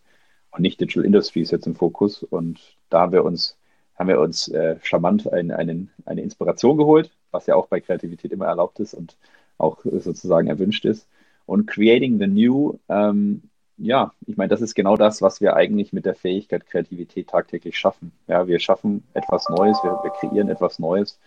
und 0.51 0.61
nicht 0.61 0.79
Digital 0.79 1.05
Industries 1.05 1.49
jetzt 1.49 1.65
im 1.65 1.75
Fokus. 1.75 2.21
Und 2.21 2.59
da 2.91 3.01
haben 3.01 3.13
wir 3.13 3.25
uns, 3.25 3.57
haben 3.95 4.09
wir 4.09 4.19
uns 4.19 4.47
äh, 4.49 4.77
charmant 4.83 5.31
ein, 5.33 5.49
einen, 5.49 5.89
eine 6.05 6.21
Inspiration 6.21 6.77
geholt, 6.77 7.09
was 7.31 7.47
ja 7.47 7.55
auch 7.55 7.67
bei 7.67 7.81
Kreativität 7.81 8.31
immer 8.31 8.45
erlaubt 8.45 8.79
ist 8.79 8.93
und 8.93 9.17
auch 9.57 9.79
sozusagen 9.83 10.47
erwünscht 10.47 10.85
ist. 10.85 11.07
Und 11.45 11.67
Creating 11.67 12.19
the 12.19 12.27
New, 12.27 12.79
ähm, 12.89 13.43
ja, 13.77 14.11
ich 14.27 14.37
meine, 14.37 14.49
das 14.49 14.61
ist 14.61 14.75
genau 14.75 14.95
das, 14.95 15.21
was 15.21 15.41
wir 15.41 15.55
eigentlich 15.55 15.91
mit 15.91 16.05
der 16.05 16.15
Fähigkeit 16.15 16.67
Kreativität 16.67 17.29
tagtäglich 17.29 17.77
schaffen. 17.77 18.11
Ja, 18.27 18.47
wir 18.47 18.59
schaffen 18.59 19.03
etwas 19.13 19.49
Neues, 19.49 19.77
wir, 19.83 19.99
wir 20.03 20.11
kreieren 20.11 20.49
etwas 20.49 20.79
Neues. 20.79 21.17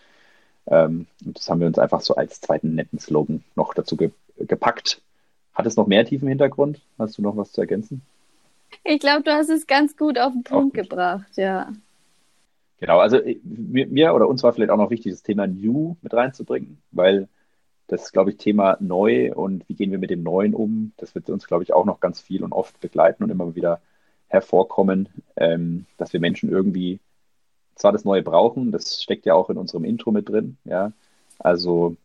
Ähm, 0.67 1.07
und 1.25 1.37
das 1.37 1.49
haben 1.49 1.59
wir 1.59 1.67
uns 1.67 1.77
einfach 1.77 2.01
so 2.01 2.15
als 2.15 2.41
zweiten 2.41 2.75
netten 2.75 2.99
Slogan 2.99 3.43
noch 3.55 3.73
dazu 3.73 3.97
ge 3.97 4.11
gepackt. 4.37 5.01
Hat 5.53 5.65
es 5.65 5.77
noch 5.77 5.87
mehr 5.87 6.05
tiefen 6.05 6.27
Hintergrund? 6.27 6.81
Hast 6.99 7.17
du 7.17 7.21
noch 7.21 7.37
was 7.37 7.53
zu 7.53 7.61
ergänzen? 7.61 8.01
Ich 8.83 8.99
glaube, 8.99 9.23
du 9.23 9.31
hast 9.31 9.49
es 9.49 9.67
ganz 9.67 9.95
gut 9.95 10.19
auf 10.19 10.33
den 10.33 10.43
Punkt 10.43 10.73
gebracht, 10.73 11.31
ja. 11.35 11.71
Genau, 12.79 12.99
also 12.99 13.17
äh, 13.17 13.39
mir 13.43 14.13
oder 14.13 14.27
uns 14.27 14.43
war 14.43 14.51
vielleicht 14.53 14.71
auch 14.71 14.77
noch 14.77 14.89
wichtig, 14.89 15.13
das 15.13 15.23
Thema 15.23 15.47
New 15.47 15.95
mit 16.01 16.13
reinzubringen, 16.13 16.77
weil 16.91 17.29
das, 17.87 18.11
glaube 18.11 18.31
ich, 18.31 18.37
Thema 18.37 18.77
neu 18.79 19.33
und 19.33 19.67
wie 19.69 19.75
gehen 19.75 19.91
wir 19.91 19.99
mit 19.99 20.09
dem 20.09 20.23
Neuen 20.23 20.55
um, 20.55 20.91
das 20.97 21.13
wird 21.13 21.29
uns, 21.29 21.47
glaube 21.47 21.63
ich, 21.63 21.73
auch 21.73 21.85
noch 21.85 21.99
ganz 21.99 22.19
viel 22.19 22.43
und 22.43 22.51
oft 22.51 22.79
begleiten 22.79 23.23
und 23.23 23.29
immer 23.29 23.55
wieder 23.55 23.79
hervorkommen, 24.27 25.09
ähm, 25.35 25.85
dass 25.97 26.11
wir 26.11 26.19
Menschen 26.19 26.49
irgendwie 26.49 26.99
zwar 27.75 27.91
das 27.91 28.05
Neue 28.05 28.23
brauchen, 28.23 28.71
das 28.71 29.01
steckt 29.01 29.25
ja 29.25 29.35
auch 29.35 29.49
in 29.49 29.57
unserem 29.57 29.85
Intro 29.85 30.11
mit 30.11 30.29
drin, 30.29 30.57
ja, 30.65 30.93
also 31.39 31.95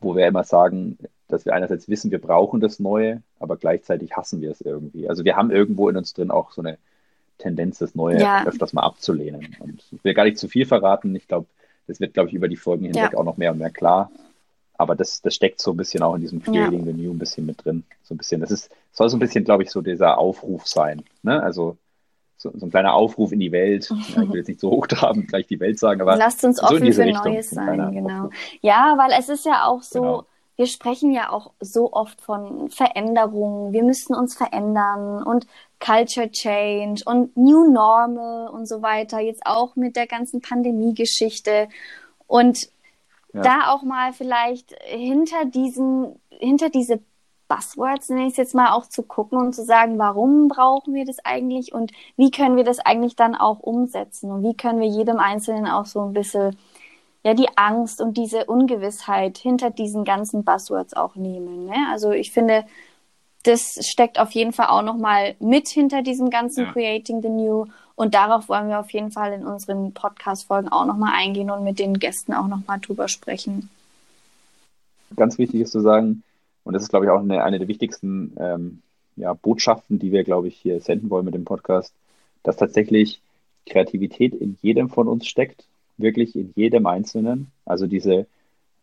wo 0.00 0.14
wir 0.14 0.26
immer 0.26 0.44
sagen, 0.44 0.98
dass 1.28 1.44
wir 1.44 1.54
einerseits 1.54 1.88
wissen, 1.88 2.10
wir 2.10 2.20
brauchen 2.20 2.60
das 2.60 2.78
Neue, 2.78 3.22
aber 3.40 3.56
gleichzeitig 3.56 4.14
hassen 4.14 4.42
wir 4.42 4.50
es 4.50 4.60
irgendwie. 4.60 5.08
Also 5.08 5.24
wir 5.24 5.36
haben 5.36 5.50
irgendwo 5.50 5.88
in 5.88 5.96
uns 5.96 6.12
drin 6.12 6.30
auch 6.30 6.52
so 6.52 6.60
eine 6.60 6.76
Tendenz, 7.38 7.78
das 7.78 7.94
Neue 7.94 8.20
ja. 8.20 8.44
öfters 8.44 8.74
mal 8.74 8.82
abzulehnen. 8.82 9.56
Und 9.60 9.82
ich 9.90 10.04
will 10.04 10.12
gar 10.12 10.24
nicht 10.24 10.36
zu 10.36 10.46
viel 10.46 10.66
verraten. 10.66 11.16
Ich 11.16 11.26
glaube, 11.26 11.46
das 11.86 11.98
wird, 11.98 12.12
glaube 12.12 12.28
ich, 12.28 12.34
über 12.34 12.48
die 12.48 12.56
Folgen 12.56 12.84
hinweg 12.84 13.12
ja. 13.12 13.18
auch 13.18 13.24
noch 13.24 13.38
mehr 13.38 13.52
und 13.52 13.58
mehr 13.58 13.70
klar 13.70 14.10
aber 14.76 14.94
das, 14.94 15.22
das 15.22 15.34
steckt 15.34 15.60
so 15.60 15.72
ein 15.72 15.76
bisschen 15.76 16.02
auch 16.02 16.14
in 16.14 16.20
diesem 16.20 16.42
Creating 16.42 16.80
ja. 16.80 16.92
the 16.92 16.92
New 16.92 17.12
ein 17.12 17.18
bisschen 17.18 17.46
mit 17.46 17.64
drin. 17.64 17.84
So 18.02 18.14
ein 18.14 18.18
bisschen, 18.18 18.40
das 18.40 18.50
ist, 18.50 18.70
soll 18.92 19.08
so 19.08 19.16
ein 19.16 19.20
bisschen, 19.20 19.44
glaube 19.44 19.62
ich, 19.62 19.70
so 19.70 19.80
dieser 19.80 20.18
Aufruf 20.18 20.66
sein. 20.66 21.04
Ne? 21.22 21.42
Also 21.42 21.76
so, 22.36 22.50
so 22.54 22.66
ein 22.66 22.70
kleiner 22.70 22.92
Aufruf 22.92 23.32
in 23.32 23.40
die 23.40 23.52
Welt. 23.52 23.88
Ja, 24.14 24.22
ich 24.22 24.28
will 24.28 24.36
jetzt 24.36 24.48
nicht 24.48 24.60
so 24.60 24.70
hochtrabend 24.70 25.28
gleich 25.28 25.46
die 25.46 25.60
Welt 25.60 25.78
sagen, 25.78 26.00
aber 26.00 26.16
lasst 26.16 26.44
uns 26.44 26.62
offen 26.62 26.92
so 26.92 26.92
für 26.92 27.06
Richtung, 27.06 27.32
Neues 27.32 27.50
sein, 27.50 27.92
genau. 27.92 28.26
Aufruf. 28.26 28.34
Ja, 28.60 28.96
weil 28.98 29.18
es 29.18 29.28
ist 29.28 29.46
ja 29.46 29.66
auch 29.66 29.82
so, 29.82 30.00
genau. 30.00 30.26
wir 30.56 30.66
sprechen 30.66 31.12
ja 31.12 31.30
auch 31.30 31.52
so 31.60 31.92
oft 31.92 32.20
von 32.20 32.68
Veränderungen. 32.70 33.72
Wir 33.72 33.84
müssen 33.84 34.14
uns 34.14 34.34
verändern 34.34 35.22
und 35.22 35.46
Culture 35.78 36.30
Change 36.30 37.02
und 37.06 37.36
New 37.36 37.70
Normal 37.70 38.48
und 38.48 38.66
so 38.66 38.82
weiter. 38.82 39.20
Jetzt 39.20 39.46
auch 39.46 39.76
mit 39.76 39.96
der 39.96 40.06
ganzen 40.06 40.40
Pandemie-Geschichte. 40.40 41.68
Und 42.26 42.68
da 43.42 43.72
auch 43.72 43.82
mal 43.82 44.12
vielleicht 44.12 44.74
hinter 44.84 45.44
diesen, 45.44 46.20
hinter 46.30 46.70
diese 46.70 47.00
Buzzwords, 47.48 48.08
nenne 48.08 48.26
ich 48.26 48.32
es 48.32 48.36
jetzt 48.36 48.54
mal, 48.54 48.72
auch 48.72 48.86
zu 48.86 49.02
gucken 49.02 49.38
und 49.38 49.54
zu 49.54 49.64
sagen, 49.64 49.98
warum 49.98 50.48
brauchen 50.48 50.94
wir 50.94 51.04
das 51.04 51.18
eigentlich 51.24 51.74
und 51.74 51.92
wie 52.16 52.30
können 52.30 52.56
wir 52.56 52.64
das 52.64 52.78
eigentlich 52.78 53.16
dann 53.16 53.34
auch 53.34 53.60
umsetzen 53.60 54.30
und 54.30 54.42
wie 54.42 54.56
können 54.56 54.80
wir 54.80 54.88
jedem 54.88 55.18
Einzelnen 55.18 55.66
auch 55.66 55.86
so 55.86 56.02
ein 56.02 56.12
bisschen 56.12 56.56
ja 57.22 57.34
die 57.34 57.48
Angst 57.56 58.00
und 58.00 58.16
diese 58.16 58.44
Ungewissheit 58.44 59.38
hinter 59.38 59.70
diesen 59.70 60.04
ganzen 60.04 60.44
Buzzwords 60.44 60.94
auch 60.94 61.16
nehmen. 61.16 61.66
Ne? 61.66 61.74
Also 61.90 62.12
ich 62.12 62.30
finde, 62.32 62.64
das 63.44 63.78
steckt 63.86 64.18
auf 64.18 64.30
jeden 64.32 64.52
Fall 64.52 64.68
auch 64.68 64.82
nochmal 64.82 65.34
mit 65.40 65.68
hinter 65.68 66.02
diesem 66.02 66.30
ganzen 66.30 66.66
ja. 66.66 66.72
Creating 66.72 67.22
the 67.22 67.28
New 67.28 67.66
und 67.96 68.14
darauf 68.14 68.48
wollen 68.48 68.68
wir 68.68 68.80
auf 68.80 68.90
jeden 68.90 69.10
Fall 69.10 69.32
in 69.32 69.46
unseren 69.46 69.92
Podcast-Folgen 69.92 70.68
auch 70.68 70.86
nochmal 70.86 71.12
eingehen 71.14 71.50
und 71.50 71.64
mit 71.64 71.78
den 71.78 71.98
Gästen 71.98 72.32
auch 72.32 72.48
nochmal 72.48 72.80
drüber 72.80 73.08
sprechen. 73.08 73.70
Ganz 75.16 75.38
wichtig 75.38 75.60
ist 75.60 75.72
zu 75.72 75.80
sagen, 75.80 76.22
und 76.64 76.72
das 76.72 76.82
ist, 76.82 76.88
glaube 76.88 77.06
ich, 77.06 77.10
auch 77.10 77.20
eine, 77.20 77.44
eine 77.44 77.58
der 77.58 77.68
wichtigsten 77.68 78.34
ähm, 78.38 78.82
ja, 79.16 79.32
Botschaften, 79.34 79.98
die 79.98 80.12
wir, 80.12 80.24
glaube 80.24 80.48
ich, 80.48 80.56
hier 80.56 80.80
senden 80.80 81.10
wollen 81.10 81.24
mit 81.24 81.34
dem 81.34 81.44
Podcast, 81.44 81.92
dass 82.42 82.56
tatsächlich 82.56 83.20
Kreativität 83.66 84.34
in 84.34 84.58
jedem 84.60 84.88
von 84.88 85.06
uns 85.06 85.26
steckt, 85.26 85.64
wirklich 85.96 86.34
in 86.34 86.52
jedem 86.56 86.86
Einzelnen. 86.86 87.52
Also 87.64 87.86
diese 87.86 88.26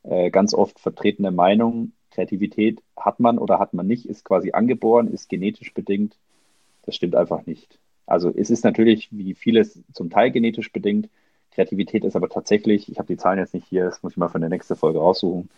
äh, 0.04 0.30
ganz 0.30 0.54
oft 0.54 0.80
vertretene 0.80 1.32
Meinung, 1.32 1.92
Kreativität 2.12 2.82
hat 2.98 3.20
man 3.20 3.38
oder 3.38 3.60
hat 3.60 3.74
man 3.74 3.88
nicht, 3.88 4.06
ist 4.06 4.24
quasi 4.24 4.52
angeboren, 4.52 5.12
ist 5.12 5.28
genetisch 5.28 5.74
bedingt. 5.74 6.16
Das 6.86 6.96
stimmt 6.96 7.16
einfach 7.16 7.46
nicht. 7.46 7.78
Also 8.12 8.32
es 8.36 8.50
ist 8.50 8.64
natürlich 8.64 9.10
wie 9.12 9.34
vieles 9.36 9.82
zum 9.94 10.10
Teil 10.10 10.32
genetisch 10.32 10.72
bedingt. 10.72 11.10
Kreativität 11.52 12.06
ist 12.06 12.16
aber 12.16 12.30
tatsächlich, 12.30 12.90
ich 12.90 12.98
habe 12.98 13.08
die 13.08 13.18
Zahlen 13.18 13.40
jetzt 13.40 13.54
nicht 13.54 13.68
hier, 13.68 13.86
das 13.86 14.04
muss 14.04 14.14
ich 14.14 14.18
mal 14.18 14.30
für 14.30 14.36
eine 14.36 14.50
nächste 14.50 14.76
Folge 14.76 15.00
raussuchen. 15.00 15.50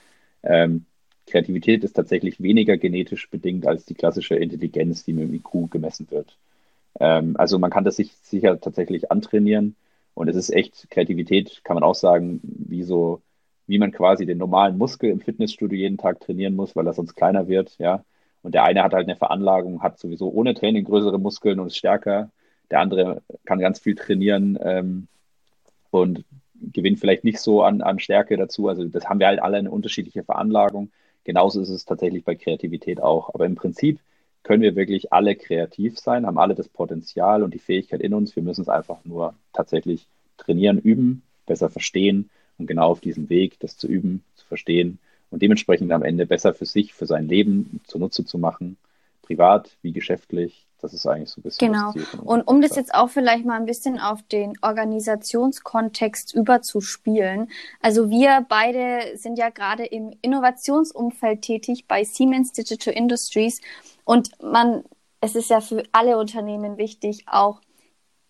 Ähm, 0.44 0.86
Kreativität 1.28 1.84
ist 1.84 1.94
tatsächlich 1.94 2.42
weniger 2.42 2.78
genetisch 2.78 3.30
bedingt 3.30 3.68
als 3.68 3.86
die 3.86 3.94
klassische 3.94 4.36
Intelligenz, 4.36 5.04
die 5.06 5.14
mit 5.14 5.30
dem 5.30 5.34
IQ 5.36 5.72
gemessen 5.72 6.10
wird. 6.12 6.38
Ähm, 7.00 7.36
also 7.38 7.60
man 7.60 7.72
kann 7.72 7.86
das 7.86 7.98
sich 7.98 8.14
sicher 8.18 8.60
tatsächlich 8.60 9.12
antrainieren 9.12 9.76
und 10.14 10.28
es 10.30 10.36
ist 10.36 10.52
echt, 10.52 10.90
Kreativität 10.90 11.64
kann 11.64 11.76
man 11.76 11.84
auch 11.84 11.96
sagen, 11.96 12.40
wie 12.44 12.84
so, 12.84 13.22
wie 13.68 13.80
man 13.80 13.92
quasi 13.92 14.26
den 14.26 14.38
normalen 14.38 14.78
Muskel 14.78 15.10
im 15.10 15.22
Fitnessstudio 15.22 15.78
jeden 15.78 15.98
Tag 15.98 16.20
trainieren 16.20 16.56
muss, 16.56 16.76
weil 16.76 16.88
er 16.88 16.94
sonst 16.94 17.16
kleiner 17.16 17.48
wird, 17.48 17.78
ja. 17.80 18.04
Und 18.42 18.54
der 18.56 18.64
eine 18.66 18.84
hat 18.84 18.94
halt 18.94 19.08
eine 19.08 19.16
Veranlagung, 19.18 19.82
hat 19.82 20.00
sowieso 20.00 20.30
ohne 20.30 20.54
Training 20.54 20.84
größere 20.86 21.20
Muskeln 21.20 21.60
und 21.60 21.68
ist 21.68 21.78
stärker. 21.78 22.30
Der 22.72 22.80
andere 22.80 23.22
kann 23.46 23.60
ganz 23.60 23.80
viel 23.80 23.96
trainieren 23.96 24.58
ähm, 24.62 25.08
und 25.92 26.24
gewinnt 26.72 27.00
vielleicht 27.00 27.24
nicht 27.24 27.40
so 27.40 27.64
an, 27.64 27.82
an 27.82 28.00
Stärke 28.00 28.38
dazu. 28.38 28.68
Also 28.68 28.86
das 28.86 29.06
haben 29.06 29.20
wir 29.20 29.28
halt 29.28 29.42
alle 29.42 29.58
eine 29.58 29.72
unterschiedliche 29.72 30.24
Veranlagung. 30.24 30.92
Genauso 31.24 31.62
ist 31.62 31.70
es 31.70 31.86
tatsächlich 31.86 32.24
bei 32.24 32.36
Kreativität 32.36 33.02
auch. 33.02 33.34
Aber 33.34 33.46
im 33.46 33.56
Prinzip 33.56 34.00
können 34.44 34.62
wir 34.62 34.76
wirklich 34.76 35.14
alle 35.14 35.36
kreativ 35.36 35.98
sein, 36.00 36.26
haben 36.26 36.38
alle 36.38 36.56
das 36.56 36.68
Potenzial 36.68 37.44
und 37.44 37.54
die 37.54 37.60
Fähigkeit 37.60 38.02
in 38.02 38.14
uns. 38.14 38.36
Wir 38.36 38.44
müssen 38.44 38.62
es 38.62 38.70
einfach 38.70 39.04
nur 39.06 39.34
tatsächlich 39.54 40.08
trainieren, 40.38 40.80
üben, 40.80 41.24
besser 41.46 41.70
verstehen 41.70 42.30
und 42.58 42.68
genau 42.68 42.90
auf 42.90 43.00
diesem 43.00 43.30
Weg, 43.30 43.60
das 43.60 43.78
zu 43.78 43.88
üben, 43.88 44.24
zu 44.36 44.46
verstehen 44.46 45.00
und 45.30 45.42
dementsprechend 45.42 45.92
am 45.92 46.04
Ende 46.04 46.26
besser 46.26 46.54
für 46.54 46.66
sich, 46.66 46.94
für 46.94 47.06
sein 47.06 47.28
Leben 47.28 47.82
zunutze 47.86 48.26
zu 48.26 48.38
machen, 48.38 48.78
privat 49.22 49.78
wie 49.82 49.94
geschäftlich. 49.94 50.66
Das 50.84 50.94
ist 50.94 51.08
eigentlich 51.08 51.30
so 51.30 51.40
ein 51.40 51.44
bisschen. 51.44 51.72
Genau. 51.72 51.94
Und 52.26 52.42
um 52.42 52.62
das 52.62 52.76
jetzt 52.76 52.94
auch 52.94 53.10
vielleicht 53.10 53.46
mal 53.46 53.56
ein 53.56 53.66
bisschen 53.66 54.02
auf 54.02 54.22
den 54.24 54.54
Organisationskontext 54.62 56.36
überzuspielen. 56.36 57.50
Also 57.80 58.10
wir 58.10 58.46
beide 58.50 59.18
sind 59.18 59.38
ja 59.38 59.50
gerade 59.50 59.86
im 59.86 60.14
Innovationsumfeld 60.22 61.42
tätig 61.42 61.88
bei 61.88 62.04
Siemens 62.04 62.52
Digital 62.52 62.94
Industries 62.94 63.62
und 64.04 64.32
man, 64.44 64.84
es 65.22 65.36
ist 65.36 65.50
ja 65.50 65.62
für 65.62 65.84
alle 65.94 66.18
Unternehmen 66.18 66.76
wichtig, 66.76 67.24
auch 67.28 67.62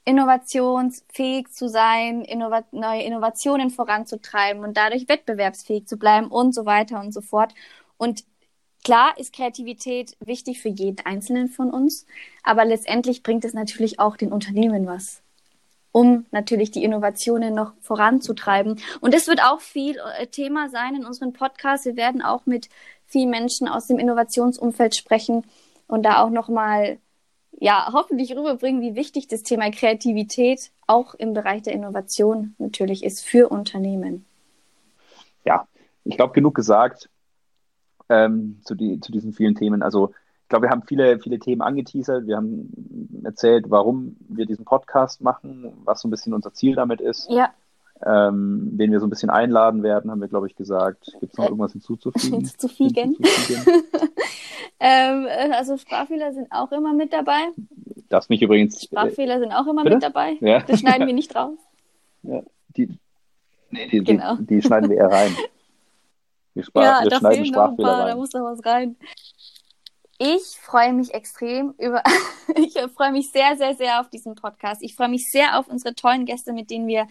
innovationsfähig 0.05 1.47
zu 1.51 1.67
sein, 1.67 2.21
innovat 2.21 2.71
neue 2.71 3.01
Innovationen 3.01 3.71
voranzutreiben 3.71 4.63
und 4.63 4.77
dadurch 4.77 5.09
wettbewerbsfähig 5.09 5.87
zu 5.87 5.97
bleiben 5.97 6.27
und 6.27 6.53
so 6.53 6.67
weiter 6.67 6.99
und 6.99 7.15
so 7.15 7.21
fort. 7.21 7.55
Und 7.97 8.25
klar 8.83 9.17
ist 9.17 9.33
Kreativität 9.33 10.15
wichtig 10.19 10.61
für 10.61 10.69
jeden 10.69 11.05
Einzelnen 11.05 11.49
von 11.49 11.71
uns, 11.71 12.05
aber 12.43 12.65
letztendlich 12.65 13.23
bringt 13.23 13.45
es 13.45 13.53
natürlich 13.53 13.99
auch 13.99 14.17
den 14.17 14.31
Unternehmen 14.31 14.85
was, 14.85 15.21
um 15.91 16.25
natürlich 16.31 16.71
die 16.71 16.83
Innovationen 16.83 17.53
noch 17.53 17.73
voranzutreiben. 17.81 18.79
Und 19.01 19.13
das 19.13 19.27
wird 19.27 19.41
auch 19.41 19.61
viel 19.61 19.97
äh, 20.17 20.27
Thema 20.27 20.69
sein 20.69 20.95
in 20.95 21.05
unserem 21.05 21.33
Podcast. 21.33 21.85
Wir 21.85 21.95
werden 21.95 22.21
auch 22.21 22.45
mit 22.45 22.69
vielen 23.07 23.29
Menschen 23.29 23.67
aus 23.67 23.87
dem 23.87 23.99
Innovationsumfeld 23.99 24.95
sprechen 24.95 25.45
und 25.87 26.03
da 26.03 26.23
auch 26.23 26.29
nochmal 26.29 26.97
ja, 27.59 27.89
hoffentlich 27.93 28.35
rüberbringen, 28.35 28.81
wie 28.81 28.95
wichtig 28.95 29.27
das 29.27 29.43
Thema 29.43 29.69
Kreativität 29.71 30.71
auch 30.87 31.13
im 31.13 31.33
Bereich 31.33 31.61
der 31.61 31.73
Innovation 31.73 32.55
natürlich 32.57 33.03
ist 33.03 33.23
für 33.23 33.49
Unternehmen. 33.49 34.25
Ja, 35.45 35.67
ich 36.03 36.17
glaube, 36.17 36.33
genug 36.33 36.55
gesagt 36.55 37.09
ähm, 38.09 38.59
zu, 38.63 38.75
die, 38.75 38.99
zu 38.99 39.11
diesen 39.11 39.33
vielen 39.33 39.55
Themen. 39.55 39.81
Also 39.81 40.11
ich 40.43 40.49
glaube, 40.49 40.67
wir 40.67 40.69
haben 40.69 40.83
viele, 40.83 41.19
viele 41.19 41.39
Themen 41.39 41.61
angeteasert. 41.61 42.27
Wir 42.27 42.37
haben 42.37 43.21
erzählt, 43.23 43.69
warum 43.69 44.17
wir 44.27 44.45
diesen 44.45 44.65
Podcast 44.65 45.21
machen, 45.21 45.73
was 45.83 46.01
so 46.01 46.07
ein 46.07 46.11
bisschen 46.11 46.33
unser 46.33 46.53
Ziel 46.53 46.75
damit 46.75 47.01
ist. 47.01 47.29
Ja. 47.29 47.51
Ähm, 48.05 48.71
wen 48.73 48.91
wir 48.91 48.99
so 48.99 49.07
ein 49.07 49.09
bisschen 49.09 49.29
einladen 49.29 49.81
werden, 49.81 50.11
haben 50.11 50.19
wir, 50.19 50.27
glaube 50.27 50.47
ich, 50.47 50.55
gesagt. 50.55 51.05
Gibt 51.21 51.33
es 51.33 51.37
noch 51.37 51.45
irgendwas 51.45 51.71
hinzuzufügen? 51.71 52.39
Hinzuzufügen. 52.39 53.15
ähm, 54.79 55.27
also 55.53 55.77
Sprachfehler 55.77 56.33
sind 56.33 56.51
auch 56.51 56.71
immer 56.73 56.93
mit 56.93 57.13
dabei. 57.13 57.51
Darfst 58.09 58.29
mich 58.29 58.41
übrigens. 58.41 58.75
Äh, 58.75 58.85
Sprachfehler 58.87 59.39
sind 59.39 59.53
auch 59.53 59.67
immer 59.67 59.83
bitte? 59.83 59.95
mit 59.95 60.03
dabei. 60.03 60.37
Ja. 60.41 60.59
Das 60.59 60.81
schneiden 60.81 61.07
wir 61.07 61.13
nicht 61.15 61.33
raus. 61.35 61.57
Ja, 62.23 62.41
die, 62.75 62.89
nee, 63.71 63.87
die, 63.87 64.03
genau. 64.03 64.35
die, 64.35 64.45
die 64.47 64.61
schneiden 64.61 64.89
wir 64.89 64.97
eher 64.97 65.11
rein. 65.11 65.35
Wir, 66.53 66.63
Sprach, 66.63 66.83
ja, 66.83 67.03
wir 67.03 67.09
da 67.09 67.19
schneiden 67.19 67.45
Sprachfehler 67.45 67.87
paar, 67.87 67.99
rein. 67.99 68.07
Da 68.09 68.15
muss 68.15 68.33
noch 68.33 68.43
was 68.43 68.65
rein. 68.65 68.95
Ich 70.19 70.57
freue 70.61 70.93
mich 70.93 71.13
extrem 71.13 71.73
über, 71.79 72.03
ich 72.55 72.77
freue 72.95 73.11
mich 73.11 73.31
sehr, 73.31 73.57
sehr, 73.57 73.75
sehr 73.75 73.99
auf 73.99 74.09
diesen 74.09 74.35
Podcast. 74.35 74.83
Ich 74.83 74.95
freue 74.95 75.09
mich 75.09 75.29
sehr 75.29 75.59
auf 75.59 75.67
unsere 75.67 75.95
tollen 75.95 76.25
Gäste, 76.25 76.53
mit 76.53 76.69
denen 76.69 76.87
wir 76.87 77.07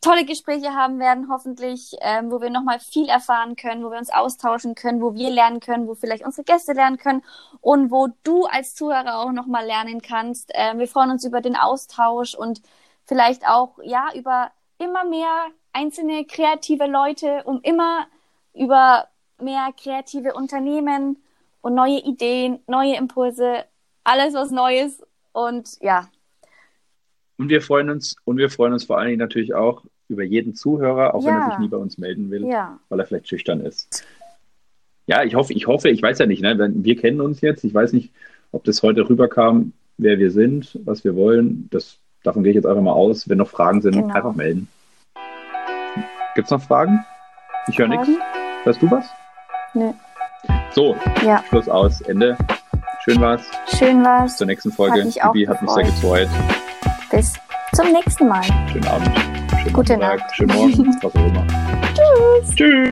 tolle 0.00 0.24
Gespräche 0.24 0.74
haben 0.74 0.98
werden, 1.00 1.28
hoffentlich, 1.28 1.96
ähm, 2.00 2.30
wo 2.30 2.40
wir 2.40 2.50
nochmal 2.50 2.78
viel 2.78 3.08
erfahren 3.08 3.56
können, 3.56 3.84
wo 3.84 3.90
wir 3.90 3.98
uns 3.98 4.10
austauschen 4.10 4.74
können, 4.74 5.00
wo 5.00 5.14
wir 5.14 5.30
lernen 5.30 5.60
können, 5.60 5.88
wo 5.88 5.94
vielleicht 5.94 6.24
unsere 6.24 6.44
Gäste 6.44 6.72
lernen 6.72 6.98
können 6.98 7.24
und 7.60 7.90
wo 7.90 8.08
du 8.22 8.44
als 8.46 8.74
Zuhörer 8.74 9.18
auch 9.18 9.32
nochmal 9.32 9.66
lernen 9.66 10.00
kannst. 10.00 10.52
Ähm, 10.54 10.78
wir 10.78 10.86
freuen 10.86 11.10
uns 11.10 11.24
über 11.24 11.40
den 11.40 11.56
Austausch 11.56 12.34
und 12.34 12.62
vielleicht 13.06 13.48
auch, 13.48 13.78
ja, 13.82 14.08
über 14.14 14.52
immer 14.78 15.04
mehr 15.04 15.48
einzelne 15.72 16.24
kreative 16.24 16.86
Leute, 16.86 17.42
um 17.44 17.60
immer 17.62 18.06
über 18.58 19.08
mehr 19.40 19.68
kreative 19.80 20.34
Unternehmen 20.34 21.22
und 21.60 21.74
neue 21.74 22.00
Ideen, 22.00 22.60
neue 22.66 22.96
Impulse, 22.96 23.64
alles 24.04 24.34
was 24.34 24.50
Neues 24.50 25.02
und 25.32 25.78
ja, 25.80 26.08
und 27.38 27.48
wir 27.48 27.62
freuen 27.62 27.88
uns, 27.88 28.16
und 28.24 28.36
wir 28.36 28.50
freuen 28.50 28.72
uns 28.72 28.84
vor 28.84 28.98
allen 28.98 29.08
Dingen 29.08 29.20
natürlich 29.20 29.54
auch 29.54 29.84
über 30.08 30.24
jeden 30.24 30.54
Zuhörer, 30.54 31.14
auch 31.14 31.22
ja. 31.22 31.28
wenn 31.28 31.36
er 31.36 31.50
sich 31.50 31.58
nie 31.60 31.68
bei 31.68 31.76
uns 31.76 31.96
melden 31.96 32.30
will, 32.30 32.46
ja. 32.46 32.78
weil 32.88 32.98
er 32.98 33.06
vielleicht 33.06 33.28
schüchtern 33.28 33.60
ist. 33.60 34.04
Ja, 35.06 35.22
ich 35.22 35.36
hoffe, 35.36 35.52
ich 35.52 35.66
hoffe, 35.66 35.88
ich 35.88 36.02
weiß 36.02 36.18
ja 36.18 36.26
nicht, 36.26 36.42
ne? 36.42 36.70
wir 36.74 36.96
kennen 36.96 37.20
uns 37.20 37.40
jetzt. 37.40 37.64
Ich 37.64 37.72
weiß 37.72 37.92
nicht, 37.92 38.12
ob 38.52 38.64
das 38.64 38.82
heute 38.82 39.08
rüberkam, 39.08 39.72
wer 39.96 40.18
wir 40.18 40.30
sind, 40.30 40.78
was 40.84 41.04
wir 41.04 41.14
wollen. 41.14 41.68
Das, 41.70 41.98
davon 42.24 42.42
gehe 42.42 42.50
ich 42.50 42.56
jetzt 42.56 42.66
einfach 42.66 42.82
mal 42.82 42.92
aus. 42.92 43.28
Wenn 43.28 43.38
noch 43.38 43.48
Fragen 43.48 43.80
sind, 43.80 43.94
genau. 43.94 44.12
einfach 44.12 44.34
melden. 44.34 44.68
Gibt 46.34 46.46
es 46.46 46.50
noch 46.50 46.62
Fragen? 46.62 47.04
Ich 47.68 47.78
höre 47.78 47.88
nichts. 47.88 48.08
Hörst 48.64 48.82
du 48.82 48.90
was? 48.90 49.04
Nee. 49.74 49.94
So, 50.72 50.96
ja. 51.24 51.42
Schluss 51.48 51.68
aus. 51.68 52.00
Ende. 52.02 52.36
Schön 53.04 53.20
war's. 53.20 53.42
Schön 53.78 54.04
war's. 54.04 54.32
Bis 54.32 54.36
zur 54.36 54.46
nächsten 54.46 54.72
Folge. 54.72 55.04
Hat 55.04 55.32
Bibi 55.32 55.46
hat 55.46 55.62
mich 55.62 55.70
sehr 55.70 55.84
gefreut. 55.84 56.28
Bis 57.10 57.34
zum 57.74 57.92
nächsten 57.92 58.28
Mal. 58.28 58.42
Schönen 58.70 58.86
Abend. 58.86 59.10
Schönen 59.60 59.72
Gute 59.72 59.96
Nacht. 59.96 60.24
Schönen 60.34 60.56
Morgen. 60.56 60.96
was 61.02 61.04
auch 61.04 61.14
immer. 61.14 61.46
Tschüss. 61.94 62.54
Tschüss. 62.54 62.90